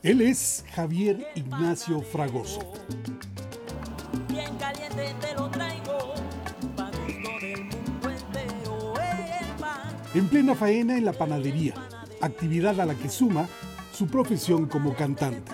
Él 0.02 0.22
es 0.22 0.64
Javier 0.72 1.30
Ignacio 1.34 2.00
Fragoso. 2.00 2.72
Bien 4.28 4.56
caliente 4.56 5.14
te 5.20 5.34
lo 5.34 5.50
traigo, 5.50 6.14
pa' 6.74 6.90
gusto 6.90 7.30
del 7.42 7.64
mundo 7.64 8.08
entero, 8.08 8.94
el 8.94 9.60
pan. 9.60 9.94
En 10.14 10.26
plena 10.28 10.54
faena 10.54 10.96
en 10.96 11.04
la 11.04 11.12
panadería, 11.12 11.74
actividad 12.22 12.80
a 12.80 12.86
la 12.86 12.94
que 12.94 13.10
suma 13.10 13.46
su 13.92 14.06
profesión 14.06 14.66
como 14.66 14.94
cantante. 14.94 15.52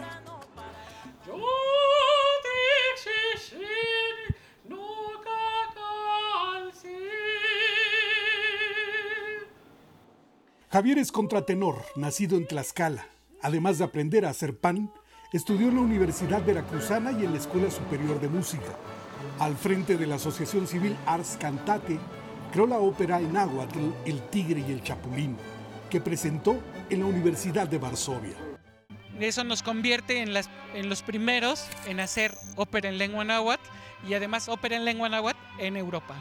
Javier 10.71 10.99
es 10.99 11.11
contratenor, 11.11 11.83
nacido 11.97 12.37
en 12.37 12.47
Tlaxcala. 12.47 13.16
Además 13.47 13.79
de 13.79 13.85
aprender 13.85 14.27
a 14.27 14.31
hacer 14.31 14.59
pan, 14.59 14.93
estudió 15.33 15.69
en 15.69 15.77
la 15.77 15.81
Universidad 15.83 16.45
Veracruzana 16.45 17.13
y 17.13 17.25
en 17.25 17.31
la 17.31 17.39
Escuela 17.39 17.71
Superior 17.71 18.21
de 18.21 18.27
Música. 18.27 18.75
Al 19.39 19.57
frente 19.57 19.97
de 19.97 20.05
la 20.05 20.17
Asociación 20.17 20.67
Civil 20.67 20.97
Ars 21.07 21.37
Cantate, 21.39 21.97
creó 22.51 22.67
la 22.67 22.79
ópera 22.79 23.21
en 23.21 23.33
náhuatl 23.33 23.79
El 24.05 24.21
Tigre 24.31 24.65
y 24.67 24.73
el 24.73 24.83
Chapulín, 24.83 25.37
que 25.89 26.01
presentó 26.01 26.59
en 26.91 26.99
la 26.99 27.07
Universidad 27.07 27.69
de 27.69 27.79
Varsovia. 27.79 28.35
Eso 29.21 29.45
nos 29.45 29.63
convierte 29.63 30.23
en, 30.23 30.35
las, 30.35 30.51
en 30.75 30.89
los 30.89 31.05
primeros 31.05 31.69
en 31.87 32.01
hacer 32.01 32.35
ópera 32.57 32.89
en 32.89 32.99
lengua 32.99 33.23
náhuatl 33.23 33.63
y 34.09 34.15
además 34.15 34.49
ópera 34.49 34.75
en 34.75 34.85
lengua 34.85 35.09
náhuatl 35.09 35.39
en 35.61 35.77
Europa. 35.77 36.17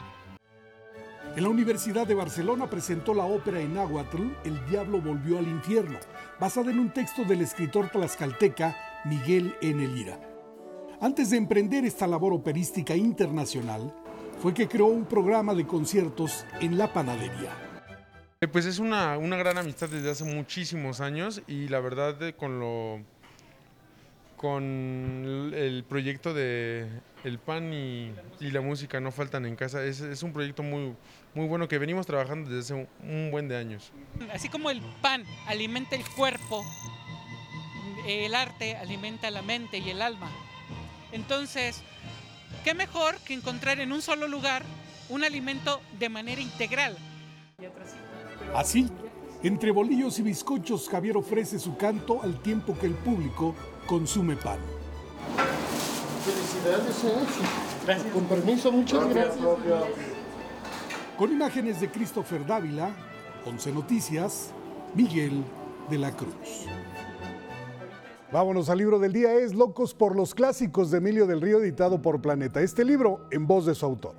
En 1.34 1.42
la 1.42 1.50
Universidad 1.50 2.06
de 2.06 2.14
Barcelona 2.14 2.70
presentó 2.70 3.12
la 3.12 3.24
ópera 3.24 3.60
en 3.60 3.74
náhuatl 3.74 4.22
El 4.44 4.64
Diablo 4.70 5.00
volvió 5.00 5.38
al 5.38 5.48
infierno, 5.48 5.98
basada 6.38 6.70
en 6.70 6.78
un 6.78 6.90
texto 6.90 7.24
del 7.24 7.40
escritor 7.40 7.88
tlaxcalteca 7.90 8.76
Miguel 9.04 9.54
N. 9.62 9.86
Lira. 9.86 10.20
Antes 11.00 11.30
de 11.30 11.36
emprender 11.36 11.84
esta 11.84 12.06
labor 12.06 12.32
operística 12.32 12.94
internacional, 12.94 13.94
fue 14.40 14.52
que 14.52 14.68
creó 14.68 14.86
un 14.86 15.06
programa 15.06 15.54
de 15.54 15.66
conciertos 15.66 16.44
en 16.60 16.76
la 16.76 16.92
panadería. 16.92 17.50
Pues 18.52 18.66
es 18.66 18.78
una, 18.78 19.16
una 19.16 19.36
gran 19.36 19.56
amistad 19.56 19.88
desde 19.88 20.10
hace 20.10 20.24
muchísimos 20.24 21.00
años 21.00 21.42
y 21.46 21.68
la 21.68 21.80
verdad 21.80 22.16
con 22.36 22.60
lo 22.60 23.00
con 24.36 24.62
el 24.62 25.54
el 25.54 25.84
proyecto 25.84 26.34
de 26.34 26.86
El 27.24 27.38
pan 27.38 27.72
y, 27.72 28.12
y 28.38 28.50
la 28.50 28.60
música 28.60 29.00
no 29.00 29.10
faltan 29.10 29.46
en 29.46 29.56
casa. 29.56 29.82
Es, 29.82 30.00
es 30.00 30.22
un 30.22 30.34
proyecto 30.34 30.62
muy, 30.62 30.94
muy 31.36 31.46
bueno 31.46 31.68
que 31.68 31.76
venimos 31.78 32.06
trabajando 32.06 32.48
desde 32.48 32.60
hace 32.60 32.88
un, 33.02 33.10
un 33.10 33.30
buen 33.30 33.46
de 33.46 33.58
años. 33.58 33.92
Así 34.32 34.48
como 34.48 34.70
el 34.70 34.80
pan 35.02 35.22
alimenta 35.46 35.94
el 35.94 36.02
cuerpo, 36.16 36.64
el 38.06 38.34
arte 38.34 38.74
alimenta 38.74 39.30
la 39.30 39.42
mente 39.42 39.76
y 39.76 39.90
el 39.90 40.00
alma. 40.00 40.30
Entonces, 41.12 41.82
¿qué 42.64 42.72
mejor 42.72 43.16
que 43.18 43.34
encontrar 43.34 43.80
en 43.80 43.92
un 43.92 44.00
solo 44.00 44.28
lugar 44.28 44.62
un 45.10 45.24
alimento 45.24 45.82
de 45.98 46.08
manera 46.08 46.40
integral? 46.40 46.96
Así, 48.54 48.88
entre 49.42 49.72
bolillos 49.72 50.18
y 50.18 50.22
bizcochos, 50.22 50.88
Javier 50.88 51.18
ofrece 51.18 51.58
su 51.58 51.76
canto 51.76 52.22
al 52.22 52.40
tiempo 52.40 52.78
que 52.78 52.86
el 52.86 52.94
público 52.94 53.54
consume 53.86 54.36
pan. 54.36 54.58
Felicidades, 56.24 58.10
Con 58.14 58.24
permiso, 58.24 58.72
muchas 58.72 59.06
gracias. 59.10 60.15
Con 61.16 61.32
imágenes 61.32 61.80
de 61.80 61.88
Christopher 61.88 62.44
Dávila, 62.44 62.90
11 63.46 63.72
Noticias, 63.72 64.52
Miguel 64.94 65.42
de 65.88 65.96
la 65.96 66.14
Cruz. 66.14 66.66
Vámonos 68.30 68.68
al 68.68 68.76
libro 68.76 68.98
del 68.98 69.14
día, 69.14 69.32
es 69.32 69.54
Locos 69.54 69.94
por 69.94 70.14
los 70.14 70.34
Clásicos 70.34 70.90
de 70.90 70.98
Emilio 70.98 71.26
del 71.26 71.40
Río, 71.40 71.58
editado 71.58 72.02
por 72.02 72.20
Planeta. 72.20 72.60
Este 72.60 72.84
libro 72.84 73.26
en 73.30 73.46
voz 73.46 73.64
de 73.64 73.74
su 73.74 73.86
autor. 73.86 74.14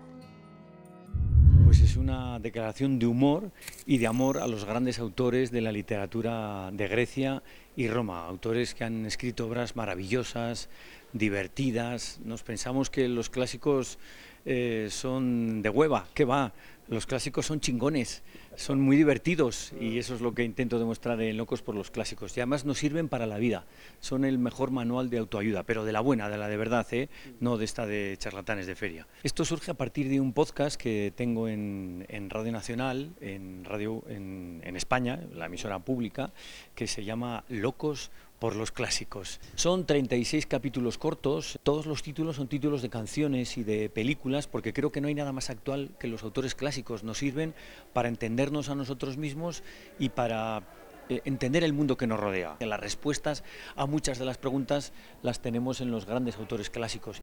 Pues 1.66 1.82
es 1.82 1.98
una 1.98 2.40
declaración 2.40 2.98
de 2.98 3.06
humor 3.06 3.52
y 3.86 4.00
de 4.00 4.08
amor 4.08 4.40
a 4.40 4.48
los 4.48 4.66
grandes 4.66 4.98
autores 4.98 5.52
de 5.52 5.62
la 5.62 5.72
literatura 5.72 6.72
de 6.72 6.88
Grecia 6.88 7.44
y 7.76 7.90
Roma, 7.90 8.26
autores 8.26 8.74
que 8.74 8.86
han 8.86 9.06
escrito 9.06 9.46
obras 9.46 9.76
maravillosas, 9.76 10.68
divertidas. 11.14 12.20
Nos 12.26 12.42
pensamos 12.42 12.90
que 12.90 13.08
los 13.08 13.30
clásicos 13.30 14.00
eh, 14.46 14.88
son 14.90 15.62
de 15.62 15.70
hueva, 15.70 16.08
¿qué 16.14 16.24
va? 16.24 16.54
Los 16.90 17.06
clásicos 17.06 17.46
son 17.46 17.60
chingones, 17.60 18.24
son 18.56 18.80
muy 18.80 18.96
divertidos 18.96 19.74
y 19.80 19.98
eso 19.98 20.16
es 20.16 20.22
lo 20.22 20.34
que 20.34 20.44
intento 20.44 20.80
demostrar 20.80 21.22
en 21.22 21.36
Locos 21.36 21.62
por 21.62 21.76
los 21.76 21.92
Clásicos. 21.92 22.36
Y 22.38 22.40
además 22.40 22.64
nos 22.64 22.78
sirven 22.78 23.10
para 23.10 23.26
la 23.26 23.38
vida, 23.38 23.66
son 24.00 24.24
el 24.24 24.40
mejor 24.40 24.72
manual 24.72 25.10
de 25.10 25.18
autoayuda, 25.18 25.64
pero 25.64 25.84
de 25.84 25.92
la 25.92 26.00
buena, 26.00 26.30
de 26.30 26.38
la 26.38 26.48
de 26.48 26.56
verdad, 26.56 26.88
¿eh? 26.92 27.10
no 27.42 27.58
de 27.58 27.66
esta 27.66 27.86
de 27.86 28.16
charlatanes 28.18 28.68
de 28.68 28.76
feria. 28.76 29.06
Esto 29.24 29.44
surge 29.44 29.72
a 29.72 29.74
partir 29.74 30.08
de 30.08 30.22
un 30.22 30.32
podcast 30.32 30.80
que 30.80 31.12
tengo 31.14 31.50
en, 31.50 32.06
Radio 32.30 32.54
Nacional, 32.54 33.12
en, 33.20 33.66
radio, 33.66 34.04
en 34.08 34.76
España, 34.78 35.20
la 35.34 35.48
emisora 35.48 35.80
pública, 35.80 36.32
que 36.74 36.88
se 36.88 37.04
llama 37.04 37.44
Locos 37.50 38.12
por 38.40 38.56
los 38.56 38.72
clásicos. 38.72 39.40
Son 39.56 39.86
36 39.86 40.46
capítulos 40.46 40.98
cortos, 40.98 41.60
todos 41.64 41.86
los 41.86 42.04
títulos 42.04 42.36
son 42.36 42.48
títulos 42.48 42.82
de 42.82 42.90
canciones 42.90 43.58
y 43.58 43.64
de 43.64 43.90
películas, 43.90 44.48
porque 44.48 44.74
creo 44.74 44.92
que 44.92 45.02
no 45.02 45.08
hay 45.08 45.16
nada 45.16 45.32
más 45.32 45.50
actual 45.50 45.92
que 46.00 46.08
los 46.08 46.24
autores 46.24 46.56
clásicos. 46.56 47.04
Nos 47.04 47.18
sirven 47.18 47.54
para 47.94 48.10
entendernos 48.10 48.70
a 48.70 48.76
nosotros 48.76 49.18
mismos 49.18 49.64
y 50.00 50.10
para 50.10 50.64
eh, 51.10 51.22
entender 51.26 51.64
el 51.64 51.74
mundo 51.74 51.98
que 51.98 52.08
nos 52.08 52.20
rodea. 52.20 52.58
Las 52.60 52.80
respuestas 52.80 53.44
a 53.76 53.86
muchas 53.86 54.20
de 54.20 54.26
las 54.26 54.38
preguntas 54.38 54.94
las 55.22 55.42
tenemos 55.42 55.82
en 55.82 55.92
los 55.92 56.06
grandes 56.06 56.38
autores 56.38 56.70
clásicos. 56.70 57.22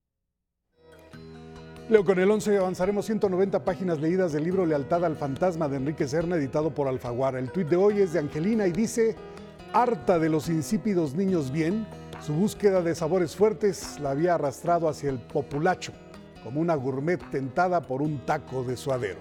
Leo, 1.90 2.02
con 2.02 2.18
el 2.18 2.30
11 2.30 2.56
avanzaremos 2.56 3.04
190 3.04 3.62
páginas 3.62 4.00
leídas 4.00 4.32
del 4.32 4.44
libro 4.44 4.64
Lealtad 4.64 5.04
al 5.04 5.16
Fantasma 5.16 5.68
de 5.68 5.76
Enrique 5.76 6.08
Serna, 6.08 6.36
editado 6.36 6.70
por 6.70 6.88
Alfaguara. 6.88 7.38
El 7.38 7.52
tuit 7.52 7.68
de 7.68 7.76
hoy 7.76 8.00
es 8.00 8.14
de 8.14 8.20
Angelina 8.20 8.66
y 8.66 8.72
dice, 8.72 9.14
harta 9.74 10.20
de 10.20 10.28
los 10.28 10.48
insípidos 10.48 11.16
niños 11.16 11.50
bien, 11.50 11.84
su 12.24 12.32
búsqueda 12.32 12.80
de 12.80 12.94
sabores 12.94 13.34
fuertes 13.34 13.98
la 13.98 14.12
había 14.12 14.36
arrastrado 14.36 14.88
hacia 14.88 15.10
el 15.10 15.18
populacho, 15.18 15.92
como 16.44 16.60
una 16.60 16.76
gourmet 16.76 17.20
tentada 17.30 17.82
por 17.82 18.00
un 18.00 18.24
taco 18.24 18.62
de 18.62 18.76
suadero. 18.76 19.18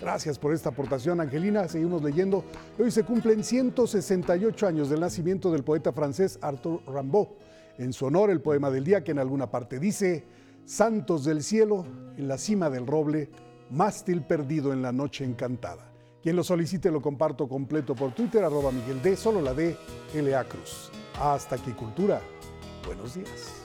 Gracias 0.00 0.38
por 0.38 0.54
esta 0.54 0.70
aportación, 0.70 1.20
Angelina. 1.20 1.68
Seguimos 1.68 2.02
leyendo. 2.02 2.44
Hoy 2.78 2.90
se 2.90 3.04
cumplen 3.04 3.44
168 3.44 4.66
años 4.66 4.88
del 4.88 5.00
nacimiento 5.00 5.52
del 5.52 5.64
poeta 5.64 5.92
francés 5.92 6.38
Arthur 6.40 6.80
Rimbaud. 6.86 7.28
En 7.76 7.92
su 7.92 8.06
honor, 8.06 8.30
el 8.30 8.40
poema 8.40 8.70
del 8.70 8.84
día 8.84 9.04
que 9.04 9.10
en 9.10 9.18
alguna 9.18 9.50
parte 9.50 9.78
dice, 9.78 10.24
Santos 10.64 11.26
del 11.26 11.42
cielo, 11.42 11.84
en 12.16 12.26
la 12.26 12.38
cima 12.38 12.70
del 12.70 12.86
roble, 12.86 13.28
mástil 13.68 14.22
perdido 14.22 14.72
en 14.72 14.80
la 14.80 14.92
noche 14.92 15.26
encantada. 15.26 15.89
Quien 16.22 16.36
lo 16.36 16.44
solicite 16.44 16.90
lo 16.90 17.00
comparto 17.00 17.48
completo 17.48 17.94
por 17.94 18.12
Twitter, 18.12 18.44
arroba 18.44 18.70
Miguel 18.70 19.00
D, 19.00 19.16
solo 19.16 19.40
la 19.40 19.54
D, 19.54 19.76
LA 20.14 20.44
Cruz. 20.44 20.90
Hasta 21.18 21.56
aquí, 21.56 21.72
Cultura. 21.72 22.20
Buenos 22.84 23.14
días. 23.14 23.64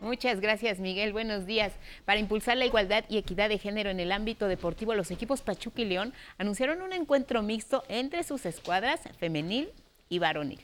Muchas 0.00 0.40
gracias, 0.40 0.78
Miguel. 0.78 1.12
Buenos 1.12 1.46
días. 1.46 1.72
Para 2.04 2.20
impulsar 2.20 2.56
la 2.56 2.66
igualdad 2.66 3.04
y 3.08 3.16
equidad 3.16 3.48
de 3.48 3.58
género 3.58 3.90
en 3.90 3.98
el 3.98 4.12
ámbito 4.12 4.46
deportivo, 4.46 4.94
los 4.94 5.10
equipos 5.10 5.40
Pachuca 5.40 5.82
y 5.82 5.86
León 5.86 6.12
anunciaron 6.36 6.82
un 6.82 6.92
encuentro 6.92 7.42
mixto 7.42 7.82
entre 7.88 8.22
sus 8.22 8.46
escuadras 8.46 9.00
femenil 9.18 9.70
y 10.08 10.18
varonil. 10.18 10.60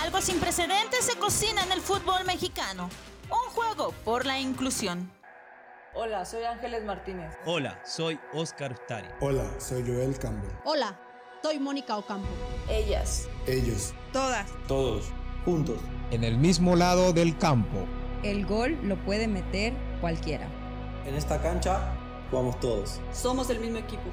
Algo 0.00 0.20
sin 0.20 0.38
precedentes 0.38 1.04
se 1.04 1.18
cocina 1.18 1.62
en 1.64 1.72
el 1.72 1.80
fútbol 1.80 2.24
mexicano. 2.24 2.88
Un 3.28 3.50
juego 3.52 3.92
por 4.04 4.24
la 4.24 4.38
inclusión. 4.38 5.10
Hola, 5.98 6.26
soy 6.26 6.44
Ángeles 6.44 6.84
Martínez. 6.84 7.32
Hola, 7.46 7.80
soy 7.82 8.20
Oscar 8.34 8.72
Ustari. 8.72 9.08
Hola, 9.18 9.44
soy 9.58 9.80
Joel 9.80 10.18
Campbell. 10.18 10.50
Hola, 10.66 10.94
soy 11.42 11.58
Mónica 11.58 11.96
Ocampo. 11.96 12.28
Ellas. 12.68 13.26
Ellos. 13.46 13.94
Todas. 14.12 14.46
Todos. 14.68 15.06
Juntos. 15.46 15.78
En 16.10 16.22
el 16.22 16.36
mismo 16.36 16.76
lado 16.76 17.14
del 17.14 17.38
campo. 17.38 17.86
El 18.22 18.44
gol 18.44 18.78
lo 18.82 19.02
puede 19.06 19.26
meter 19.26 19.72
cualquiera. 20.02 20.46
En 21.06 21.14
esta 21.14 21.40
cancha 21.40 21.94
jugamos 22.30 22.60
todos. 22.60 23.00
Somos 23.10 23.48
el 23.48 23.58
mismo 23.60 23.78
equipo. 23.78 24.10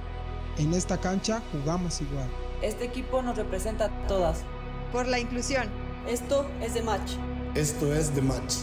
En 0.57 0.73
esta 0.73 0.97
cancha 0.97 1.41
jugamos 1.51 1.99
igual. 1.99 2.29
Este 2.61 2.85
equipo 2.85 3.21
nos 3.21 3.35
representa 3.35 3.87
a 3.87 4.07
todas. 4.07 4.45
Por 4.93 5.05
la 5.05 5.19
inclusión. 5.19 5.67
Esto 6.07 6.49
es 6.61 6.75
de 6.75 6.81
match. 6.81 7.15
Esto 7.55 7.93
es 7.93 8.15
de 8.15 8.21
match. 8.21 8.53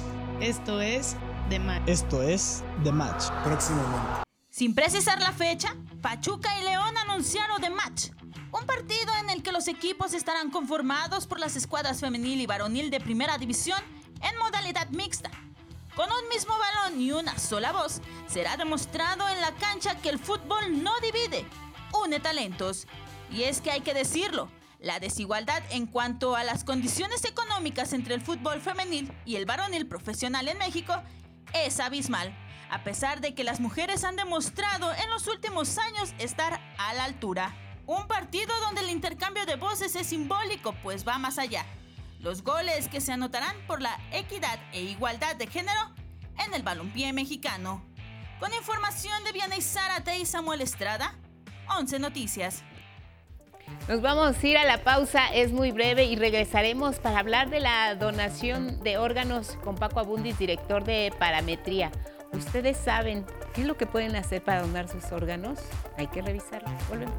Esto 0.40 0.80
es 0.80 1.16
match. 1.58 1.82
Esto 1.86 2.22
es 2.22 2.62
de 2.84 2.92
match. 2.92 3.24
Próximamente. 3.44 4.22
Sin 4.50 4.74
precisar 4.74 5.20
la 5.20 5.32
fecha, 5.32 5.76
Pachuca 6.02 6.58
y 6.60 6.64
León 6.64 6.96
anunciaron 6.98 7.60
The 7.60 7.70
Match, 7.70 8.08
un 8.52 8.66
partido 8.66 9.12
en 9.22 9.30
el 9.30 9.42
que 9.42 9.52
los 9.52 9.68
equipos 9.68 10.12
estarán 10.12 10.50
conformados 10.50 11.26
por 11.26 11.38
las 11.38 11.56
escuadras 11.56 12.00
femenil 12.00 12.40
y 12.40 12.46
varonil 12.46 12.90
de 12.90 13.00
primera 13.00 13.38
división 13.38 13.80
en 14.22 14.38
modalidad 14.38 14.88
mixta. 14.90 15.30
Con 15.94 16.08
un 16.10 16.28
mismo 16.28 16.54
balón 16.58 17.00
y 17.00 17.12
una 17.12 17.38
sola 17.38 17.72
voz, 17.72 18.00
será 18.26 18.56
demostrado 18.56 19.28
en 19.28 19.40
la 19.40 19.52
cancha 19.52 19.96
que 19.96 20.08
el 20.08 20.18
fútbol 20.18 20.82
no 20.82 20.92
divide, 21.00 21.46
une 22.02 22.18
talentos. 22.20 22.86
Y 23.30 23.44
es 23.44 23.60
que 23.60 23.70
hay 23.70 23.80
que 23.82 23.94
decirlo, 23.94 24.50
la 24.80 24.98
desigualdad 24.98 25.62
en 25.70 25.86
cuanto 25.86 26.36
a 26.36 26.44
las 26.44 26.64
condiciones 26.64 27.24
económicas 27.24 27.92
entre 27.92 28.14
el 28.14 28.20
fútbol 28.20 28.60
femenil 28.60 29.12
y 29.24 29.36
el 29.36 29.46
varonil 29.46 29.86
profesional 29.86 30.48
en 30.48 30.58
México 30.58 30.94
es 31.52 31.80
abismal 31.80 32.34
a 32.70 32.84
pesar 32.84 33.20
de 33.20 33.34
que 33.34 33.44
las 33.44 33.60
mujeres 33.60 34.04
han 34.04 34.16
demostrado 34.16 34.92
en 34.94 35.10
los 35.10 35.26
últimos 35.26 35.76
años 35.76 36.14
estar 36.18 36.60
a 36.78 36.94
la 36.94 37.04
altura. 37.04 37.54
Un 37.86 38.06
partido 38.06 38.52
donde 38.60 38.82
el 38.82 38.90
intercambio 38.90 39.44
de 39.44 39.56
voces 39.56 39.96
es 39.96 40.06
simbólico, 40.06 40.72
pues 40.82 41.06
va 41.06 41.18
más 41.18 41.38
allá. 41.38 41.66
Los 42.20 42.44
goles 42.44 42.88
que 42.88 43.00
se 43.00 43.12
anotarán 43.12 43.56
por 43.66 43.82
la 43.82 43.98
equidad 44.12 44.60
e 44.72 44.82
igualdad 44.82 45.34
de 45.34 45.48
género 45.48 45.80
en 46.46 46.54
el 46.54 46.62
balompié 46.62 47.12
mexicano. 47.12 47.84
Con 48.38 48.54
información 48.54 49.24
de 49.24 49.32
Vianey 49.32 49.60
Zárate 49.60 50.18
y 50.18 50.24
Samuel 50.24 50.60
Estrada, 50.60 51.18
11 51.76 51.98
Noticias. 51.98 52.62
Nos 53.88 54.02
vamos 54.02 54.42
a 54.42 54.46
ir 54.46 54.56
a 54.56 54.64
la 54.64 54.84
pausa, 54.84 55.26
es 55.34 55.52
muy 55.52 55.72
breve 55.72 56.04
y 56.04 56.16
regresaremos 56.16 56.98
para 56.98 57.18
hablar 57.18 57.50
de 57.50 57.60
la 57.60 57.94
donación 57.94 58.82
de 58.82 58.98
órganos 58.98 59.58
con 59.64 59.74
Paco 59.74 60.00
Abundis, 60.00 60.38
director 60.38 60.84
de 60.84 61.12
Parametría. 61.18 61.90
¿Ustedes 62.32 62.76
saben 62.76 63.24
qué 63.54 63.62
es 63.62 63.66
lo 63.66 63.76
que 63.76 63.86
pueden 63.86 64.14
hacer 64.14 64.42
para 64.42 64.62
donar 64.62 64.88
sus 64.88 65.10
órganos? 65.10 65.58
Hay 65.96 66.06
que 66.06 66.22
revisarlo. 66.22 66.68
Volvemos. 66.88 67.16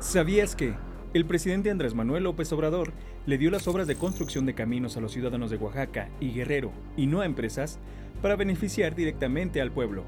¿Sabías 0.00 0.56
que 0.56 0.74
el 1.12 1.24
presidente 1.24 1.70
Andrés 1.70 1.94
Manuel 1.94 2.24
López 2.24 2.52
Obrador 2.52 2.92
le 3.26 3.38
dio 3.38 3.50
las 3.50 3.68
obras 3.68 3.86
de 3.86 3.96
construcción 3.96 4.46
de 4.46 4.54
caminos 4.54 4.96
a 4.96 5.00
los 5.00 5.12
ciudadanos 5.12 5.50
de 5.50 5.56
Oaxaca 5.56 6.08
y 6.20 6.32
Guerrero 6.32 6.72
y 6.96 7.06
no 7.06 7.20
a 7.20 7.26
empresas 7.26 7.78
para 8.22 8.36
beneficiar 8.36 8.94
directamente 8.94 9.60
al 9.60 9.70
pueblo? 9.70 10.04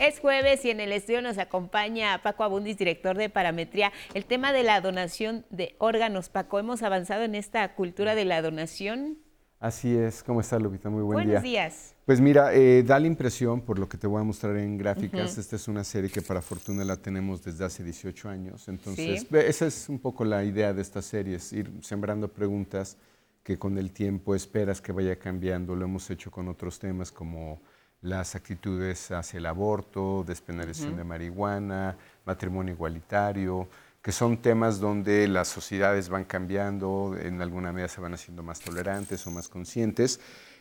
Es 0.00 0.20
jueves 0.20 0.64
y 0.64 0.70
en 0.70 0.78
el 0.78 0.92
estudio 0.92 1.22
nos 1.22 1.38
acompaña 1.38 2.22
Paco 2.22 2.44
Abundis, 2.44 2.76
director 2.78 3.16
de 3.16 3.28
Parametría. 3.30 3.92
El 4.14 4.26
tema 4.26 4.52
de 4.52 4.62
la 4.62 4.80
donación 4.80 5.44
de 5.50 5.74
órganos. 5.78 6.28
Paco, 6.28 6.60
¿hemos 6.60 6.84
avanzado 6.84 7.24
en 7.24 7.34
esta 7.34 7.74
cultura 7.74 8.14
de 8.14 8.24
la 8.24 8.40
donación? 8.40 9.18
Así 9.58 9.96
es. 9.96 10.22
¿Cómo 10.22 10.40
estás, 10.40 10.62
Lupita? 10.62 10.88
Muy 10.88 11.02
buen 11.02 11.18
día. 11.18 11.26
Buenos 11.26 11.42
días. 11.42 11.96
Pues 12.06 12.20
mira, 12.20 12.54
eh, 12.54 12.84
da 12.84 13.00
la 13.00 13.08
impresión, 13.08 13.60
por 13.60 13.80
lo 13.80 13.88
que 13.88 13.98
te 13.98 14.06
voy 14.06 14.20
a 14.20 14.24
mostrar 14.24 14.56
en 14.56 14.78
gráficas, 14.78 15.36
esta 15.36 15.56
es 15.56 15.66
una 15.66 15.82
serie 15.82 16.08
que 16.10 16.22
para 16.22 16.40
fortuna 16.42 16.84
la 16.84 16.96
tenemos 16.96 17.42
desde 17.42 17.64
hace 17.64 17.82
18 17.82 18.28
años. 18.28 18.68
Entonces, 18.68 19.22
Sí. 19.22 19.36
esa 19.36 19.66
es 19.66 19.88
un 19.88 19.98
poco 19.98 20.24
la 20.24 20.44
idea 20.44 20.72
de 20.72 20.80
esta 20.80 21.02
serie, 21.02 21.36
es 21.36 21.52
ir 21.52 21.72
sembrando 21.82 22.28
preguntas 22.28 22.96
que 23.42 23.58
con 23.58 23.76
el 23.78 23.90
tiempo 23.92 24.36
esperas 24.36 24.80
que 24.80 24.92
vaya 24.92 25.18
cambiando. 25.18 25.74
Lo 25.74 25.86
hemos 25.86 26.08
hecho 26.08 26.30
con 26.30 26.46
otros 26.46 26.78
temas 26.78 27.10
como 27.10 27.60
las 28.00 28.34
actitudes 28.34 29.10
hacia 29.10 29.38
el 29.38 29.46
aborto, 29.46 30.24
despenalización 30.26 30.96
de 30.96 31.04
marihuana, 31.04 31.96
matrimonio 32.24 32.74
igualitario, 32.74 33.68
que 34.02 34.12
son 34.12 34.40
temas 34.40 34.78
donde 34.78 35.26
las 35.26 35.48
sociedades 35.48 36.08
van 36.08 36.24
cambiando, 36.24 37.16
en 37.20 37.42
alguna 37.42 37.72
medida 37.72 37.88
se 37.88 38.00
van 38.00 38.14
haciendo 38.14 38.42
más 38.42 38.60
tolerantes 38.60 39.26
o 39.26 39.30
más 39.30 39.48
conscientes. 39.48 40.20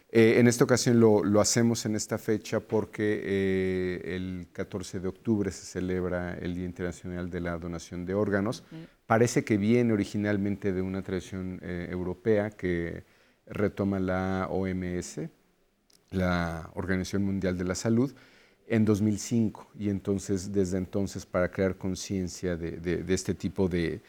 Eh, 0.09 0.39
en 0.39 0.47
esta 0.47 0.63
ocasión 0.63 0.99
lo, 0.99 1.23
lo 1.23 1.41
hacemos 1.41 1.85
en 1.85 1.95
esta 1.95 2.17
fecha 2.17 2.61
porque 2.61 3.21
eh, 3.23 4.15
el 4.15 4.47
14 4.53 5.01
de 5.01 5.07
octubre 5.09 5.51
se 5.51 5.65
celebra 5.65 6.37
el 6.37 6.55
Día 6.55 6.65
Internacional 6.65 7.29
de 7.29 7.41
la 7.41 7.57
Donación 7.57 8.05
de 8.05 8.13
Órganos. 8.13 8.63
Parece 9.05 9.43
que 9.43 9.57
viene 9.57 9.93
originalmente 9.93 10.71
de 10.71 10.81
una 10.81 11.01
tradición 11.01 11.59
eh, 11.61 11.87
europea 11.91 12.51
que 12.51 13.03
retoma 13.45 13.99
la 13.99 14.47
OMS, 14.49 15.21
la 16.11 16.69
Organización 16.75 17.23
Mundial 17.23 17.57
de 17.57 17.63
la 17.65 17.75
Salud, 17.75 18.13
en 18.67 18.83
2005. 18.85 19.67
Y 19.79 19.89
entonces, 19.89 20.51
desde 20.51 20.77
entonces, 20.77 21.25
para 21.25 21.49
crear 21.49 21.75
conciencia 21.77 22.55
de, 22.57 22.71
de- 22.71 22.97
de 23.03 23.13
este 23.13 23.33
tipo 23.33 23.67
de, 23.69 24.01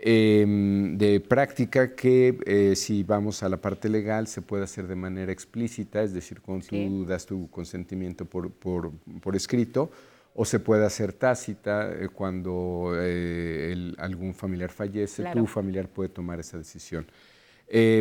em, 0.00 0.96
de 0.98 1.20
práctica 1.20 1.94
que 1.94 2.38
eh, 2.46 2.74
si 2.76 3.02
vamos 3.04 3.42
a 3.42 3.48
la 3.48 3.56
parte 3.58 3.88
legal 3.88 4.26
se 4.26 4.42
puede 4.42 4.64
hacer 4.64 4.88
de 4.88 4.96
manera 4.96 5.30
explícita, 5.32 6.02
es 6.02 6.12
decir, 6.12 6.40
cuando 6.40 6.64
Sí. 6.64 6.70
tú 6.88 7.04
das 7.06 7.26
tu 7.26 7.48
consentimiento 7.50 8.24
por, 8.24 8.50
por- 8.50 8.90
por 9.20 9.36
escrito, 9.36 9.90
o 10.34 10.44
se 10.46 10.58
puede 10.58 10.84
hacer 10.86 11.12
tácita 11.12 11.92
eh, 11.92 12.08
cuando 12.08 12.94
eh, 12.96 13.70
el- 13.72 13.94
algún 13.98 14.34
familiar 14.34 14.70
fallece, 14.70 15.22
Claro. 15.22 15.40
tu 15.42 15.46
familiar 15.46 15.88
puede 15.88 16.08
tomar 16.08 16.40
esa 16.40 16.58
decisión. 16.58 17.06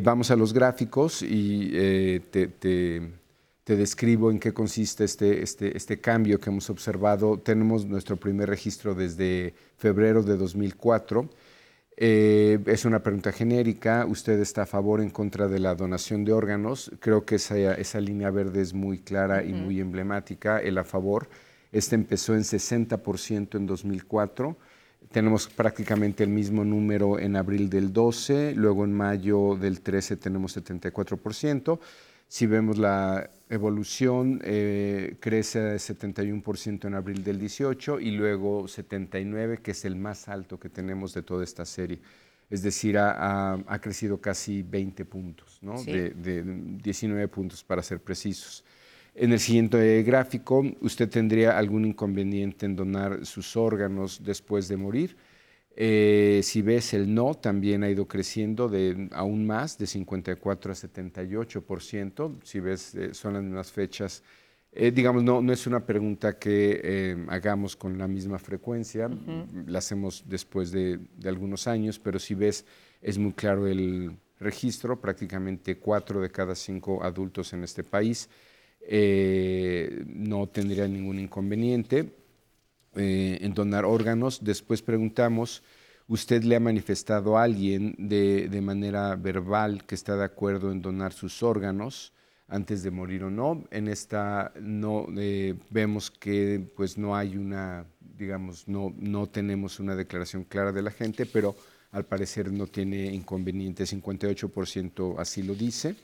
Vamos 0.03 0.29
a 0.31 0.35
los 0.35 0.51
gráficos 0.51 1.21
y 1.21 1.69
te, 2.29 2.47
te- 2.47 3.01
te 3.63 3.75
describo 3.75 4.31
en 4.31 4.39
qué 4.39 4.53
consiste 4.53 5.03
este, 5.03 5.43
este, 5.43 5.77
este 5.77 5.99
cambio 5.99 6.39
que 6.39 6.49
hemos 6.49 6.69
observado. 6.69 7.37
Tenemos 7.39 7.85
nuestro 7.85 8.17
primer 8.17 8.49
registro 8.49 8.95
desde 8.95 9.53
febrero 9.77 10.23
de 10.23 10.37
2004. 10.37 11.29
Eh, 11.97 12.59
es 12.65 12.85
una 12.85 13.03
pregunta 13.03 13.31
genérica. 13.31 14.05
¿Usted 14.07 14.39
está 14.39 14.63
a 14.63 14.65
favor 14.65 14.99
o 14.99 15.03
en 15.03 15.11
contra 15.11 15.47
de 15.47 15.59
la 15.59 15.75
donación 15.75 16.25
de 16.25 16.33
órganos? 16.33 16.91
Creo 16.99 17.25
que 17.25 17.35
esa, 17.35 17.55
esa 17.75 17.99
línea 17.99 18.31
verde 18.31 18.61
es 18.61 18.73
muy 18.73 18.99
clara 18.99 19.43
y 19.43 19.53
muy 19.53 19.79
emblemática. 19.79 20.59
El 20.59 20.79
a 20.79 20.83
favor. 20.83 21.29
Este 21.71 21.95
empezó 21.95 22.33
en 22.33 22.41
60% 22.41 23.55
en 23.55 23.67
2004. 23.67 24.57
Tenemos 25.11 25.47
prácticamente 25.47 26.23
el 26.23 26.29
mismo 26.29 26.63
número 26.63 27.19
en 27.19 27.35
abril 27.35 27.69
del 27.69 27.91
12, 27.91 28.53
luego 28.55 28.85
en 28.85 28.93
mayo 28.93 29.57
del 29.59 29.81
13 29.81 30.15
tenemos 30.17 30.55
74%. 30.57 31.79
Si 32.33 32.45
vemos 32.45 32.77
la 32.77 33.29
evolución, 33.49 34.39
eh, 34.45 35.17
crece 35.19 35.59
a 35.59 35.75
71% 35.77 36.87
en 36.87 36.93
abril 36.95 37.25
del 37.25 37.37
18 37.37 37.99
y 37.99 38.11
luego 38.11 38.69
79, 38.69 39.57
que 39.61 39.71
es 39.71 39.83
el 39.83 39.97
más 39.97 40.29
alto 40.29 40.57
que 40.57 40.69
tenemos 40.69 41.13
de 41.13 41.23
toda 41.23 41.43
esta 41.43 41.65
serie. 41.65 41.99
Es 42.49 42.63
decir, 42.63 42.97
ha, 42.97 43.11
ha- 43.55 43.59
ha 43.67 43.79
crecido 43.81 44.21
casi 44.21 44.63
20 44.63 45.03
puntos, 45.03 45.59
¿no? 45.61 45.77
Sí. 45.77 45.91
de, 45.91 46.11
de 46.11 46.43
19 46.81 47.27
puntos 47.27 47.65
para 47.65 47.83
ser 47.83 47.99
precisos. 47.99 48.63
En 49.13 49.33
el 49.33 49.39
siguiente 49.41 50.01
gráfico, 50.03 50.63
usted 50.79 51.09
tendría 51.09 51.57
algún 51.57 51.83
inconveniente 51.83 52.65
en 52.65 52.77
donar 52.77 53.25
sus 53.25 53.57
órganos 53.57 54.21
después 54.23 54.69
de 54.69 54.77
morir. 54.77 55.17
Eh, 55.75 56.41
si 56.43 56.61
ves 56.61 56.93
el 56.93 57.13
no, 57.13 57.33
también 57.33 57.83
ha 57.83 57.89
ido 57.89 58.07
creciendo 58.07 58.67
de 58.67 59.09
aún 59.13 59.45
más, 59.45 59.77
de 59.77 59.87
54 59.87 60.71
a 60.71 60.75
78%. 60.75 62.39
Si 62.43 62.59
ves, 62.59 62.95
eh, 62.95 63.13
son 63.13 63.33
las 63.33 63.43
mismas 63.43 63.71
fechas. 63.71 64.23
Eh, 64.73 64.91
digamos, 64.91 65.23
no, 65.23 65.41
no 65.41 65.51
es 65.51 65.67
una 65.67 65.85
pregunta 65.85 66.37
que 66.39 66.79
eh, 66.83 67.25
hagamos 67.29 67.75
con 67.75 67.97
la 67.97 68.07
misma 68.07 68.39
frecuencia, 68.39 69.09
la 69.67 69.79
hacemos 69.79 70.23
después 70.27 70.71
de, 70.71 70.97
de 71.17 71.29
algunos 71.29 71.67
años, 71.67 71.99
pero 71.99 72.19
si 72.19 72.35
ves, 72.35 72.65
es 73.01 73.17
muy 73.17 73.33
claro 73.33 73.67
el 73.67 74.15
registro, 74.39 74.99
prácticamente 75.01 75.77
cuatro 75.77 76.21
de 76.21 76.31
cada 76.31 76.55
cinco 76.55 77.03
adultos 77.03 77.51
en 77.53 77.63
este 77.63 77.83
país 77.83 78.29
eh, 78.81 80.03
no 80.07 80.47
tendría 80.47 80.87
ningún 80.87 81.19
inconveniente 81.19 82.09
eh, 82.95 83.39
en 83.41 83.53
donar 83.53 83.85
órganos. 83.85 84.43
Después 84.43 84.81
preguntamos, 84.81 85.63
¿usted 86.07 86.43
le 86.43 86.55
ha 86.55 86.59
manifestado 86.59 87.37
a 87.37 87.43
alguien 87.43 87.95
de, 87.97 88.49
de 88.49 88.61
manera 88.61 89.15
verbal 89.15 89.83
que 89.85 89.95
está 89.95 90.15
de 90.15 90.25
acuerdo 90.25 90.71
en 90.71 90.81
donar 90.81 91.13
sus 91.13 91.43
órganos 91.43 92.13
antes 92.47 92.83
de 92.83 92.91
morir 92.91 93.23
o 93.23 93.29
no? 93.29 93.63
En 93.71 93.87
esta 93.87 94.51
no 94.59 95.07
eh, 95.17 95.55
vemos 95.69 96.11
que 96.11 96.61
pues 96.75 96.97
no 96.97 97.15
hay 97.15 97.37
una, 97.37 97.85
digamos, 98.17 98.67
no, 98.67 98.93
no 98.97 99.27
tenemos 99.27 99.79
una 99.79 99.95
declaración 99.95 100.43
clara 100.43 100.71
de 100.71 100.81
la 100.81 100.91
gente, 100.91 101.25
pero 101.25 101.55
al 101.91 102.05
parecer 102.05 102.51
no 102.51 102.67
tiene 102.67 103.05
inconveniente, 103.13 103.83
58% 103.83 105.15
así 105.17 105.43
lo 105.43 105.55
dice 105.55 105.95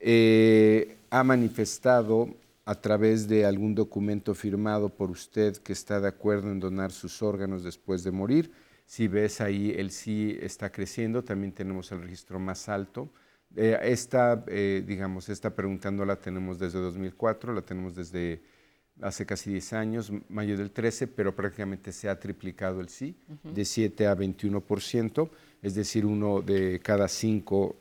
eh, 0.00 0.96
ha 1.10 1.24
manifestado 1.24 2.28
a 2.68 2.74
través 2.74 3.26
de 3.28 3.46
algún 3.46 3.74
documento 3.74 4.34
firmado 4.34 4.90
por 4.90 5.10
usted 5.10 5.56
que 5.56 5.72
está 5.72 6.02
de 6.02 6.08
acuerdo 6.08 6.52
en 6.52 6.60
donar 6.60 6.92
sus 6.92 7.22
órganos 7.22 7.64
después 7.64 8.04
de 8.04 8.10
morir. 8.10 8.52
Si 8.84 9.08
ves 9.08 9.40
ahí, 9.40 9.72
el 9.74 9.90
sí 9.90 10.36
está 10.38 10.70
creciendo, 10.70 11.24
también 11.24 11.52
tenemos 11.52 11.90
el 11.92 12.02
registro 12.02 12.38
más 12.38 12.68
alto. 12.68 13.08
Eh, 13.56 13.78
esta, 13.84 14.44
eh, 14.48 14.84
digamos, 14.86 15.30
esta 15.30 15.54
pregunta 15.54 15.90
no 15.90 16.04
la 16.04 16.16
tenemos 16.16 16.58
desde 16.58 16.78
2004, 16.78 17.54
la 17.54 17.62
tenemos 17.62 17.94
desde 17.94 18.42
hace 19.00 19.24
casi 19.24 19.48
10 19.48 19.72
años, 19.72 20.12
mayo 20.28 20.54
del 20.58 20.70
13, 20.70 21.06
pero 21.06 21.34
prácticamente 21.34 21.90
se 21.90 22.10
ha 22.10 22.20
triplicado 22.20 22.82
el 22.82 22.90
sí, 22.90 23.16
Ujú. 23.30 23.54
de 23.54 23.64
7 23.64 24.06
a 24.06 24.14
21%, 24.14 25.30
es 25.62 25.74
decir, 25.74 26.04
uno 26.04 26.42
de 26.42 26.80
cada 26.80 27.08
cinco 27.08 27.76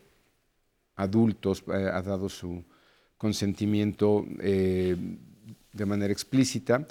adultos 0.95 1.61
eh, 1.67 1.89
ha 1.91 2.01
dado 2.01 2.29
su 2.29 2.63
consentimiento 3.17 4.25
eh, 4.39 4.95
de 5.73 5.85
manera 5.85 6.11
explícita. 6.13 6.87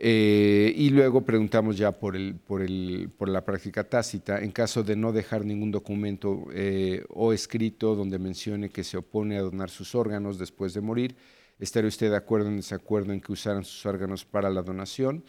Eh, 0.00 0.72
y 0.76 0.90
luego 0.90 1.24
preguntamos 1.24 1.76
ya 1.76 1.90
por, 1.90 2.14
el, 2.14 2.36
por, 2.36 2.62
el, 2.62 3.10
por 3.18 3.28
la 3.28 3.44
práctica 3.44 3.82
tácita, 3.82 4.38
en 4.38 4.52
caso 4.52 4.84
de 4.84 4.94
no 4.94 5.12
dejar 5.12 5.44
ningún 5.44 5.72
documento 5.72 6.46
eh, 6.52 7.04
o 7.08 7.32
escrito 7.32 7.96
donde 7.96 8.20
mencione 8.20 8.68
que 8.70 8.84
se 8.84 8.96
opone 8.96 9.36
a 9.36 9.42
donar 9.42 9.70
sus 9.70 9.96
órganos 9.96 10.38
después 10.38 10.72
de 10.72 10.82
morir, 10.82 11.16
¿estaría 11.58 11.88
usted 11.88 12.10
de 12.10 12.16
acuerdo 12.16 12.46
o 12.46 12.50
en 12.50 12.58
desacuerdo 12.58 13.12
en 13.12 13.20
que 13.20 13.32
usaran 13.32 13.64
sus 13.64 13.84
órganos 13.86 14.24
para 14.24 14.50
la 14.50 14.62
donación? 14.62 15.24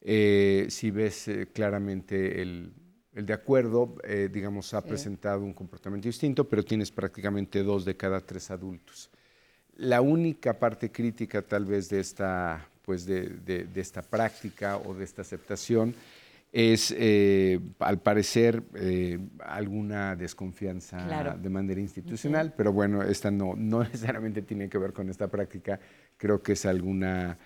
Eh, 0.00 0.66
si 0.68 0.92
ves 0.92 1.28
claramente 1.52 2.42
el, 2.42 2.72
el 3.14 3.26
de 3.26 3.32
acuerdo, 3.32 3.96
digamos, 4.30 4.72
ha 4.72 4.82
Sí. 4.82 4.88
presentado 4.88 5.42
un 5.42 5.52
comportamiento 5.52 6.06
distinto, 6.08 6.48
pero 6.48 6.62
tienes 6.62 6.92
prácticamente 6.92 7.64
dos 7.64 7.84
de 7.84 7.96
cada 7.96 8.20
tres 8.20 8.52
adultos. 8.52 9.10
La 9.76 10.00
única 10.00 10.58
parte 10.58 10.90
crítica 10.90 11.42
tal 11.42 11.64
vez 11.64 11.88
de 11.88 12.00
esta, 12.00 12.66
pues 12.84 13.06
de, 13.06 13.28
de- 13.44 13.64
de 13.64 13.80
esta 13.80 14.02
práctica 14.02 14.76
o 14.76 14.94
de 14.94 15.04
esta 15.04 15.22
aceptación 15.22 15.94
es, 16.52 16.94
eh, 16.98 17.58
al 17.78 17.98
parecer, 18.00 18.62
eh, 18.74 19.18
alguna 19.40 20.14
desconfianza 20.16 21.02
Claro. 21.06 21.38
de 21.38 21.48
manera 21.48 21.80
institucional, 21.80 22.52
pero 22.54 22.72
bueno, 22.72 23.02
esta 23.02 23.30
no, 23.30 23.54
no 23.56 23.82
necesariamente 23.84 24.42
tiene 24.42 24.68
que 24.68 24.76
ver 24.76 24.92
con 24.92 25.08
esta 25.08 25.28
práctica, 25.28 25.80
creo 26.18 26.42
que 26.42 26.52
es 26.52 26.66
alguna... 26.66 27.38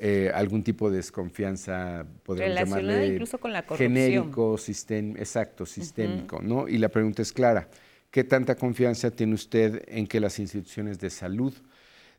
eh, 0.00 0.30
algún 0.34 0.62
tipo 0.64 0.90
de 0.90 0.96
desconfianza, 0.98 2.04
podríamos 2.24 2.54
Relacionada 2.56 2.92
llamarle 2.92 3.12
incluso 3.14 3.38
con 3.38 3.52
la 3.52 3.62
corrupción. 3.66 3.94
genérico, 3.94 4.54
sistem- 4.56 5.16
exacto, 5.18 5.64
sistémico, 5.66 6.40
¿no? 6.42 6.66
Y 6.68 6.78
la 6.78 6.88
pregunta 6.88 7.22
es 7.22 7.32
clara, 7.32 7.68
¿qué 8.10 8.24
tanta 8.24 8.54
confianza 8.56 9.10
tiene 9.10 9.34
usted 9.34 9.82
en 9.88 10.06
que 10.06 10.20
las 10.20 10.38
instituciones 10.38 10.98
de 10.98 11.10
salud 11.10 11.52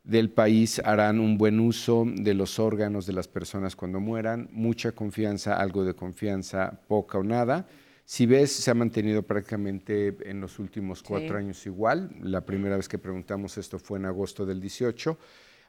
del 0.03 0.29
país 0.31 0.79
harán 0.85 1.19
un 1.19 1.37
buen 1.37 1.59
uso 1.59 2.05
de 2.07 2.33
los 2.33 2.57
órganos 2.59 3.05
de 3.05 3.13
las 3.13 3.27
personas 3.27 3.75
cuando 3.75 3.99
mueran? 3.99 4.49
Mucha 4.51 4.91
confianza, 4.91 5.55
algo 5.57 5.83
de 5.83 5.93
confianza, 5.93 6.79
poca 6.87 7.17
o 7.17 7.23
nada. 7.23 7.67
Si 8.05 8.25
ves, 8.25 8.51
se 8.51 8.71
ha 8.71 8.73
mantenido 8.73 9.21
prácticamente 9.21 10.15
en 10.25 10.41
los 10.41 10.57
últimos 10.57 11.03
cuatro 11.03 11.29
Sí. 11.29 11.35
años 11.35 11.65
igual. 11.67 12.09
La 12.21 12.41
primera 12.41 12.75
vez 12.75 12.87
que 12.89 12.97
preguntamos 12.97 13.57
esto 13.57 13.77
fue 13.77 13.99
en 13.99 14.05
agosto 14.05 14.45
del 14.45 14.59
18. 14.59 15.17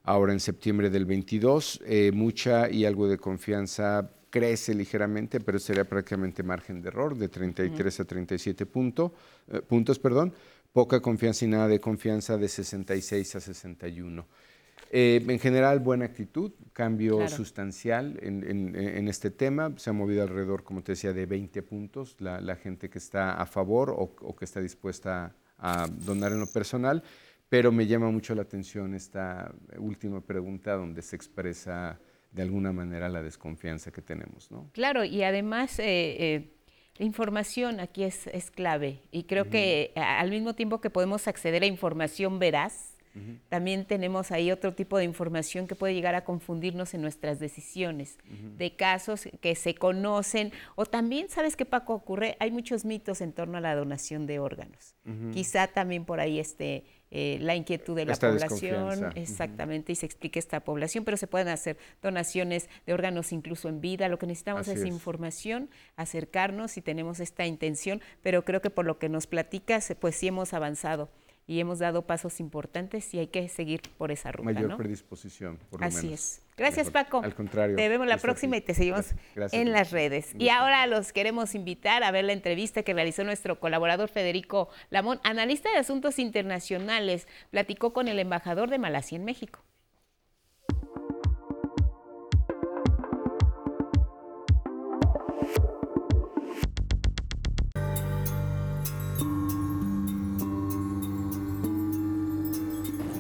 ahora 0.02 0.32
en 0.32 0.40
septiembre 0.40 0.88
del 0.88 1.04
22. 1.04 1.78
Eh, 1.84 2.10
mucha 2.14 2.70
y 2.70 2.86
algo 2.86 3.06
de 3.06 3.18
confianza 3.18 4.10
crece 4.30 4.74
ligeramente, 4.74 5.40
pero 5.40 5.58
sería 5.58 5.84
prácticamente 5.84 6.42
margen 6.42 6.80
de 6.80 6.88
error 6.88 7.16
de 7.16 7.28
33 7.28 8.00
a 8.00 8.04
37 8.04 8.66
punto, 8.66 9.12
eh, 9.48 9.60
puntos. 9.60 9.98
Perdón. 9.98 10.32
Poca 10.72 11.00
confianza 11.00 11.44
y 11.44 11.48
nada 11.48 11.66
de 11.66 11.80
confianza 11.80 12.36
de 12.38 12.48
66 12.48 13.34
a 13.34 13.40
61. 13.40 14.24
Eh, 14.92 15.24
en 15.28 15.38
general, 15.40 15.80
buena 15.80 16.04
actitud, 16.04 16.52
cambio 16.72 17.16
Claro. 17.18 17.30
sustancial 17.36 18.18
en, 18.22 18.44
en- 18.48 18.76
en 18.76 19.08
este 19.08 19.30
tema. 19.32 19.72
Se 19.76 19.90
ha 19.90 19.92
movido 19.92 20.22
alrededor, 20.22 20.62
como 20.62 20.82
te 20.82 20.92
decía, 20.92 21.12
de 21.12 21.26
20 21.26 21.62
puntos 21.62 22.14
la, 22.20 22.40
la 22.40 22.54
gente 22.56 22.88
que 22.88 22.98
está 22.98 23.32
a 23.34 23.46
favor 23.46 23.90
o, 23.90 24.14
o 24.20 24.36
que 24.36 24.44
está 24.44 24.60
dispuesta 24.60 25.34
a 25.58 25.88
donar 25.88 26.30
en 26.32 26.38
lo 26.40 26.46
personal. 26.46 27.02
Pero 27.48 27.72
me 27.72 27.86
llama 27.88 28.10
mucho 28.12 28.34
la 28.36 28.42
atención 28.42 28.94
esta 28.94 29.52
última 29.76 30.20
pregunta 30.20 30.74
donde 30.76 31.02
se 31.02 31.16
expresa 31.16 31.98
de 32.32 32.42
alguna 32.42 32.72
manera 32.72 33.08
la 33.08 33.22
desconfianza 33.22 33.90
que 33.90 34.02
tenemos, 34.02 34.50
¿no? 34.50 34.70
Claro, 34.72 35.04
y 35.04 35.22
además 35.22 35.78
eh, 35.78 35.84
eh, 36.18 36.52
la 36.96 37.04
información 37.04 37.80
aquí 37.80 38.04
es, 38.04 38.26
es 38.28 38.50
clave. 38.50 39.02
Y 39.10 39.24
creo 39.24 39.48
que 39.48 39.92
al 39.96 40.30
mismo 40.30 40.54
tiempo 40.54 40.80
que 40.80 40.90
podemos 40.90 41.26
acceder 41.28 41.62
a 41.62 41.66
información 41.66 42.38
veraz, 42.38 42.90
también 43.48 43.86
tenemos 43.86 44.30
ahí 44.30 44.52
otro 44.52 44.72
tipo 44.72 44.96
de 44.96 45.04
información 45.04 45.66
que 45.66 45.74
puede 45.74 45.94
llegar 45.94 46.14
a 46.14 46.24
confundirnos 46.24 46.94
en 46.94 47.02
nuestras 47.02 47.40
decisiones, 47.40 48.18
de 48.56 48.76
casos 48.76 49.28
que 49.40 49.56
se 49.56 49.74
conocen, 49.74 50.52
o 50.76 50.86
también, 50.86 51.28
¿sabes 51.28 51.56
qué, 51.56 51.64
Paco? 51.64 51.94
Ocurre, 51.94 52.36
hay 52.38 52.52
muchos 52.52 52.84
mitos 52.84 53.20
en 53.20 53.32
torno 53.32 53.58
a 53.58 53.60
la 53.60 53.74
donación 53.74 54.26
de 54.26 54.38
órganos. 54.38 54.94
Quizá 55.32 55.66
también 55.66 56.04
por 56.04 56.20
ahí 56.20 56.38
esté 56.38 56.84
eh, 57.10 57.38
la 57.40 57.56
inquietud 57.56 57.96
de 57.96 58.04
la 58.04 58.12
Esta 58.12 58.28
población, 58.30 59.12
exactamente, 59.16 59.92
y 59.92 59.96
se 59.96 60.06
explique 60.06 60.38
esta 60.38 60.60
población, 60.60 61.04
pero 61.04 61.16
se 61.16 61.26
pueden 61.26 61.48
hacer 61.48 61.76
donaciones 62.02 62.68
de 62.86 62.94
órganos 62.94 63.32
incluso 63.32 63.68
en 63.68 63.80
vida. 63.80 64.08
Lo 64.08 64.18
que 64.18 64.26
necesitamos 64.26 64.68
es 64.68 64.80
es. 64.80 64.86
información, 64.86 65.70
acercarnos 65.96 66.72
si 66.72 66.82
tenemos 66.82 67.20
esta 67.20 67.46
intención, 67.46 68.00
pero 68.22 68.44
creo 68.44 68.60
que 68.60 68.70
por 68.70 68.84
lo 68.84 68.98
que 68.98 69.08
nos 69.08 69.26
platicas, 69.26 69.94
pues 69.98 70.14
sí 70.14 70.28
hemos 70.28 70.54
avanzado 70.54 71.10
y 71.50 71.58
hemos 71.58 71.80
dado 71.80 72.02
pasos 72.02 72.38
importantes 72.38 73.12
y 73.12 73.18
hay 73.18 73.26
que 73.26 73.48
seguir 73.48 73.80
por 73.98 74.12
esa 74.12 74.30
ruta. 74.30 74.52
Mayor 74.52 74.70
¿no? 74.70 74.76
predisposición, 74.76 75.58
por 75.68 75.80
lo 75.80 75.86
Así 75.86 76.06
menos. 76.06 76.20
es. 76.20 76.42
Gracias, 76.56 76.86
Mejor. 76.86 76.92
Paco. 76.92 77.22
Al 77.24 77.34
contrario. 77.34 77.74
Te 77.74 77.88
vemos 77.88 78.06
la 78.06 78.18
próxima 78.18 78.56
y 78.56 78.60
te 78.60 78.72
seguimos 78.72 79.14
Gracias, 79.34 79.60
en 79.60 79.72
las 79.72 79.90
redes. 79.90 80.32
Y 80.38 80.48
ahora 80.50 80.86
los 80.86 81.12
queremos 81.12 81.56
invitar 81.56 82.04
a 82.04 82.12
ver 82.12 82.24
la 82.24 82.34
entrevista 82.34 82.84
que 82.84 82.94
realizó 82.94 83.24
nuestro 83.24 83.58
colaborador 83.58 84.08
Federico 84.08 84.68
Lamón, 84.90 85.18
analista 85.24 85.68
de 85.72 85.78
asuntos 85.78 86.20
internacionales. 86.20 87.26
Platicó 87.50 87.92
con 87.92 88.06
el 88.06 88.20
embajador 88.20 88.70
de 88.70 88.78
Malasia 88.78 89.16
en 89.16 89.24
México. 89.24 89.64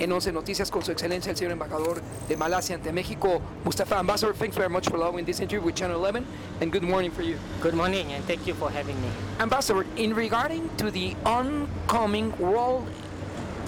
En 0.00 0.10
11 0.10 0.32
Noticias 0.32 0.70
con 0.70 0.82
su 0.82 0.90
excelencia 0.92 1.30
el 1.30 1.36
señor 1.36 1.52
embajador 1.52 2.00
de 2.28 2.36
Malasia 2.36 2.74
ante 2.76 2.90
México, 2.90 3.40
Mustafa 3.64 3.98
Ambassador. 3.98 4.34
Thanks 4.34 4.56
very 4.56 4.70
much 4.70 4.88
for 4.88 4.96
allowing 4.96 5.24
this 5.24 5.40
interview 5.40 5.64
with 5.64 5.74
Channel 5.76 5.96
11 5.98 6.24
and 6.60 6.72
good 6.72 6.82
morning 6.82 7.10
for 7.12 7.22
you. 7.22 7.36
Good 7.60 7.74
morning 7.74 8.12
and 8.12 8.24
thank 8.24 8.46
you 8.46 8.54
for 8.54 8.70
having 8.70 9.00
me. 9.02 9.08
Ambassador, 9.38 9.86
in 9.96 10.14
regarding 10.14 10.70
to 10.78 10.90
the 10.90 11.14
oncoming 11.26 12.36
World 12.38 12.86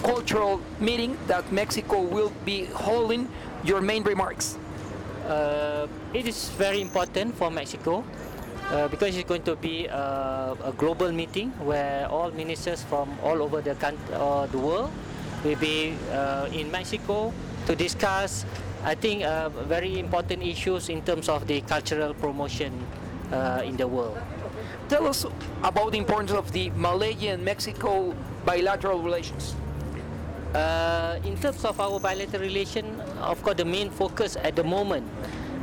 Cultural 0.01 0.59
Meeting 0.79 1.17
that 1.27 1.49
Mexico 1.51 2.01
will 2.01 2.31
be 2.43 2.65
holding, 2.65 3.29
your 3.63 3.79
main 3.79 4.03
remarks. 4.03 4.57
Uh, 5.27 5.87
it 6.13 6.27
is 6.27 6.49
very 6.57 6.81
important 6.81 7.33
for 7.35 7.49
Mexico 7.49 8.03
uh, 8.71 8.87
because 8.89 9.15
it's 9.15 9.27
going 9.27 9.43
to 9.43 9.55
be 9.55 9.85
a, 9.85 10.57
a 10.65 10.73
global 10.77 11.11
meeting 11.11 11.51
where 11.63 12.07
all 12.09 12.31
ministers 12.31 12.83
from 12.83 13.17
all 13.23 13.41
over 13.41 13.61
the 13.61 13.75
country, 13.75 14.13
uh, 14.13 14.45
the 14.47 14.57
world 14.57 14.91
will 15.43 15.55
be 15.57 15.95
uh, 16.11 16.47
in 16.51 16.71
Mexico 16.71 17.33
to 17.65 17.75
discuss, 17.75 18.45
I 18.83 18.95
think, 18.95 19.23
uh, 19.23 19.49
very 19.49 19.99
important 19.99 20.43
issues 20.43 20.89
in 20.89 21.01
terms 21.01 21.29
of 21.29 21.47
the 21.47 21.61
cultural 21.61 22.13
promotion 22.13 22.73
uh, 23.31 23.61
in 23.63 23.77
the 23.77 23.87
world. 23.87 24.17
Tell 24.89 25.07
us 25.07 25.25
about 25.63 25.91
the 25.91 25.97
importance 25.97 26.31
of 26.31 26.51
the 26.51 26.69
Malaysia 26.71 27.29
and 27.29 27.43
Mexico 27.43 28.13
bilateral 28.45 29.01
relations. 29.01 29.55
Uh, 30.53 31.17
in 31.25 31.35
terms 31.37 31.65
of 31.65 31.79
our 31.79 31.99
bilateral 31.99 32.43
relation, 32.43 33.01
of 33.21 33.41
course, 33.41 33.57
the 33.57 33.65
main 33.65 33.89
focus 33.89 34.37
at 34.37 34.55
the 34.55 34.63
moment, 34.63 35.07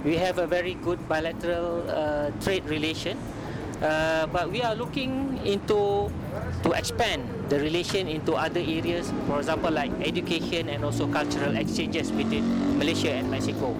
we 0.05 0.16
have 0.16 0.39
a 0.39 0.47
very 0.47 0.74
good 0.74 0.99
bilateral 1.09 1.85
uh, 1.89 2.31
trade 2.41 2.64
relation, 2.64 3.16
uh, 3.83 4.26
but 4.26 4.51
we 4.51 4.62
are 4.62 4.74
looking 4.74 5.39
into 5.45 6.11
to 6.62 6.72
expand 6.72 7.24
the 7.49 7.59
relation 7.59 8.09
into 8.09 8.35
other 8.35 8.61
areas, 8.61 9.12
for 9.26 9.39
example, 9.39 9.70
like 9.70 9.91
education 10.07 10.68
and 10.68 10.85
also 10.85 11.07
cultural 11.09 11.57
exchanges 11.57 12.11
between 12.11 12.45
Malaysia 12.78 13.12
and 13.12 13.31
Mexico. 13.31 13.74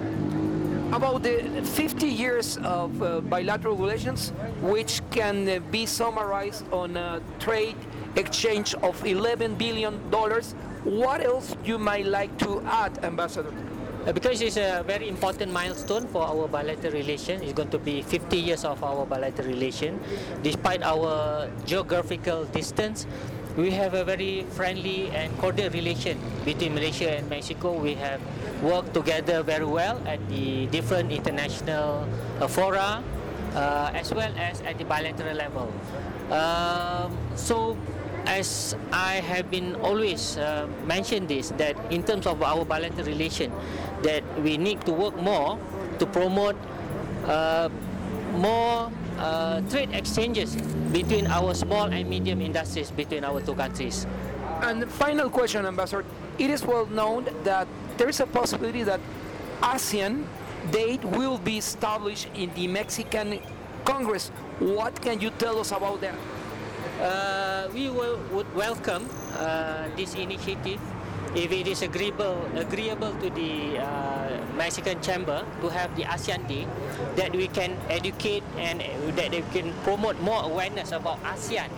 About 0.91 1.23
the 1.23 1.61
50 1.63 2.07
years 2.07 2.57
of 2.57 3.01
uh, 3.01 3.21
bilateral 3.21 3.77
relations, 3.77 4.33
which 4.61 5.01
can 5.11 5.47
uh, 5.47 5.59
be 5.71 5.85
summarized 5.85 6.65
on 6.73 6.97
a 6.97 7.21
trade 7.39 7.77
exchange 8.17 8.73
of 8.83 9.05
11 9.05 9.55
billion 9.55 9.95
dollars. 10.09 10.53
What 10.83 11.23
else 11.23 11.55
you 11.63 11.77
might 11.77 12.07
like 12.07 12.37
to 12.39 12.59
add, 12.65 13.05
Ambassador? 13.05 13.53
Uh, 14.01 14.11
because 14.11 14.41
it's 14.41 14.57
a 14.57 14.81
very 14.81 15.07
important 15.07 15.53
milestone 15.53 16.07
for 16.07 16.25
our 16.25 16.47
bilateral 16.47 16.93
relation. 16.93 17.37
It's 17.43 17.53
going 17.53 17.69
to 17.69 17.77
be 17.77 18.01
50 18.01 18.37
years 18.37 18.65
of 18.65 18.83
our 18.83 19.05
bilateral 19.05 19.47
relation. 19.47 19.99
Despite 20.41 20.81
our 20.81 21.47
geographical 21.65 22.45
distance, 22.45 23.05
we 23.55 23.69
have 23.71 23.93
a 23.93 24.03
very 24.03 24.41
friendly 24.57 25.11
and 25.13 25.29
cordial 25.37 25.69
relation 25.69 26.17
between 26.45 26.73
Malaysia 26.73 27.13
and 27.13 27.29
Mexico. 27.29 27.77
We 27.77 27.93
have 28.01 28.21
worked 28.63 28.93
together 28.95 29.43
very 29.43 29.69
well 29.69 30.01
at 30.07 30.17
the 30.29 30.65
different 30.73 31.11
international 31.11 32.09
uh, 32.39 32.47
fora, 32.47 33.03
uh, 33.53 33.91
as 33.93 34.13
well 34.13 34.33
as 34.33 34.61
at 34.61 34.79
the 34.79 34.85
bilateral 34.85 35.37
level. 35.37 35.69
Um, 36.33 37.13
so 37.35 37.77
as 38.25 38.75
I 38.91 39.15
have 39.21 39.49
been 39.49 39.75
always 39.77 40.37
uh, 40.37 40.67
mentioned 40.85 41.27
this 41.27 41.49
that 41.57 41.75
in 41.91 42.03
terms 42.03 42.27
of 42.27 42.41
our 42.43 42.65
bilateral 42.65 43.05
relation 43.05 43.51
that 44.03 44.23
we 44.41 44.57
need 44.57 44.81
to 44.85 44.91
work 44.91 45.15
more 45.17 45.59
to 45.99 46.05
promote 46.05 46.55
uh, 47.25 47.69
more 48.33 48.91
uh, 49.17 49.61
trade 49.69 49.89
exchanges 49.93 50.55
between 50.91 51.27
our 51.27 51.53
small 51.53 51.85
and 51.85 52.09
medium 52.09 52.41
industries 52.41 52.91
between 52.91 53.23
our 53.23 53.41
two 53.41 53.53
countries. 53.55 54.07
And 54.61 54.81
the 54.81 54.87
final 54.87 55.29
question, 55.29 55.65
Ambassador. 55.65 56.05
It 56.37 56.49
is 56.49 56.65
well 56.65 56.85
known 56.87 57.27
that 57.43 57.67
there 57.97 58.09
is 58.09 58.19
a 58.19 58.25
possibility 58.25 58.83
that 58.83 58.99
ASEAN 59.61 60.25
date 60.71 61.03
will 61.03 61.37
be 61.37 61.57
established 61.57 62.27
in 62.35 62.53
the 62.53 62.67
Mexican 62.67 63.39
Congress. 63.85 64.29
What 64.59 65.01
can 65.01 65.19
you 65.19 65.29
tell 65.37 65.59
us 65.59 65.71
about 65.71 66.01
that? 66.01 66.15
Uh, 67.01 67.67
we 67.73 67.89
will, 67.89 68.21
would 68.29 68.45
welcome 68.53 69.09
uh, 69.37 69.89
this 69.97 70.13
initiative 70.13 70.79
if 71.33 71.51
it 71.51 71.65
is 71.65 71.81
agreeable, 71.81 72.37
agreeable 72.55 73.11
to 73.17 73.29
the 73.31 73.79
uh, 73.79 74.37
Mexican 74.55 75.01
Chamber 75.01 75.43
to 75.61 75.69
have 75.69 75.95
the 75.95 76.03
ASEAN 76.03 76.47
Day, 76.47 76.67
that 77.15 77.31
we 77.31 77.47
can 77.47 77.73
educate 77.89 78.43
and 78.57 78.81
uh, 78.81 79.15
that 79.15 79.31
we 79.31 79.41
can 79.49 79.73
promote 79.81 80.19
more 80.21 80.43
awareness 80.43 80.91
about 80.91 81.17
ASEAN. 81.23 81.69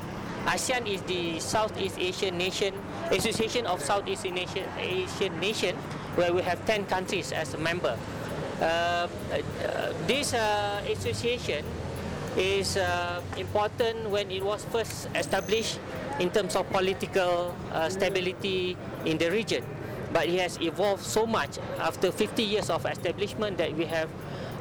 ASEAN 0.45 0.87
is 0.87 1.01
the 1.03 1.39
Southeast 1.39 1.97
Asian 1.99 2.37
nation, 2.37 2.73
Association 3.11 3.65
of 3.65 3.79
Southeast 3.79 4.25
Asian, 4.25 4.67
Asian 4.77 5.39
nation, 5.39 5.75
where 6.15 6.33
we 6.33 6.41
have 6.41 6.65
10 6.65 6.85
countries 6.87 7.31
as 7.31 7.53
a 7.53 7.57
member. 7.57 7.97
Uh, 8.59 8.63
uh, 8.65 9.07
this 10.05 10.33
uh, 10.33 10.83
association 10.89 11.63
is 12.37 12.77
uh, 12.77 13.21
important 13.37 14.09
when 14.09 14.31
it 14.31 14.43
was 14.43 14.65
first 14.65 15.07
established 15.15 15.79
in 16.19 16.29
terms 16.29 16.55
of 16.55 16.69
political 16.69 17.55
uh, 17.71 17.89
stability 17.89 18.77
in 19.05 19.17
the 19.17 19.29
region. 19.29 19.63
But 20.11 20.27
it 20.27 20.39
has 20.39 20.61
evolved 20.61 21.03
so 21.03 21.25
much 21.25 21.57
after 21.79 22.11
50 22.11 22.43
years 22.43 22.69
of 22.69 22.85
establishment 22.85 23.57
that 23.57 23.73
we 23.73 23.85
have 23.85 24.09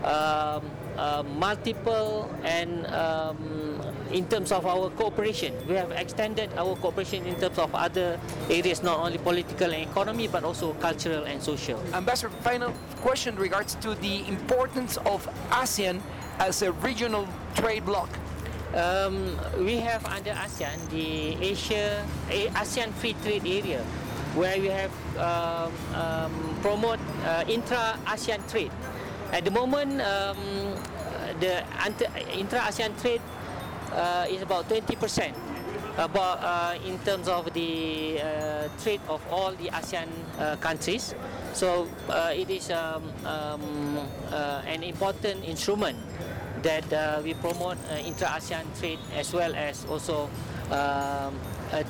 um, 0.05 0.65
uh, 0.97 1.23
multiple 1.39 2.29
and 2.43 2.87
um, 2.89 3.81
in 4.13 4.27
terms 4.29 4.53
of 4.53 4.67
our 4.67 4.91
cooperation, 4.91 5.55
we 5.67 5.75
have 5.75 5.91
extended 5.93 6.51
our 6.57 6.77
cooperation 6.77 7.25
in 7.27 7.35
terms 7.41 7.59
of 7.59 7.75
other 7.75 8.21
areas, 8.51 8.83
not 8.83 8.99
only 8.99 9.19
political 9.19 9.73
and 9.73 9.89
economy, 9.91 10.29
but 10.29 10.45
also 10.45 10.75
cultural 10.75 11.25
and 11.25 11.43
social. 11.43 11.81
Ambassador, 11.95 12.31
final 12.43 12.73
question 13.01 13.37
regards 13.37 13.75
to 13.77 13.95
the 13.97 14.27
importance 14.29 14.97
of 14.99 15.27
ASEAN 15.51 16.01
as 16.39 16.63
a 16.63 16.73
regional 16.73 17.29
trade 17.55 17.85
bloc. 17.85 18.09
Um, 18.75 19.37
we 19.59 19.77
have 19.77 20.05
under 20.07 20.33
ASEAN 20.33 20.89
the 20.89 21.37
Asia 21.45 22.05
ASEAN 22.31 22.93
Free 22.95 23.15
Trade 23.23 23.45
Area, 23.45 23.85
where 24.35 24.59
we 24.59 24.69
have 24.69 24.93
um, 25.19 25.73
um, 25.95 26.33
promote 26.63 27.01
uh, 27.27 27.45
intra-ASEAN 27.47 28.49
trade. 28.51 28.73
At 29.31 29.45
the 29.45 29.51
moment, 29.51 30.01
um, 30.01 30.39
the 31.41 31.65
intra-ASEAN 32.33 32.99
trade 33.01 33.21
uh, 33.93 34.27
is 34.29 34.41
about 34.41 34.69
20 34.69 34.97
percent 34.97 35.37
about 35.99 36.41
uh, 36.41 36.75
in 36.87 36.99
terms 37.01 37.29
of 37.29 37.53
the 37.53 38.21
uh, 38.21 38.69
trade 38.83 39.01
of 39.09 39.21
all 39.31 39.53
the 39.53 39.69
ASEAN 39.69 40.09
uh, 40.39 40.57
countries. 40.57 41.15
So 41.53 41.89
uh, 42.09 42.33
it 42.35 42.49
is 42.49 42.71
um, 42.71 43.03
um, 43.25 43.99
uh, 44.31 44.63
an 44.67 44.83
important 44.83 45.45
instrument 45.45 45.99
that 46.63 46.87
uh, 46.93 47.21
we 47.23 47.35
promote 47.35 47.77
intra-ASEAN 48.05 48.65
trade 48.79 48.99
as 49.17 49.33
well 49.33 49.55
as 49.55 49.85
also 49.87 50.31
um, 50.71 51.35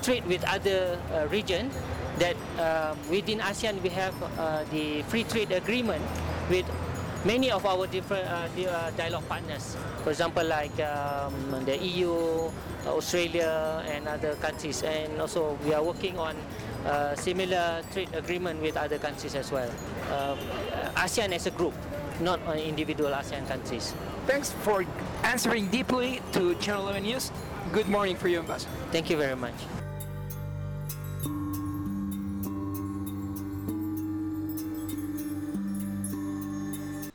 trade 0.02 0.24
with 0.26 0.42
other 0.48 0.98
regions. 1.30 1.74
That 2.18 2.36
um, 2.58 2.98
within 3.10 3.40
ASEAN 3.40 3.82
we 3.82 3.88
have 3.90 4.14
the 4.70 5.02
free 5.08 5.24
trade 5.24 5.52
agreement 5.52 6.02
with 6.50 6.66
many 7.24 7.50
of 7.50 7.64
our 7.66 7.86
different 7.86 8.26
dialogue 8.96 9.26
partners. 9.28 9.76
For 10.02 10.10
example, 10.10 10.44
like 10.44 10.74
um, 10.80 11.32
the 11.64 11.78
EU, 11.78 12.50
Australia, 12.86 13.82
and 13.86 14.08
other 14.08 14.34
countries. 14.36 14.82
And 14.82 15.20
also, 15.20 15.58
we 15.64 15.74
are 15.74 15.82
working 15.82 16.18
on 16.18 16.36
uh, 16.86 17.14
similar 17.14 17.82
trade 17.92 18.10
agreement 18.14 18.60
with 18.60 18.76
other 18.76 18.98
countries 18.98 19.34
as 19.34 19.50
well. 19.52 19.70
Uh, 20.10 20.36
ASEAN 20.96 21.32
as 21.32 21.46
a 21.46 21.50
group, 21.50 21.74
not 22.20 22.40
on 22.46 22.58
individual 22.58 23.10
ASEAN 23.10 23.46
countries. 23.46 23.94
Thanks 24.26 24.52
for 24.62 24.84
answering 25.24 25.68
deeply 25.68 26.20
to 26.32 26.54
Channel 26.56 26.88
11 26.88 27.02
News. 27.02 27.30
Good 27.72 27.88
morning 27.88 28.16
for 28.16 28.28
you, 28.28 28.40
Ambassador. 28.40 28.70
Thank 28.90 29.10
you 29.10 29.16
very 29.16 29.36
much. 29.36 29.54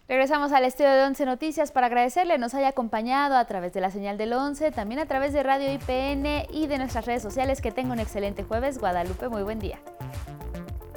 Regresamos 0.09 0.53
al 0.53 0.63
estudio 0.63 0.91
de 0.91 1.03
11 1.03 1.25
Noticias 1.25 1.73
para 1.73 1.87
agradecerle 1.87 2.37
nos 2.37 2.53
haya 2.53 2.69
acompañado 2.69 3.35
a 3.35 3.43
través 3.43 3.73
de 3.73 3.81
la 3.81 3.91
señal 3.91 4.17
del 4.17 4.31
11, 4.31 4.71
también 4.71 5.01
a 5.01 5.05
través 5.05 5.33
de 5.33 5.43
Radio 5.43 5.69
IPN 5.69 6.47
y 6.49 6.67
de 6.67 6.77
nuestras 6.77 7.05
redes 7.05 7.21
sociales. 7.21 7.59
Que 7.59 7.73
tenga 7.73 7.91
un 7.91 7.99
excelente 7.99 8.43
jueves. 8.43 8.79
Guadalupe, 8.79 9.27
muy 9.27 9.43
buen 9.43 9.59
día. 9.59 9.79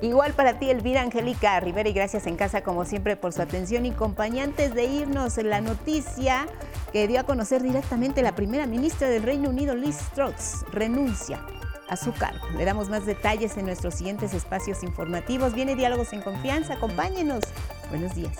Igual 0.01 0.33
para 0.35 0.61
ti, 0.61 0.71
Elvira 0.71 1.03
Angélica 1.03 1.59
Rivera, 1.59 1.89
y 1.89 1.93
gracias 1.93 2.29
en 2.29 2.37
casa, 2.37 2.63
como 2.63 2.85
siempre, 2.85 3.17
por 3.17 3.33
su 3.33 3.43
atención 3.43 3.85
y 3.85 3.91
compañía. 3.91 4.45
Antes 4.45 4.75
de 4.75 4.85
irnos, 4.85 5.37
la 5.39 5.61
noticia 5.61 6.47
que 6.93 7.09
dio 7.09 7.19
a 7.19 7.25
conocer 7.25 7.65
directamente 7.65 8.23
la 8.23 8.37
primera 8.37 8.67
ministra 8.67 9.09
del 9.09 9.25
Reino 9.25 9.51
Unido, 9.51 9.75
Liz 9.75 9.99
Truss, 10.15 10.65
renuncia 10.71 11.45
a 11.89 11.97
su 11.97 12.13
cargo. 12.13 12.47
Le 12.57 12.65
damos 12.65 12.89
más 12.89 13.05
detalles 13.07 13.57
en 13.57 13.67
nuestros 13.67 13.97
siguientes 13.97 14.35
espacios 14.35 14.85
informativos. 14.85 15.53
Viene 15.53 15.75
Diálogos 15.75 16.13
en 16.13 16.23
Confianza. 16.23 16.75
Acompáñenos. 16.75 17.43
Buenos 17.91 18.15
días. 18.15 18.39